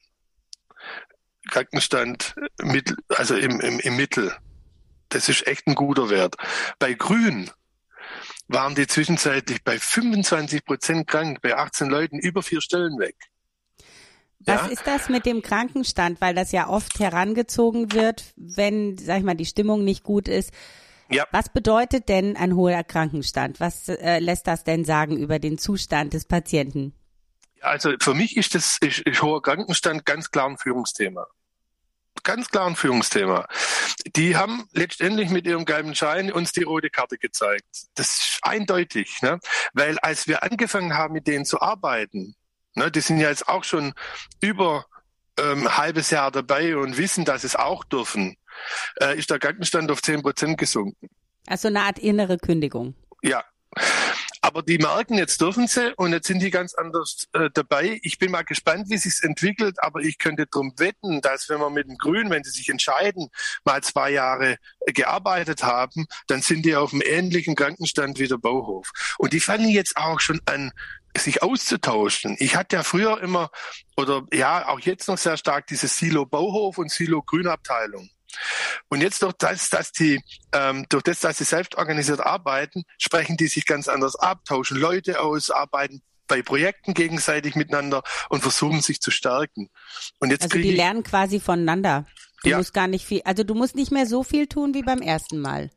Krankenstand 1.51 2.35
mit, 2.63 2.95
also 3.09 3.35
im, 3.35 3.61
im, 3.61 3.81
im 3.81 3.97
Mittel. 3.97 4.37
Das 5.09 5.29
ist 5.29 5.47
echt 5.47 5.67
ein 5.67 5.75
guter 5.75 6.11
Wert. 6.11 6.37
Bei 6.79 6.93
Grün 6.93 7.51
waren 8.49 8.75
die 8.75 8.87
zwischenzeitlich 8.87 9.63
bei 9.65 9.79
25 9.79 10.65
Prozent 10.65 11.07
krank, 11.07 11.41
bei 11.43 11.57
18 11.57 11.89
Leuten 11.89 12.19
über 12.19 12.43
vier 12.43 12.61
Stellen 12.61 12.99
weg. 12.99 13.17
Was 14.41 14.63
ja? 14.63 14.67
ist 14.69 14.87
das 14.87 15.09
mit 15.09 15.27
dem 15.27 15.43
Krankenstand? 15.43 16.21
Weil 16.21 16.35
das 16.35 16.53
ja 16.53 16.69
oft 16.69 16.99
herangezogen 16.99 17.93
wird, 17.93 18.25
wenn, 18.37 18.97
sag 18.97 19.19
ich 19.19 19.25
mal, 19.25 19.35
die 19.35 19.47
Stimmung 19.47 19.85
nicht 19.85 20.05
gut 20.05 20.29
ist. 20.29 20.53
Ja. 21.11 21.27
Was 21.33 21.49
bedeutet 21.49 22.09
denn 22.09 22.37
ein 22.37 22.55
hoher 22.55 22.85
Krankenstand? 22.85 23.61
Was 23.61 23.89
äh, 23.89 24.19
lässt 24.19 24.47
das 24.47 24.65
denn 24.65 24.85
sagen 24.85 25.17
über 25.17 25.39
den 25.39 25.59
Zustand 25.59 26.13
des 26.13 26.27
Patienten? 26.27 26.95
Also 27.61 27.95
für 28.01 28.15
mich 28.15 28.37
ist 28.37 28.55
das 28.55 28.79
ist, 28.81 29.01
ist 29.01 29.23
hoher 29.23 29.43
Krankenstand 29.43 30.05
ganz 30.05 30.31
klar 30.31 30.49
ein 30.49 30.59
Führungsthema 30.59 31.27
ganz 32.23 32.49
klar 32.49 32.67
ein 32.67 32.77
Führungsthema. 32.77 33.47
Die 34.17 34.37
haben 34.37 34.69
letztendlich 34.73 35.31
mit 35.31 35.47
ihrem 35.47 35.65
gelben 35.65 35.95
Schein 35.95 36.33
uns 36.33 36.53
die 36.53 36.63
rote 36.63 36.91
Karte 36.91 37.19
gezeigt. 37.19 37.67
Das 37.95 38.11
ist 38.11 38.39
eindeutig, 38.43 39.23
ne? 39.23 39.41
weil 39.73 39.99
als 40.01 40.27
wir 40.27 40.43
angefangen 40.43 40.95
haben, 40.95 41.15
mit 41.15 41.27
denen 41.27 41.45
zu 41.45 41.61
arbeiten, 41.61 42.35
ne, 42.79 42.91
die 42.91 43.01
sind 43.01 43.19
ja 43.19 43.29
jetzt 43.29 43.49
auch 43.49 43.65
schon 43.65 43.93
über 44.41 44.87
ähm, 45.39 45.67
ein 45.67 45.77
halbes 45.77 46.11
Jahr 46.11 46.31
dabei 46.31 46.77
und 46.77 46.97
wissen, 46.97 47.25
dass 47.25 47.45
es 47.45 47.57
auch 47.57 47.85
dürfen, 47.85 48.37
äh, 49.01 49.19
ist 49.19 49.31
der 49.31 49.39
Krankenstand 49.39 49.91
auf 49.91 50.03
10 50.03 50.23
Prozent 50.23 50.59
gesunken. 50.59 51.09
Also 51.47 51.69
eine 51.69 51.83
Art 51.83 51.99
innere 51.99 52.39
Kündigung. 52.39 52.95
Ja. 53.23 53.45
Aber 54.41 54.63
die 54.63 54.79
merken, 54.79 55.15
jetzt 55.19 55.41
dürfen 55.41 55.67
sie 55.67 55.93
und 55.97 56.13
jetzt 56.13 56.29
sind 56.29 56.41
die 56.41 56.51
ganz 56.51 56.75
anders 56.75 57.27
äh, 57.33 57.51
dabei. 57.53 57.99
Ich 58.03 58.19
bin 58.19 58.31
mal 58.31 58.45
gespannt, 58.45 58.89
wie 58.89 58.97
sich's 58.97 59.23
entwickelt, 59.23 59.77
aber 59.83 60.01
ich 60.01 60.19
könnte 60.19 60.47
drum 60.47 60.73
wetten, 60.77 61.21
dass 61.21 61.49
wenn 61.49 61.59
wir 61.59 61.71
mit 61.71 61.89
den 61.89 61.99
Grünen, 61.99 62.31
wenn 62.31 62.45
sie 62.45 62.53
sich 62.53 62.69
entscheiden, 62.69 63.29
mal 63.65 63.83
zwei 63.83 64.11
Jahre 64.11 64.57
gearbeitet 64.87 65.65
haben, 65.65 66.07
dann 66.29 66.41
sind 66.41 66.65
die 66.65 66.77
auf 66.77 66.93
einem 66.93 67.03
ähnlichen 67.05 67.57
Krankenstand 67.57 68.19
wie 68.19 68.29
der 68.29 68.39
Bauhof. 68.39 68.91
Und 69.19 69.33
die 69.33 69.41
fangen 69.41 69.69
jetzt 69.69 69.97
auch 69.97 70.21
schon 70.21 70.41
an, 70.47 70.71
sich 71.19 71.43
auszutauschen. 71.43 72.37
Ich 72.39 72.57
hatte 72.57 72.77
ja 72.77 72.83
früher 72.83 73.21
immer, 73.21 73.51
oder 73.97 74.23
ja, 74.33 74.69
auch 74.69 74.81
jetzt 74.81 75.09
noch 75.09 75.19
sehr 75.19 75.37
stark 75.37 75.67
diese 75.67 75.89
Silo 75.89 76.27
Bauhof 76.27 76.79
und 76.79 76.91
Silo 76.91 77.23
Grünabteilung. 77.23 78.09
Und 78.89 79.01
jetzt 79.01 79.23
durch 79.23 79.35
das, 79.35 79.71
dass 79.71 79.93
die, 79.93 80.21
ähm, 80.53 80.87
durch 80.89 81.03
das, 81.03 81.21
dass 81.21 81.39
sie 81.39 81.45
selbst 81.45 81.77
organisiert 81.77 82.21
arbeiten, 82.21 82.85
sprechen 82.99 83.37
die 83.37 83.49
sich 83.49 83.67
ganz 83.67 83.89
anders 83.89 84.17
ab, 84.17 84.45
tauschen 84.45 84.79
Leute 84.79 85.21
aus, 85.21 85.51
arbeiten 85.51 86.03
bei 86.27 86.43
Projekten 86.43 86.95
gegenseitig 86.95 87.57
miteinander 87.57 88.03
und 88.29 88.43
versuchen 88.43 88.83
sich 88.83 89.01
zu 89.01 89.11
stärken. 89.11 89.71
Und 90.21 90.31
jetzt 90.31 90.43
also 90.43 90.59
die 90.59 90.73
lernen 90.73 91.03
quasi 91.03 91.41
voneinander. 91.41 92.07
Du 92.43 92.51
ja. 92.51 92.59
musst 92.59 92.75
gar 92.75 92.87
nicht 92.87 93.05
viel, 93.05 93.23
also 93.25 93.43
du 93.43 93.55
musst 93.55 93.75
nicht 93.75 93.91
mehr 93.91 94.07
so 94.07 94.23
viel 94.23 94.47
tun 94.47 94.75
wie 94.75 94.83
beim 94.83 95.01
ersten 95.01 95.41
Mal. 95.41 95.71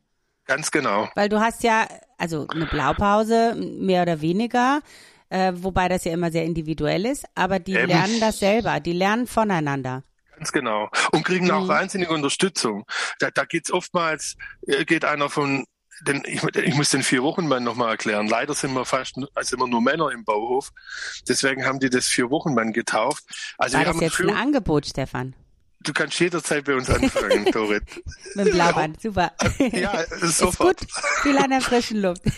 Ganz 0.44 0.70
genau. 0.70 1.08
Weil 1.14 1.28
du 1.28 1.40
hast 1.40 1.62
ja, 1.62 1.88
also 2.18 2.46
eine 2.48 2.66
Blaupause, 2.66 3.54
mehr 3.54 4.02
oder 4.02 4.20
weniger, 4.20 4.82
äh, 5.32 5.52
wobei 5.56 5.88
das 5.88 6.04
ja 6.04 6.12
immer 6.12 6.30
sehr 6.30 6.44
individuell 6.44 7.06
ist, 7.06 7.24
aber 7.34 7.58
die 7.58 7.74
Eben. 7.74 7.88
lernen 7.88 8.20
das 8.20 8.38
selber, 8.38 8.80
die 8.80 8.92
lernen 8.92 9.26
voneinander. 9.26 10.04
Ganz 10.36 10.52
genau. 10.52 10.90
Und 11.12 11.24
kriegen 11.24 11.50
auch 11.50 11.64
mhm. 11.64 11.68
wahnsinnige 11.68 12.12
Unterstützung. 12.12 12.84
Da, 13.18 13.30
da 13.30 13.44
geht's 13.44 13.72
oftmals, 13.72 14.36
äh, 14.66 14.84
geht 14.84 15.04
einer 15.04 15.30
von 15.30 15.64
denn 16.06 16.22
ich, 16.26 16.42
ich 16.42 16.74
muss 16.74 16.90
den 16.90 17.04
vier 17.04 17.22
Wochen 17.22 17.46
Mann 17.46 17.62
nochmal 17.62 17.90
erklären. 17.90 18.26
Leider 18.26 18.54
sind 18.54 18.74
wir 18.74 18.84
fast 18.84 19.14
also 19.34 19.56
immer 19.56 19.68
nur 19.68 19.80
Männer 19.80 20.10
im 20.10 20.24
Bauhof. 20.24 20.72
Deswegen 21.28 21.64
haben 21.64 21.78
die 21.78 21.90
das 21.90 22.06
vier 22.06 22.28
Wochen 22.30 22.54
Mann 22.54 22.72
getauft. 22.72 23.22
Also 23.56 23.74
War 23.74 23.82
wir 23.82 23.86
das 23.86 23.94
haben 23.94 24.02
jetzt 24.02 24.20
ein 24.20 24.30
Angebot, 24.30 24.86
Stefan? 24.86 25.34
Du 25.82 25.92
kannst 25.92 26.18
jederzeit 26.20 26.64
bei 26.64 26.74
uns 26.74 26.88
anfangen, 26.90 27.44
Dorit. 27.52 27.82
Mit 28.34 28.46
dem 28.46 28.54
Blauband, 28.54 29.00
super. 29.00 29.32
Ja, 29.58 30.04
sofort. 30.20 30.82
Ist 30.82 30.94
gut, 30.94 31.04
viel 31.22 31.38
an 31.38 31.50
der 31.50 31.60
frischen 31.60 32.00
Luft. 32.00 32.22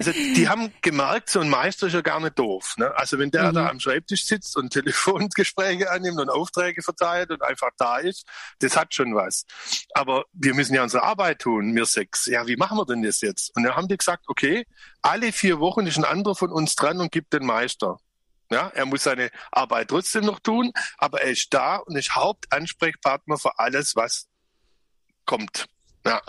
Also 0.00 0.12
die 0.12 0.48
haben 0.48 0.72
gemerkt, 0.80 1.28
so 1.28 1.40
ein 1.40 1.50
Meister 1.50 1.88
ist 1.88 1.92
ja 1.92 2.00
gar 2.00 2.20
nicht 2.20 2.38
doof. 2.38 2.72
Ne? 2.78 2.90
Also 2.96 3.18
wenn 3.18 3.30
der 3.30 3.50
mhm. 3.50 3.54
da 3.54 3.68
am 3.68 3.80
Schreibtisch 3.80 4.24
sitzt 4.24 4.56
und 4.56 4.72
Telefongespräche 4.72 5.90
annimmt 5.90 6.18
und 6.18 6.30
Aufträge 6.30 6.80
verteilt 6.80 7.30
und 7.30 7.42
einfach 7.42 7.68
da 7.76 7.98
ist, 7.98 8.24
das 8.60 8.78
hat 8.78 8.94
schon 8.94 9.14
was. 9.14 9.44
Aber 9.92 10.24
wir 10.32 10.54
müssen 10.54 10.72
ja 10.72 10.82
unsere 10.82 11.02
Arbeit 11.02 11.40
tun, 11.40 11.76
wir 11.76 11.84
sechs. 11.84 12.24
Ja, 12.24 12.46
wie 12.46 12.56
machen 12.56 12.78
wir 12.78 12.86
denn 12.86 13.02
das 13.02 13.20
jetzt? 13.20 13.54
Und 13.54 13.62
dann 13.64 13.76
haben 13.76 13.88
die 13.88 13.98
gesagt, 13.98 14.24
okay, 14.28 14.64
alle 15.02 15.32
vier 15.32 15.60
Wochen 15.60 15.86
ist 15.86 15.98
ein 15.98 16.04
anderer 16.04 16.34
von 16.34 16.50
uns 16.50 16.76
dran 16.76 16.98
und 16.98 17.12
gibt 17.12 17.34
den 17.34 17.44
Meister. 17.44 17.98
Ja, 18.50 18.68
er 18.74 18.84
muss 18.84 19.04
seine 19.04 19.30
Arbeit 19.52 19.88
trotzdem 19.88 20.24
noch 20.24 20.40
tun, 20.40 20.72
aber 20.98 21.22
er 21.22 21.30
ist 21.30 21.54
da 21.54 21.76
und 21.76 21.96
ist 21.96 22.16
Hauptansprechpartner 22.16 23.38
für 23.38 23.58
alles, 23.58 23.94
was 23.94 24.28
kommt. 25.24 25.66
Ja. 26.06 26.22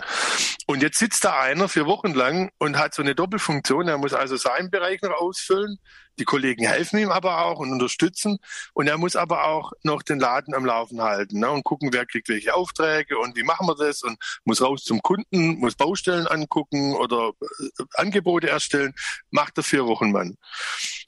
Und 0.66 0.82
jetzt 0.82 0.98
sitzt 0.98 1.24
da 1.24 1.40
einer 1.40 1.68
vier 1.68 1.86
Wochen 1.86 2.12
lang 2.12 2.50
und 2.58 2.78
hat 2.78 2.94
so 2.94 3.02
eine 3.02 3.14
Doppelfunktion. 3.14 3.88
Er 3.88 3.98
muss 3.98 4.12
also 4.12 4.36
seinen 4.36 4.70
Bereich 4.70 5.00
noch 5.02 5.12
ausfüllen. 5.12 5.78
Die 6.18 6.24
Kollegen 6.24 6.66
helfen 6.66 6.98
ihm 6.98 7.10
aber 7.10 7.46
auch 7.46 7.58
und 7.58 7.72
unterstützen. 7.72 8.38
Und 8.74 8.86
er 8.86 8.98
muss 8.98 9.16
aber 9.16 9.44
auch 9.46 9.72
noch 9.82 10.02
den 10.02 10.18
Laden 10.18 10.54
am 10.54 10.66
Laufen 10.66 11.00
halten 11.00 11.40
ne? 11.40 11.50
und 11.50 11.64
gucken, 11.64 11.92
wer 11.92 12.04
kriegt 12.04 12.28
welche 12.28 12.54
Aufträge 12.54 13.18
und 13.18 13.34
wie 13.34 13.44
machen 13.44 13.66
wir 13.66 13.74
das 13.74 14.02
und 14.02 14.18
muss 14.44 14.60
raus 14.60 14.84
zum 14.84 15.00
Kunden, 15.00 15.58
muss 15.58 15.74
Baustellen 15.74 16.26
angucken 16.26 16.94
oder 16.94 17.32
äh, 17.40 17.84
Angebote 17.94 18.50
erstellen. 18.50 18.94
Macht 19.30 19.56
der 19.56 19.64
vier 19.64 19.86
Wochen 19.86 20.12
Mann. 20.12 20.36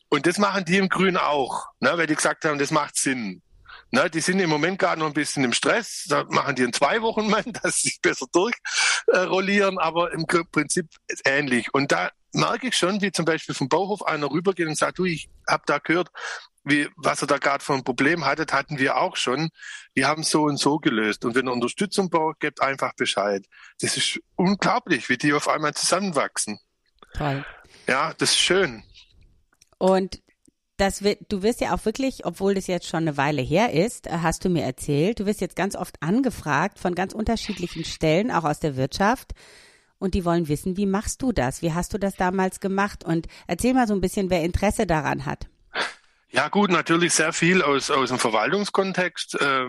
Und 0.09 0.27
das 0.27 0.39
machen 0.39 0.65
die 0.65 0.79
im 0.79 0.89
Grün 0.89 1.19
auch, 1.19 1.67
ne? 1.81 1.93
weil 1.97 2.07
die 2.07 2.15
gesagt 2.15 2.45
haben, 2.47 2.59
das 2.59 2.71
macht 2.71 2.97
Sinn. 2.97 3.43
Na, 3.95 4.09
die 4.09 4.21
sind 4.21 4.41
im 4.41 4.51
Moment 4.51 4.81
gerade 4.81 4.99
noch 4.99 5.07
ein 5.07 5.13
bisschen 5.13 5.45
im 5.45 5.53
Stress. 5.53 6.07
Da 6.09 6.25
machen 6.25 6.57
die 6.57 6.65
in 6.65 6.73
zwei 6.73 7.01
Wochen 7.01 7.31
mal, 7.31 7.45
dass 7.63 7.77
sie 7.77 7.91
sich 7.91 8.01
besser 8.01 8.27
durchrollieren, 8.33 9.79
aber 9.79 10.13
im 10.13 10.27
Prinzip 10.27 10.89
ähnlich. 11.25 11.73
Und 11.73 11.93
da 11.93 12.11
merke 12.33 12.67
ich 12.67 12.77
schon, 12.77 13.01
wie 13.03 13.13
zum 13.13 13.25
Beispiel 13.25 13.55
vom 13.55 13.69
Bauhof 13.69 14.05
einer 14.05 14.29
rübergeht 14.33 14.67
und 14.67 14.77
sagt, 14.77 14.99
du, 14.99 15.05
ich 15.05 15.29
habe 15.49 15.63
da 15.67 15.79
gehört, 15.79 16.09
wie, 16.65 16.89
was 16.97 17.23
er 17.23 17.29
da 17.29 17.39
gerade 17.39 17.63
für 17.63 17.75
ein 17.75 17.85
Problem 17.85 18.25
hattet, 18.25 18.53
hatten 18.53 18.81
wir 18.81 18.97
auch 18.97 19.15
schon. 19.15 19.51
Wir 19.95 20.09
haben 20.09 20.25
so 20.25 20.43
und 20.43 20.57
so 20.57 20.79
gelöst. 20.81 21.25
Und 21.25 21.37
wenn 21.37 21.47
ihr 21.47 21.53
Unterstützung 21.53 22.11
braucht, 22.11 22.41
gebt 22.41 22.63
einfach 22.63 22.95
Bescheid. 22.97 23.47
Das 23.81 23.97
ist 23.97 24.19
unglaublich, 24.35 25.09
wie 25.09 25.19
die 25.19 25.33
auf 25.35 25.47
einmal 25.47 25.75
zusammenwachsen. 25.75 26.59
Toll. 27.17 27.47
Ja, 27.87 28.13
das 28.15 28.31
ist 28.31 28.41
schön. 28.41 28.83
Und 29.79 30.21
das 30.85 31.03
wird, 31.03 31.21
du 31.31 31.43
wirst 31.43 31.63
ja 31.63 31.75
auch 31.75 31.85
wirklich, 31.87 32.27
obwohl 32.27 32.55
das 32.55 32.67
jetzt 32.67 32.87
schon 32.87 33.05
eine 33.05 33.17
Weile 33.17 33.41
her 33.41 33.73
ist, 33.73 34.07
äh, 34.07 34.19
hast 34.21 34.45
du 34.45 34.51
mir 34.51 34.65
erzählt, 34.65 35.19
du 35.19 35.27
wirst 35.27 35.41
jetzt 35.41 35.57
ganz 35.57 35.77
oft 35.77 36.03
angefragt 36.03 36.79
von 36.79 36.95
ganz 36.95 37.15
unterschiedlichen 37.15 37.85
Stellen, 37.87 38.31
auch 38.31 38.45
aus 38.45 38.61
der 38.61 38.77
Wirtschaft. 38.77 39.33
Und 39.99 40.13
die 40.13 40.27
wollen 40.27 40.49
wissen, 40.49 40.77
wie 40.77 40.85
machst 40.85 41.23
du 41.23 41.33
das? 41.33 41.63
Wie 41.63 41.73
hast 41.73 41.95
du 41.95 41.99
das 41.99 42.17
damals 42.17 42.61
gemacht? 42.61 43.03
Und 43.03 43.29
erzähl 43.47 43.73
mal 43.73 43.87
so 43.87 43.95
ein 43.95 44.03
bisschen, 44.03 44.29
wer 44.29 44.43
Interesse 44.43 44.87
daran 44.87 45.25
hat. 45.25 45.47
Ja 46.29 46.49
gut, 46.49 46.71
natürlich 46.71 47.15
sehr 47.15 47.33
viel 47.33 47.63
aus, 47.63 47.91
aus 47.91 48.11
dem 48.11 48.19
Verwaltungskontext, 48.19 49.41
äh, 49.41 49.67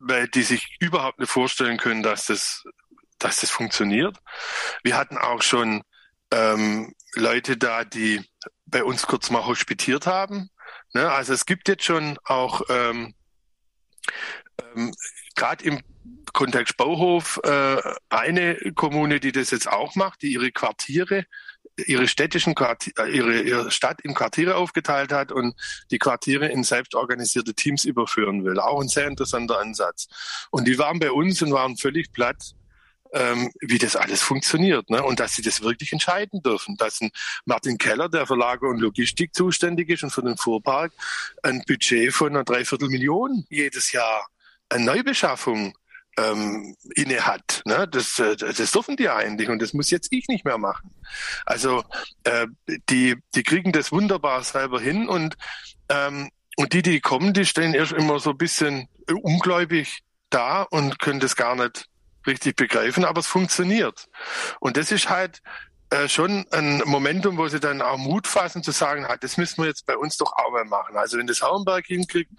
weil 0.00 0.28
die 0.28 0.42
sich 0.42 0.76
überhaupt 0.80 1.18
nicht 1.18 1.30
vorstellen 1.30 1.78
können, 1.78 2.02
dass 2.02 2.26
das, 2.26 2.64
dass 3.18 3.40
das 3.40 3.50
funktioniert. 3.50 4.18
Wir 4.82 4.98
hatten 4.98 5.16
auch 5.16 5.40
schon 5.40 5.82
ähm, 6.32 6.94
Leute 7.14 7.56
da, 7.56 7.84
die 7.84 8.24
bei 8.66 8.82
uns 8.82 9.06
kurz 9.06 9.30
mal 9.30 9.46
hospitiert 9.46 10.06
haben. 10.06 10.50
Ne? 10.94 11.10
Also 11.10 11.32
es 11.32 11.46
gibt 11.46 11.68
jetzt 11.68 11.84
schon 11.84 12.18
auch 12.24 12.62
ähm, 12.68 13.14
ähm, 14.74 14.92
gerade 15.34 15.64
im 15.64 15.80
Kontext 16.32 16.76
Bauhof 16.76 17.40
äh, 17.44 17.76
eine 18.08 18.56
Kommune, 18.74 19.20
die 19.20 19.32
das 19.32 19.50
jetzt 19.50 19.70
auch 19.70 19.94
macht, 19.94 20.22
die 20.22 20.32
ihre 20.32 20.50
Quartiere, 20.50 21.26
ihre 21.76 22.08
städtischen 22.08 22.54
Quartiere, 22.54 23.06
äh, 23.06 23.16
ihre, 23.16 23.40
ihre 23.42 23.70
Stadt 23.70 24.00
in 24.00 24.14
Quartiere 24.14 24.56
aufgeteilt 24.56 25.12
hat 25.12 25.30
und 25.30 25.54
die 25.90 25.98
Quartiere 25.98 26.48
in 26.48 26.64
selbstorganisierte 26.64 27.54
Teams 27.54 27.84
überführen 27.84 28.44
will. 28.44 28.58
Auch 28.58 28.80
ein 28.80 28.88
sehr 28.88 29.06
interessanter 29.06 29.60
Ansatz. 29.60 30.08
Und 30.50 30.66
die 30.66 30.78
waren 30.78 30.98
bei 30.98 31.10
uns 31.10 31.42
und 31.42 31.52
waren 31.52 31.76
völlig 31.76 32.12
platt, 32.12 32.54
ähm, 33.12 33.50
wie 33.60 33.78
das 33.78 33.96
alles 33.96 34.22
funktioniert 34.22 34.88
ne? 34.90 35.02
und 35.02 35.20
dass 35.20 35.34
sie 35.34 35.42
das 35.42 35.62
wirklich 35.62 35.92
entscheiden 35.92 36.42
dürfen. 36.42 36.76
Dass 36.76 37.00
ein 37.00 37.10
Martin 37.44 37.78
Keller, 37.78 38.08
der 38.08 38.26
für 38.26 38.36
Lager 38.36 38.68
und 38.68 38.80
Logistik 38.80 39.34
zuständig 39.34 39.90
ist 39.90 40.02
und 40.02 40.10
für 40.10 40.22
den 40.22 40.36
Fuhrpark, 40.36 40.92
ein 41.42 41.62
Budget 41.66 42.12
von 42.12 42.28
einer 42.28 42.44
Dreiviertelmillion 42.44 43.46
jedes 43.48 43.92
Jahr 43.92 44.26
eine 44.68 44.84
Neubeschaffung 44.84 45.74
ähm, 46.18 46.76
inne 46.94 47.26
hat. 47.26 47.62
Ne? 47.64 47.86
Das, 47.88 48.18
äh, 48.18 48.36
das 48.36 48.70
dürfen 48.70 48.96
die 48.96 49.08
eigentlich 49.08 49.48
und 49.48 49.60
das 49.60 49.72
muss 49.72 49.90
jetzt 49.90 50.08
ich 50.10 50.28
nicht 50.28 50.44
mehr 50.44 50.58
machen. 50.58 50.94
Also 51.46 51.84
äh, 52.24 52.46
die, 52.88 53.16
die 53.34 53.42
kriegen 53.42 53.72
das 53.72 53.92
wunderbar 53.92 54.42
selber 54.42 54.80
hin 54.80 55.08
und, 55.08 55.36
ähm, 55.88 56.30
und 56.56 56.72
die, 56.72 56.82
die 56.82 57.00
kommen, 57.00 57.32
die 57.32 57.46
stehen 57.46 57.74
erst 57.74 57.92
immer 57.92 58.18
so 58.18 58.30
ein 58.30 58.38
bisschen 58.38 58.88
ungläubig 59.22 60.00
da 60.30 60.62
und 60.62 60.98
können 60.98 61.20
das 61.20 61.36
gar 61.36 61.54
nicht 61.54 61.86
richtig 62.26 62.56
begreifen, 62.56 63.04
aber 63.04 63.20
es 63.20 63.26
funktioniert. 63.26 64.08
Und 64.60 64.76
das 64.76 64.92
ist 64.92 65.08
halt 65.08 65.42
äh, 65.90 66.08
schon 66.08 66.46
ein 66.50 66.82
Momentum, 66.86 67.36
wo 67.36 67.48
sie 67.48 67.60
dann 67.60 67.82
auch 67.82 67.98
Mut 67.98 68.26
fassen 68.26 68.62
zu 68.62 68.70
sagen, 68.70 69.04
ah, 69.04 69.16
das 69.16 69.36
müssen 69.36 69.62
wir 69.62 69.68
jetzt 69.68 69.84
bei 69.86 69.96
uns 69.96 70.16
doch 70.16 70.32
auch 70.32 70.50
mal 70.50 70.64
machen. 70.64 70.96
Also 70.96 71.18
wenn 71.18 71.26
das 71.26 71.42
Hauenberg 71.42 71.84
hinkriegt, 71.86 72.32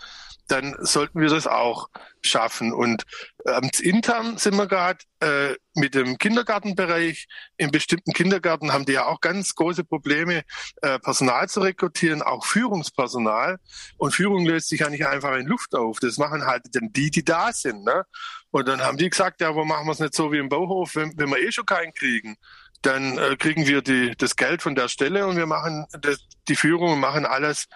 dann 0.48 0.76
sollten 0.80 1.20
wir 1.20 1.30
das 1.30 1.48
auch 1.48 1.90
schaffen. 2.22 2.74
Und 2.74 3.04
ähm, 3.46 3.70
intern 3.82 4.38
sind 4.38 4.56
wir 4.56 4.68
gerade 4.68 5.00
äh, 5.20 5.56
mit 5.74 5.96
dem 5.96 6.18
Kindergartenbereich. 6.18 7.28
In 7.58 7.72
bestimmten 7.72 8.14
Kindergärten 8.14 8.74
haben 8.74 8.86
die 8.86 8.94
ja 8.94 9.06
auch 9.06 9.22
ganz 9.22 9.56
große 9.56 9.84
Probleme, 9.84 10.44
äh, 10.82 11.00
Personal 11.00 11.50
zu 11.50 11.62
rekrutieren, 11.62 12.22
auch 12.22 12.46
Führungspersonal. 12.46 13.60
Und 13.98 14.14
Führung 14.14 14.46
löst 14.46 14.70
sich 14.70 14.82
ja 14.82 14.90
nicht 14.90 15.06
einfach 15.06 15.36
in 15.36 15.48
Luft 15.48 15.76
auf. 15.76 16.00
Das 16.00 16.18
machen 16.18 16.46
halt 16.46 16.64
dann 16.74 16.92
die, 16.92 17.10
die 17.10 17.24
da 17.24 17.52
sind. 17.52 17.84
Ne? 17.84 18.06
Und 18.52 18.68
dann 18.68 18.82
haben 18.82 18.98
die 18.98 19.10
gesagt, 19.10 19.42
ja, 19.42 19.50
aber 19.50 19.66
machen 19.66 19.88
wir 19.88 19.92
es 19.94 20.00
nicht 20.00 20.14
so 20.14 20.32
wie 20.32 20.38
im 20.38 20.50
Bauhof, 20.50 20.96
wenn, 20.96 21.18
wenn 21.18 21.30
wir 21.30 21.40
eh 21.40 21.52
schon 21.52 21.66
keinen 21.66 21.94
kriegen 21.94 22.38
dann 22.84 23.18
äh, 23.18 23.36
kriegen 23.38 23.66
wir 23.66 23.82
die, 23.82 24.14
das 24.18 24.36
Geld 24.36 24.62
von 24.62 24.76
der 24.76 24.90
Stelle 24.90 25.26
und 25.26 25.38
wir 25.38 25.46
machen 25.46 25.86
das, 26.02 26.20
die 26.48 26.56
Führung 26.56 26.94
und 26.94 27.00
machen 27.00 27.26
alles 27.26 27.68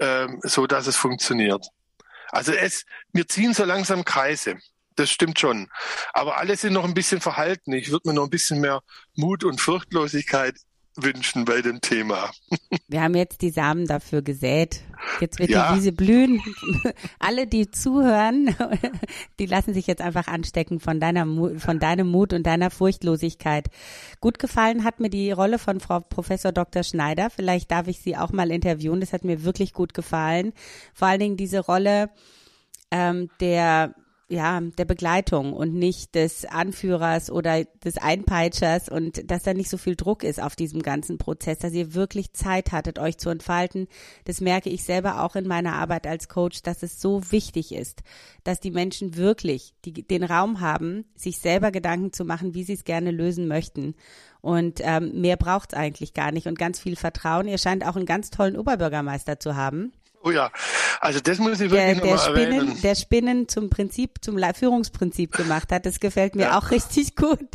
ähm, 0.00 0.40
so, 0.42 0.66
dass 0.66 0.86
es 0.86 0.96
funktioniert. 0.96 1.68
Also 2.30 2.52
es, 2.52 2.84
wir 3.12 3.26
ziehen 3.26 3.54
so 3.54 3.64
langsam 3.64 4.04
Kreise. 4.04 4.56
Das 4.96 5.10
stimmt 5.10 5.38
schon. 5.38 5.68
Aber 6.14 6.38
alle 6.38 6.56
sind 6.56 6.72
noch 6.72 6.84
ein 6.84 6.94
bisschen 6.94 7.20
verhalten. 7.20 7.72
Ich 7.72 7.90
würde 7.90 8.08
mir 8.08 8.14
noch 8.14 8.24
ein 8.24 8.30
bisschen 8.30 8.60
mehr 8.60 8.82
Mut 9.14 9.44
und 9.44 9.60
Furchtlosigkeit 9.60 10.56
wünschen 10.96 11.44
bei 11.44 11.62
dem 11.62 11.80
Thema. 11.80 12.30
Wir 12.88 13.02
haben 13.02 13.14
jetzt 13.14 13.42
die 13.42 13.50
Samen 13.50 13.86
dafür 13.86 14.22
gesät. 14.22 14.82
Jetzt 15.20 15.38
wird 15.38 15.50
ja. 15.50 15.70
die 15.70 15.78
Wiese 15.78 15.92
blühen. 15.92 16.42
Alle, 17.18 17.46
die 17.46 17.70
zuhören, 17.70 18.54
die 19.38 19.46
lassen 19.46 19.74
sich 19.74 19.86
jetzt 19.86 20.02
einfach 20.02 20.26
anstecken 20.26 20.80
von 20.80 21.00
deiner, 21.00 21.26
von 21.58 21.78
deinem 21.78 22.08
Mut 22.08 22.32
und 22.32 22.46
deiner 22.46 22.70
Furchtlosigkeit. 22.70 23.68
Gut 24.20 24.38
gefallen 24.38 24.84
hat 24.84 25.00
mir 25.00 25.10
die 25.10 25.30
Rolle 25.30 25.58
von 25.58 25.80
Frau 25.80 26.00
Professor 26.00 26.52
Dr. 26.52 26.82
Schneider. 26.82 27.30
Vielleicht 27.30 27.70
darf 27.70 27.88
ich 27.88 28.00
sie 28.00 28.16
auch 28.16 28.32
mal 28.32 28.50
interviewen. 28.50 29.00
Das 29.00 29.12
hat 29.12 29.24
mir 29.24 29.44
wirklich 29.44 29.72
gut 29.72 29.94
gefallen. 29.94 30.52
Vor 30.94 31.08
allen 31.08 31.20
Dingen 31.20 31.36
diese 31.36 31.60
Rolle 31.60 32.10
ähm, 32.90 33.30
der 33.40 33.94
ja, 34.28 34.60
der 34.60 34.84
Begleitung 34.84 35.52
und 35.52 35.74
nicht 35.74 36.16
des 36.16 36.46
Anführers 36.46 37.30
oder 37.30 37.64
des 37.64 37.96
Einpeitschers 37.96 38.88
und 38.88 39.30
dass 39.30 39.44
da 39.44 39.54
nicht 39.54 39.70
so 39.70 39.78
viel 39.78 39.94
Druck 39.94 40.24
ist 40.24 40.42
auf 40.42 40.56
diesem 40.56 40.82
ganzen 40.82 41.16
Prozess, 41.16 41.58
dass 41.58 41.72
ihr 41.72 41.94
wirklich 41.94 42.32
Zeit 42.32 42.72
hattet, 42.72 42.98
euch 42.98 43.18
zu 43.18 43.30
entfalten. 43.30 43.86
Das 44.24 44.40
merke 44.40 44.68
ich 44.68 44.82
selber 44.82 45.22
auch 45.22 45.36
in 45.36 45.46
meiner 45.46 45.74
Arbeit 45.74 46.08
als 46.08 46.28
Coach, 46.28 46.62
dass 46.62 46.82
es 46.82 47.00
so 47.00 47.30
wichtig 47.30 47.72
ist, 47.72 48.02
dass 48.42 48.58
die 48.58 48.72
Menschen 48.72 49.16
wirklich 49.16 49.74
die, 49.84 49.92
den 49.92 50.24
Raum 50.24 50.60
haben, 50.60 51.04
sich 51.14 51.38
selber 51.38 51.70
Gedanken 51.70 52.12
zu 52.12 52.24
machen, 52.24 52.54
wie 52.54 52.64
sie 52.64 52.74
es 52.74 52.82
gerne 52.82 53.12
lösen 53.12 53.46
möchten. 53.46 53.94
Und 54.40 54.80
ähm, 54.82 55.20
mehr 55.20 55.36
braucht 55.36 55.72
es 55.72 55.78
eigentlich 55.78 56.14
gar 56.14 56.32
nicht 56.32 56.48
und 56.48 56.58
ganz 56.58 56.80
viel 56.80 56.96
Vertrauen. 56.96 57.46
Ihr 57.46 57.58
scheint 57.58 57.86
auch 57.86 57.94
einen 57.94 58.06
ganz 58.06 58.30
tollen 58.30 58.56
Oberbürgermeister 58.56 59.38
zu 59.38 59.54
haben. 59.54 59.92
Oh 60.26 60.32
ja, 60.32 60.50
also 60.98 61.20
das 61.20 61.38
muss 61.38 61.60
ich 61.60 61.70
wirklich 61.70 62.00
der, 62.00 62.16
der 62.16 62.18
Spinnen, 62.18 62.52
erwähnen. 62.52 62.82
Der 62.82 62.94
Spinnen 62.96 63.48
zum 63.48 63.70
Prinzip, 63.70 64.24
zum 64.24 64.36
Führungsprinzip 64.54 65.30
gemacht 65.30 65.70
hat, 65.70 65.86
das 65.86 66.00
gefällt 66.00 66.34
mir 66.34 66.46
ja. 66.46 66.58
auch 66.58 66.72
richtig 66.72 67.14
gut. 67.14 67.48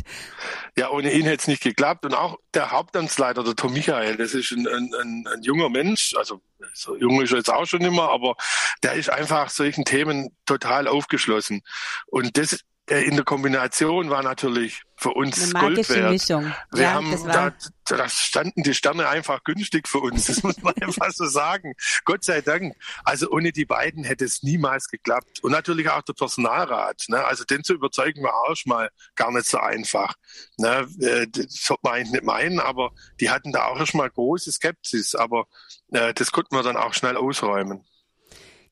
Ja, 0.74 0.88
ohne 0.88 1.12
ihn 1.12 1.24
hätte 1.24 1.42
es 1.42 1.48
nicht 1.48 1.62
geklappt. 1.62 2.06
Und 2.06 2.14
auch 2.14 2.38
der 2.54 2.70
Hauptamtsleiter, 2.70 3.44
der 3.44 3.56
Tom 3.56 3.74
Michael, 3.74 4.16
das 4.16 4.32
ist 4.32 4.52
ein, 4.52 4.66
ein, 4.66 4.90
ein, 4.98 5.24
ein 5.34 5.42
junger 5.42 5.68
Mensch, 5.68 6.14
also 6.16 6.40
so 6.72 6.96
jung 6.96 7.20
ist 7.20 7.32
er 7.32 7.38
jetzt 7.38 7.52
auch 7.52 7.66
schon 7.66 7.82
immer, 7.82 8.08
aber 8.08 8.36
der 8.82 8.94
ist 8.94 9.10
einfach 9.10 9.50
solchen 9.50 9.84
Themen 9.84 10.34
total 10.46 10.88
aufgeschlossen. 10.88 11.60
Und 12.06 12.38
das 12.38 12.60
in 12.86 13.14
der 13.14 13.24
Kombination 13.24 14.10
war 14.10 14.24
natürlich 14.24 14.82
für 14.96 15.10
uns 15.10 15.54
Eine 15.54 15.74
Gold 15.74 15.88
wert. 15.88 16.10
Mischung. 16.10 16.52
Wir 16.72 16.82
ja, 16.82 16.92
haben 16.94 17.16
da, 17.26 17.54
da 17.84 18.08
standen 18.08 18.64
die 18.64 18.74
Sterne 18.74 19.08
einfach 19.08 19.44
günstig 19.44 19.86
für 19.86 20.00
uns. 20.00 20.26
Das 20.26 20.42
muss 20.42 20.60
man 20.62 20.74
einfach 20.80 21.12
so 21.12 21.26
sagen. 21.26 21.74
Gott 22.04 22.24
sei 22.24 22.40
Dank. 22.40 22.74
Also 23.04 23.30
ohne 23.30 23.52
die 23.52 23.64
beiden 23.64 24.02
hätte 24.02 24.24
es 24.24 24.42
niemals 24.42 24.88
geklappt. 24.88 25.44
Und 25.44 25.52
natürlich 25.52 25.88
auch 25.90 26.02
der 26.02 26.12
Personalrat. 26.12 27.04
Ne? 27.06 27.24
Also 27.24 27.44
den 27.44 27.62
zu 27.62 27.74
überzeugen 27.74 28.22
war 28.24 28.34
auch 28.34 28.56
schon 28.56 28.70
mal 28.70 28.90
gar 29.14 29.30
nicht 29.30 29.46
so 29.46 29.58
einfach. 29.58 30.14
Ne? 30.58 30.86
Äh, 31.00 31.28
das 31.28 31.54
sollte 31.54 31.82
man 31.84 31.94
eigentlich 31.94 32.12
nicht 32.12 32.24
meinen, 32.24 32.58
aber 32.58 32.90
die 33.20 33.30
hatten 33.30 33.52
da 33.52 33.66
auch 33.66 33.86
schon 33.86 33.98
mal 33.98 34.10
große 34.10 34.50
Skepsis. 34.50 35.14
Aber 35.14 35.46
äh, 35.92 36.12
das 36.14 36.32
konnten 36.32 36.56
wir 36.56 36.64
dann 36.64 36.76
auch 36.76 36.94
schnell 36.94 37.16
ausräumen. 37.16 37.84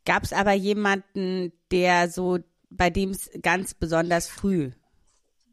Gab 0.05 0.25
es 0.25 0.33
aber 0.33 0.53
jemanden, 0.53 1.53
der 1.71 2.09
so 2.09 2.39
bei 2.71 2.91
dem 2.91 3.11
es 3.11 3.31
ganz 3.43 3.75
besonders 3.75 4.29
früh 4.29 4.71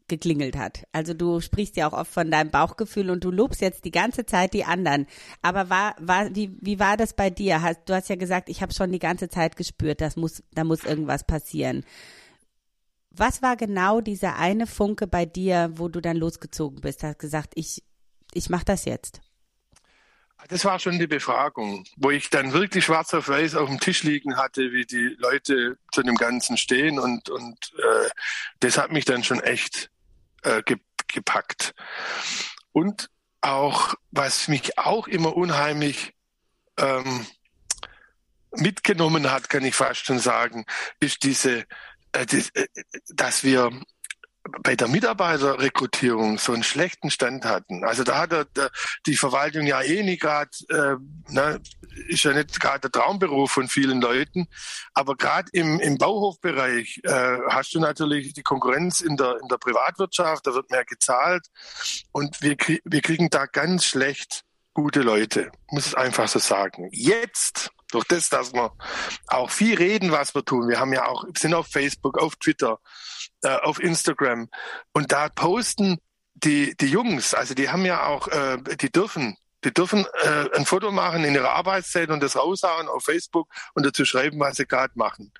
geklingelt 0.08 0.56
hat. 0.56 0.84
Also 0.90 1.12
du 1.12 1.40
sprichst 1.40 1.76
ja 1.76 1.86
auch 1.86 1.92
oft 1.92 2.10
von 2.10 2.30
deinem 2.30 2.50
Bauchgefühl 2.50 3.10
und 3.10 3.22
du 3.22 3.30
lobst 3.30 3.60
jetzt 3.60 3.84
die 3.84 3.90
ganze 3.90 4.24
Zeit 4.24 4.54
die 4.54 4.64
anderen. 4.64 5.06
Aber 5.42 5.68
war, 5.68 5.94
war, 5.98 6.34
wie, 6.34 6.56
wie 6.60 6.78
war 6.78 6.96
das 6.96 7.12
bei 7.12 7.28
dir? 7.28 7.60
Du 7.84 7.94
hast 7.94 8.08
ja 8.08 8.16
gesagt, 8.16 8.48
ich 8.48 8.62
habe 8.62 8.72
schon 8.72 8.90
die 8.90 8.98
ganze 8.98 9.28
Zeit 9.28 9.56
gespürt, 9.56 10.00
das 10.00 10.16
muss, 10.16 10.42
da 10.52 10.64
muss 10.64 10.84
irgendwas 10.84 11.24
passieren. 11.24 11.84
Was 13.10 13.42
war 13.42 13.56
genau 13.56 14.00
dieser 14.00 14.36
eine 14.36 14.66
Funke 14.66 15.06
bei 15.06 15.26
dir, 15.26 15.72
wo 15.74 15.88
du 15.88 16.00
dann 16.00 16.16
losgezogen 16.16 16.80
bist? 16.80 17.02
Hast 17.02 17.18
gesagt, 17.18 17.52
ich, 17.54 17.82
ich 18.32 18.48
mache 18.48 18.64
das 18.64 18.84
jetzt. 18.86 19.20
Das 20.46 20.64
war 20.64 20.78
schon 20.78 20.98
die 20.98 21.08
Befragung, 21.08 21.84
wo 21.96 22.10
ich 22.10 22.30
dann 22.30 22.52
wirklich 22.52 22.84
schwarz 22.84 23.12
auf 23.12 23.28
weiß 23.28 23.56
auf 23.56 23.68
dem 23.68 23.80
Tisch 23.80 24.04
liegen 24.04 24.36
hatte, 24.36 24.72
wie 24.72 24.86
die 24.86 25.16
Leute 25.18 25.78
zu 25.92 26.02
dem 26.02 26.14
Ganzen 26.14 26.56
stehen 26.56 26.98
und, 26.98 27.28
und 27.28 27.72
äh, 27.76 28.08
das 28.60 28.78
hat 28.78 28.92
mich 28.92 29.04
dann 29.04 29.24
schon 29.24 29.40
echt 29.40 29.90
äh, 30.42 30.62
ge 30.62 30.78
gepackt. 31.10 31.74
Und 32.72 33.08
auch, 33.40 33.94
was 34.10 34.46
mich 34.48 34.78
auch 34.78 35.08
immer 35.08 35.34
unheimlich 35.36 36.12
ähm, 36.76 37.26
mitgenommen 38.52 39.30
hat, 39.30 39.48
kann 39.48 39.64
ich 39.64 39.74
fast 39.74 40.06
schon 40.06 40.18
sagen, 40.18 40.66
ist 41.00 41.22
diese, 41.22 41.64
äh, 42.12 42.26
die, 42.26 42.44
äh, 42.54 42.66
dass 43.08 43.42
wir 43.42 43.70
bei 44.62 44.76
der 44.76 44.88
Mitarbeiterrekrutierung 44.88 46.38
so 46.38 46.52
einen 46.52 46.62
schlechten 46.62 47.10
Stand 47.10 47.44
hatten. 47.44 47.84
Also 47.84 48.04
da 48.04 48.18
hat 48.18 48.32
er, 48.32 48.44
der, 48.44 48.70
die 49.06 49.16
Verwaltung 49.16 49.66
ja 49.66 49.82
eh 49.82 50.02
nicht 50.02 50.22
gerade, 50.22 50.50
äh, 50.70 50.96
ne, 51.32 51.60
ist 52.08 52.24
ja 52.24 52.32
nicht 52.32 52.60
gerade 52.60 52.88
der 52.88 52.92
Traumberuf 52.92 53.50
von 53.50 53.68
vielen 53.68 54.00
Leuten, 54.00 54.46
aber 54.94 55.16
gerade 55.16 55.48
im, 55.52 55.80
im 55.80 55.98
Bauhofbereich 55.98 57.00
äh, 57.04 57.38
hast 57.48 57.74
du 57.74 57.80
natürlich 57.80 58.32
die 58.32 58.42
Konkurrenz 58.42 59.00
in 59.00 59.16
der, 59.16 59.38
in 59.42 59.48
der 59.48 59.58
Privatwirtschaft, 59.58 60.46
da 60.46 60.54
wird 60.54 60.70
mehr 60.70 60.84
gezahlt 60.84 61.46
und 62.12 62.40
wir, 62.42 62.56
wir 62.84 63.00
kriegen 63.00 63.30
da 63.30 63.46
ganz 63.46 63.84
schlecht 63.84 64.44
gute 64.74 65.00
Leute, 65.00 65.50
muss 65.70 65.86
es 65.86 65.94
einfach 65.94 66.28
so 66.28 66.38
sagen. 66.38 66.88
Jetzt 66.92 67.70
durch 67.90 68.04
das, 68.04 68.28
dass 68.28 68.52
wir 68.52 68.72
auch 69.26 69.50
viel 69.50 69.76
reden, 69.76 70.10
was 70.10 70.34
wir 70.34 70.44
tun. 70.44 70.68
Wir 70.68 70.80
haben 70.80 70.92
ja 70.92 71.06
auch, 71.06 71.24
sind 71.36 71.54
auf 71.54 71.68
Facebook, 71.68 72.18
auf 72.18 72.36
Twitter, 72.36 72.78
äh, 73.42 73.56
auf 73.56 73.80
Instagram 73.80 74.48
und 74.92 75.12
da 75.12 75.28
posten 75.28 75.98
die, 76.34 76.76
die 76.76 76.86
Jungs, 76.86 77.34
also 77.34 77.54
die 77.54 77.68
haben 77.68 77.84
ja 77.84 78.06
auch, 78.06 78.28
äh, 78.28 78.58
die 78.80 78.90
dürfen, 78.90 79.36
die 79.64 79.72
dürfen 79.72 80.06
äh, 80.22 80.56
ein 80.56 80.66
Foto 80.66 80.92
machen 80.92 81.24
in 81.24 81.34
ihrer 81.34 81.50
Arbeitszeit 81.50 82.10
und 82.10 82.22
das 82.22 82.36
raushauen 82.36 82.88
auf 82.88 83.04
Facebook 83.04 83.48
und 83.74 83.84
dazu 83.84 84.04
schreiben, 84.04 84.38
was 84.38 84.56
sie 84.56 84.66
gerade 84.66 84.92
machen. 84.96 85.32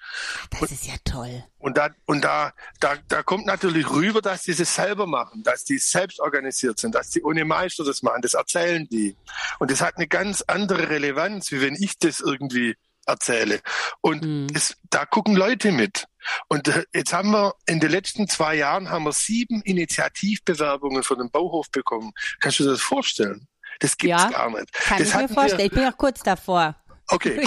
Das 0.51 0.63
und, 0.63 0.71
ist 0.73 0.87
ja 0.87 0.95
toll. 1.05 1.45
Und 1.59 1.77
da, 1.77 1.91
und 2.07 2.25
da, 2.25 2.53
da, 2.81 2.97
da 3.09 3.23
kommt 3.23 3.47
natürlich 3.47 3.89
rüber, 3.91 4.21
dass 4.21 4.43
die 4.43 4.53
es 4.53 4.75
selber 4.75 5.07
machen, 5.07 5.43
dass 5.43 5.65
die 5.65 5.79
selbst 5.79 6.21
organisiert 6.21 6.79
sind, 6.79 6.95
dass 6.95 7.11
die 7.11 7.23
ohne 7.23 7.45
Meister 7.45 7.85
das 7.85 8.03
machen, 8.03 8.23
das 8.23 8.35
erzählen 8.35 8.89
die. 8.89 9.17
Und 9.59 9.71
das 9.71 9.81
hat 9.81 9.97
eine 9.97 10.09
ganz 10.09 10.43
andere 10.47 10.89
Relevanz, 10.89 11.53
wie 11.53 11.61
wenn 11.61 11.75
ich 11.75 11.99
das 11.99 12.21
irgendwie 12.21 12.77
erzähle. 13.07 13.61
Und 14.01 14.23
mhm. 14.23 14.47
es, 14.55 14.77
da 14.91 15.07
gucken 15.07 15.35
Leute 15.35 15.73
mit. 15.73 16.07
Und 16.49 16.69
äh, 16.69 16.85
jetzt 16.93 17.13
haben 17.13 17.31
wir 17.31 17.55
in 17.67 17.81
den 17.81 17.91
letzten 17.91 18.29
zwei 18.29 18.55
Jahren 18.55 18.91
haben 18.91 19.05
wir 19.05 19.13
sieben 19.13 19.63
Initiativbewerbungen 19.63 21.03
von 21.03 21.19
dem 21.19 21.31
Bauhof 21.31 21.71
bekommen. 21.71 22.13
Kannst 22.41 22.61
du 22.61 22.65
dir 22.65 22.71
das 22.71 22.83
vorstellen? 22.83 23.49
Das 23.79 23.97
gibt's 23.97 24.23
ja, 24.23 24.31
gar 24.31 24.51
nicht. 24.51 24.73
Kann 24.73 24.99
das 24.99 25.09
ich 25.09 25.15
mir 25.15 25.29
vorstellen. 25.29 25.59
Wir, 25.59 25.67
ich 25.67 25.73
bin 25.73 25.87
auch 25.87 25.97
kurz 25.97 26.23
davor. 26.23 26.75
Okay. 27.09 27.47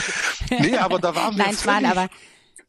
nee, 0.50 0.76
aber 0.76 0.98
da 0.98 1.14
waren 1.14 1.36
wir 1.36 1.44
Nein, 1.44 1.54
völlig, 1.54 1.60
Schwan, 1.60 1.86
aber 1.86 2.08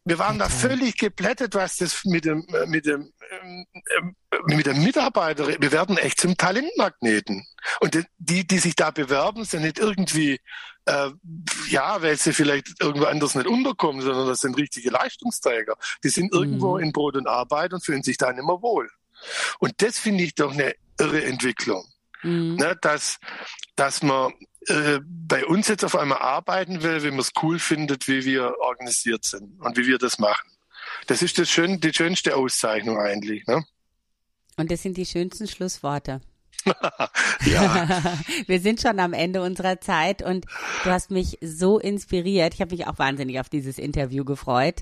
wir 0.06 0.20
waren 0.20 0.40
da 0.40 0.48
völlig 0.48 0.98
geplättet, 0.98 1.56
was 1.56 1.78
das 1.78 2.06
mit 2.06 2.26
dem, 2.26 2.48
äh, 2.48 2.68
mit 2.68 2.86
dem, 2.86 3.12
ähm, 3.32 3.66
äh, 3.74 4.56
mit 4.56 4.68
dem 4.68 4.84
Mitarbeiter, 4.84 5.48
wir 5.48 5.72
werden 5.72 5.98
echt 5.98 6.22
zum 6.22 6.38
Talentmagneten. 6.38 7.46
Und 7.80 8.06
die, 8.20 8.48
die 8.48 8.60
sich 8.60 8.76
da 8.76 8.92
bewerben, 8.92 9.44
sind 9.46 9.64
nicht 9.64 9.80
irgendwie 9.80 10.40
äh, 10.86 11.10
ja, 11.70 12.02
weil 12.02 12.18
sie 12.18 12.34
vielleicht 12.34 12.80
irgendwo 12.80 13.06
anders 13.06 13.36
nicht 13.36 13.48
unterkommen, 13.48 14.02
sondern 14.02 14.28
das 14.28 14.42
sind 14.42 14.58
richtige 14.58 14.92
Leistungsträger. 14.92 15.76
Die 16.04 16.10
sind 16.10 16.32
mhm. 16.32 16.40
irgendwo 16.40 16.78
in 16.78 16.92
Brot 16.92 17.16
und 17.16 17.28
Arbeit 17.28 17.74
und 17.74 17.84
fühlen 17.84 18.04
sich 18.04 18.18
da 18.18 18.32
nicht 18.32 18.46
mehr 18.46 18.62
wohl. 18.62 18.90
Und 19.60 19.82
das 19.82 19.98
finde 19.98 20.24
ich 20.24 20.36
doch 20.36 20.54
eine 20.54 20.76
irre 21.00 21.24
Entwicklung. 21.24 21.84
Mhm. 22.24 22.56
Ne, 22.56 22.78
dass, 22.82 23.20
dass 23.76 24.02
man 24.02 24.34
äh, 24.68 25.00
bei 25.04 25.46
uns 25.46 25.68
jetzt 25.68 25.86
auf 25.86 25.96
einmal 25.96 26.20
arbeiten 26.20 26.82
will, 26.82 27.04
wenn 27.04 27.12
man 27.12 27.20
es 27.20 27.32
cool 27.44 27.60
findet, 27.60 28.08
wie 28.08 28.26
wir 28.26 28.56
organisiert 28.60 29.26
sind 29.26 29.60
und 29.62 29.78
wie 29.78 29.88
wir 29.88 29.98
das 29.98 30.18
machen. 30.20 30.50
Das 31.08 31.22
ist 31.22 31.38
das 31.38 31.50
schön, 31.50 31.80
die 31.80 31.94
schönste 31.94 32.36
Auszeichnung 32.36 32.98
eigentlich. 33.00 33.46
Ne? 33.48 33.64
Und 34.58 34.72
das 34.72 34.82
sind 34.82 34.98
die 34.98 35.06
schönsten 35.06 35.48
Schlussworte. 35.48 36.22
ja. 37.46 38.18
Wir 38.48 38.60
sind 38.60 38.82
schon 38.82 39.00
am 39.00 39.14
Ende 39.14 39.42
unserer 39.42 39.80
Zeit 39.82 40.24
und 40.24 40.46
du 40.84 40.90
hast 40.90 41.12
mich 41.12 41.38
so 41.42 41.80
inspiriert. 41.80 42.54
Ich 42.56 42.62
habe 42.62 42.76
mich 42.76 42.88
auch 42.88 42.98
wahnsinnig 42.98 43.40
auf 43.40 43.50
dieses 43.50 43.78
Interview 43.78 44.26
gefreut. 44.26 44.82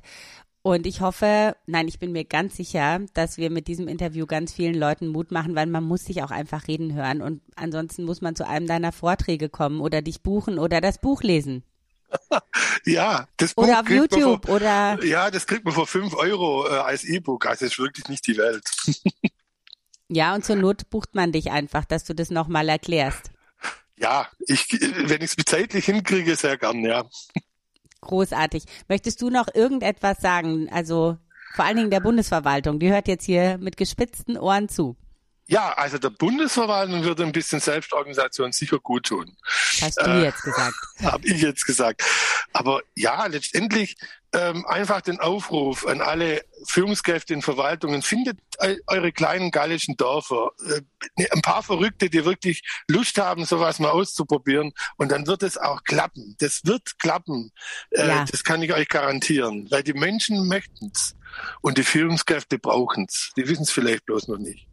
Und 0.65 0.87
ich 0.87 1.01
hoffe, 1.01 1.57
nein, 1.65 1.89
ich 1.89 1.99
bin 1.99 2.13
mir 2.13 2.23
ganz 2.23 2.55
sicher, 2.55 3.01
dass 3.13 3.37
wir 3.37 3.49
mit 3.49 3.67
diesem 3.67 3.89
Interview 3.89 4.25
ganz 4.25 4.53
vielen 4.53 4.75
Leuten 4.75 5.07
Mut 5.07 5.29
machen, 5.29 5.55
weil 5.55 5.67
man 5.67 5.83
muss 5.83 6.05
sich 6.05 6.23
auch 6.23 6.31
einfach 6.31 6.69
reden 6.69 6.93
hören. 6.93 7.21
Und 7.21 7.41
ansonsten 7.57 8.05
muss 8.05 8.21
man 8.21 8.37
zu 8.37 8.47
einem 8.47 8.65
deiner 8.65 8.93
Vorträge 8.93 9.49
kommen 9.49 9.81
oder 9.81 10.01
dich 10.01 10.21
buchen 10.21 10.59
oder 10.59 10.79
das 10.79 10.99
Buch 10.99 11.21
lesen. 11.21 11.63
ja, 12.85 13.27
das 13.35 13.55
Buch 13.55 13.63
Oder 13.63 13.81
auf 13.81 13.89
YouTube 13.89 14.45
vor, 14.45 14.55
oder. 14.55 15.03
Ja, 15.03 15.31
das 15.31 15.47
kriegt 15.47 15.65
man 15.65 15.73
für 15.73 15.85
fünf 15.85 16.15
Euro 16.15 16.65
äh, 16.67 16.77
als 16.77 17.03
E-Book. 17.03 17.45
Also 17.45 17.65
ist 17.65 17.77
wirklich 17.77 18.07
nicht 18.07 18.25
die 18.25 18.37
Welt. 18.37 18.63
Ja, 20.09 20.35
und 20.35 20.45
zur 20.45 20.57
Not 20.57 20.91
bucht 20.91 21.15
man 21.15 21.31
dich 21.31 21.49
einfach, 21.49 21.85
dass 21.85 22.03
du 22.03 22.13
das 22.13 22.29
nochmal 22.29 22.69
erklärst. 22.69 23.31
Ja, 23.95 24.27
ich, 24.39 24.71
wenn 24.71 25.21
ich 25.21 25.35
es 25.35 25.45
zeitlich 25.45 25.85
hinkriege, 25.85 26.35
sehr 26.35 26.57
gern, 26.57 26.83
ja. 26.83 27.05
Großartig. 28.03 28.65
Möchtest 28.87 29.21
du 29.21 29.29
noch 29.29 29.47
irgendetwas 29.53 30.17
sagen? 30.19 30.69
Also 30.71 31.17
vor 31.55 31.65
allen 31.65 31.77
Dingen 31.77 31.91
der 31.91 31.99
Bundesverwaltung, 31.99 32.79
die 32.79 32.91
hört 32.91 33.07
jetzt 33.07 33.25
hier 33.25 33.57
mit 33.59 33.77
gespitzten 33.77 34.37
Ohren 34.37 34.69
zu. 34.69 34.95
Ja, 35.45 35.73
also 35.73 35.97
der 35.97 36.09
Bundesverwaltung 36.09 37.03
würde 37.03 37.23
ein 37.23 37.33
bisschen 37.33 37.59
Selbstorganisation 37.59 38.53
sicher 38.53 38.79
gut 38.79 39.07
tun. 39.07 39.35
Hast 39.81 39.99
du 39.99 40.09
äh, 40.09 40.23
jetzt 40.23 40.41
gesagt. 40.41 40.75
Habe 41.03 41.27
ich 41.27 41.41
jetzt 41.41 41.65
gesagt. 41.65 42.01
Aber 42.53 42.81
ja, 42.95 43.25
letztendlich 43.25 43.97
ähm, 44.33 44.65
einfach 44.65 45.01
den 45.01 45.19
Aufruf 45.19 45.85
an 45.85 46.01
alle 46.01 46.43
Führungskräfte 46.65 47.33
in 47.33 47.41
Verwaltungen, 47.41 48.01
findet 48.01 48.39
eure 48.87 49.11
kleinen 49.11 49.51
gallischen 49.51 49.95
Dörfer, 49.97 50.51
äh, 50.65 51.27
ein 51.31 51.41
paar 51.41 51.61
Verrückte, 51.61 52.09
die 52.09 52.25
wirklich 52.25 52.63
Lust 52.87 53.17
haben, 53.19 53.45
sowas 53.45 53.79
mal 53.79 53.91
auszuprobieren 53.91 54.71
und 54.97 55.11
dann 55.11 55.27
wird 55.27 55.43
es 55.43 55.57
auch 55.57 55.83
klappen. 55.83 56.35
Das 56.39 56.61
wird 56.63 56.97
klappen. 56.99 57.51
Äh, 57.91 58.07
ja. 58.07 58.25
Das 58.25 58.43
kann 58.43 58.61
ich 58.63 58.73
euch 58.73 58.87
garantieren, 58.87 59.67
weil 59.69 59.83
die 59.83 59.93
Menschen 59.93 60.47
möchten 60.47 60.91
es 60.93 61.15
und 61.61 61.77
die 61.77 61.83
Führungskräfte 61.83 62.59
brauchen 62.59 63.05
es. 63.09 63.31
Die 63.37 63.47
wissen 63.47 63.63
es 63.63 63.71
vielleicht 63.71 64.05
bloß 64.05 64.29
noch 64.29 64.39
nicht. 64.39 64.67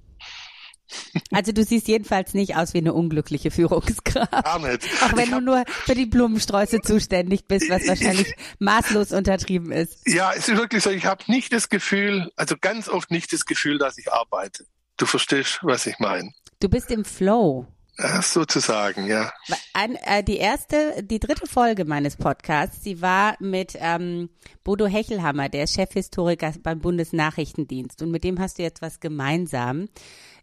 Also 1.32 1.53
du 1.53 1.64
siehst 1.64 1.88
jedenfalls 1.88 2.34
nicht 2.34 2.57
aus 2.57 2.74
wie 2.74 2.78
eine 2.78 2.93
unglückliche 2.93 3.51
Führungskraft. 3.51 4.30
Gar 4.30 4.59
nicht. 4.59 4.88
Auch 5.03 5.16
wenn 5.16 5.30
du 5.30 5.41
nur 5.41 5.64
für 5.66 5.95
die 5.95 6.07
Blumensträuße 6.07 6.80
zuständig 6.80 7.47
bist, 7.47 7.70
was 7.70 7.86
wahrscheinlich 7.86 8.34
maßlos 8.59 9.12
untertrieben 9.12 9.72
ist. 9.72 10.07
Ja, 10.07 10.32
es 10.32 10.49
ist 10.49 10.57
wirklich 10.57 10.82
so, 10.82 10.91
ich 10.91 11.07
habe 11.07 11.24
nicht 11.28 11.53
das 11.53 11.68
Gefühl, 11.68 12.30
also 12.36 12.57
ganz 12.61 12.88
oft 12.88 13.11
nicht 13.11 13.32
das 13.32 13.45
Gefühl, 13.45 13.78
dass 13.78 13.99
ich 13.99 14.12
arbeite. 14.12 14.64
Du 14.97 15.07
verstehst, 15.07 15.61
was 15.62 15.86
ich 15.86 15.99
meine. 15.99 16.32
Du 16.61 16.68
bist 16.68 16.91
im 16.91 17.05
Flow. 17.05 17.66
Ja, 17.99 18.22
sozusagen, 18.22 19.07
ja. 19.07 19.30
Ein, 19.74 19.95
äh, 19.97 20.24
die 20.24 20.38
erste, 20.38 21.03
die 21.03 21.20
dritte 21.20 21.47
Folge 21.47 21.84
meines 21.84 22.16
Podcasts, 22.16 22.80
die 22.80 23.03
war 23.03 23.36
mit 23.41 23.76
ähm, 23.78 24.30
Bodo 24.64 24.86
Hechelhammer, 24.86 25.51
der 25.51 25.64
ist 25.64 25.74
Chefhistoriker 25.74 26.55
beim 26.62 26.80
Bundesnachrichtendienst. 26.80 28.01
Und 28.03 28.11
mit 28.11 28.24
dem 28.24 28.38
hast 28.38 28.59
du 28.59 28.62
jetzt 28.62 28.80
was 28.80 29.01
gemeinsam. 29.01 29.88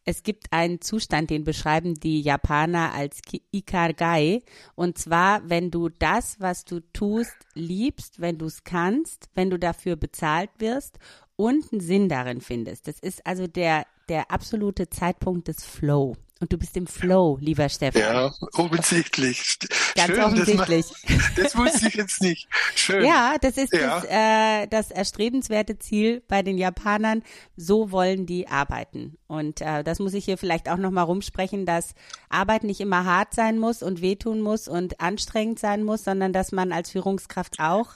Es 0.09 0.23
gibt 0.23 0.53
einen 0.53 0.79
Zustand, 0.79 1.29
den 1.31 1.43
beschreiben 1.43 1.95
die 1.95 2.21
Japaner 2.21 2.93
als 2.93 3.19
Ikargai. 3.51 4.41
Und 4.73 4.97
zwar, 4.97 5.49
wenn 5.49 5.69
du 5.69 5.89
das, 5.89 6.39
was 6.39 6.63
du 6.63 6.79
tust, 6.93 7.35
liebst, 7.55 8.21
wenn 8.21 8.37
du 8.37 8.45
es 8.45 8.63
kannst, 8.63 9.27
wenn 9.35 9.49
du 9.49 9.59
dafür 9.59 9.97
bezahlt 9.97 10.49
wirst 10.59 10.97
und 11.35 11.73
einen 11.73 11.81
Sinn 11.81 12.07
darin 12.07 12.39
findest. 12.39 12.87
Das 12.87 13.01
ist 13.01 13.27
also 13.27 13.47
der, 13.47 13.85
der 14.07 14.31
absolute 14.31 14.89
Zeitpunkt 14.89 15.49
des 15.49 15.65
Flow. 15.65 16.15
Und 16.39 16.53
du 16.53 16.57
bist 16.57 16.77
im 16.77 16.85
Flow, 16.85 17.37
lieber 17.41 17.67
Stefan. 17.69 18.01
Ja, 18.01 18.31
offensichtlich. 18.53 19.57
Ganz 19.95 20.13
Schön, 20.13 20.23
offensichtlich. 20.23 20.85
Das, 21.07 21.33
das, 21.35 21.57
wusste 21.57 21.87
ich 21.87 21.95
jetzt 21.95 22.21
nicht. 22.21 22.47
Schön. 22.75 23.03
Ja, 23.03 23.37
das 23.41 23.57
ist 23.57 23.73
ja. 23.73 23.99
Das, 23.99 24.05
äh, 24.09 24.67
das 24.67 24.91
erstrebenswerte 24.91 25.79
Ziel 25.79 26.21
bei 26.27 26.43
den 26.43 26.57
Japanern. 26.57 27.23
So 27.55 27.91
wollen 27.91 28.25
die 28.25 28.47
arbeiten. 28.47 29.17
Und 29.27 29.61
äh, 29.61 29.83
das 29.83 29.99
muss 29.99 30.13
ich 30.13 30.25
hier 30.25 30.37
vielleicht 30.37 30.69
auch 30.69 30.77
nochmal 30.77 31.05
rumsprechen, 31.05 31.65
dass 31.65 31.95
Arbeit 32.29 32.63
nicht 32.63 32.81
immer 32.81 33.05
hart 33.05 33.33
sein 33.33 33.57
muss 33.57 33.81
und 33.81 34.01
wehtun 34.01 34.41
muss 34.41 34.67
und 34.67 34.99
anstrengend 35.01 35.59
sein 35.59 35.83
muss, 35.83 36.03
sondern 36.03 36.33
dass 36.33 36.51
man 36.51 36.71
als 36.71 36.91
Führungskraft 36.91 37.59
auch 37.59 37.93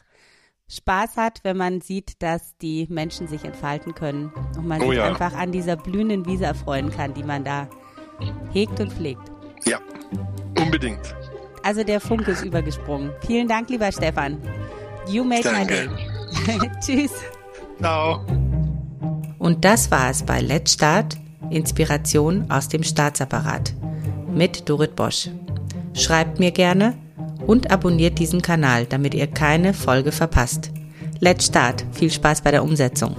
Spaß 0.71 1.17
hat, 1.17 1.41
wenn 1.43 1.57
man 1.57 1.81
sieht, 1.81 2.21
dass 2.23 2.57
die 2.59 2.87
Menschen 2.89 3.27
sich 3.27 3.43
entfalten 3.43 3.93
können 3.93 4.31
und 4.57 4.65
man 4.65 4.81
oh, 4.81 4.87
sich 4.87 4.97
ja. 4.97 5.05
einfach 5.05 5.33
an 5.33 5.51
dieser 5.51 5.75
blühenden 5.75 6.25
Wiese 6.25 6.45
erfreuen 6.45 6.91
kann, 6.91 7.13
die 7.13 7.23
man 7.23 7.43
da 7.43 7.69
hegt 8.51 8.79
und 8.79 8.91
pflegt. 8.93 9.21
Ja, 9.65 9.79
unbedingt. 10.59 11.15
Also 11.63 11.83
der 11.83 11.99
Funke 11.99 12.31
ist 12.31 12.43
übergesprungen. 12.43 13.11
Vielen 13.25 13.47
Dank, 13.47 13.69
lieber 13.69 13.91
Stefan. 13.91 14.37
You 15.07 15.23
made 15.23 15.43
Danke. 15.43 15.89
my 15.89 16.57
day. 16.59 16.71
Tschüss. 16.81 17.11
Ciao. 17.79 18.25
Und 19.37 19.65
das 19.65 19.89
war 19.91 20.09
es 20.09 20.23
bei 20.23 20.39
Let's 20.41 20.73
Start, 20.73 21.17
Inspiration 21.49 22.49
aus 22.49 22.67
dem 22.67 22.83
Staatsapparat 22.83 23.73
mit 24.33 24.69
Dorit 24.69 24.95
Bosch. 24.95 25.29
Schreibt 25.93 26.39
mir 26.39 26.51
gerne 26.51 26.95
und 27.47 27.71
abonniert 27.71 28.19
diesen 28.19 28.41
Kanal, 28.41 28.85
damit 28.85 29.13
ihr 29.13 29.27
keine 29.27 29.73
Folge 29.73 30.11
verpasst. 30.11 30.71
Let's 31.19 31.47
Start. 31.47 31.85
Viel 31.91 32.11
Spaß 32.11 32.41
bei 32.41 32.51
der 32.51 32.63
Umsetzung. 32.63 33.15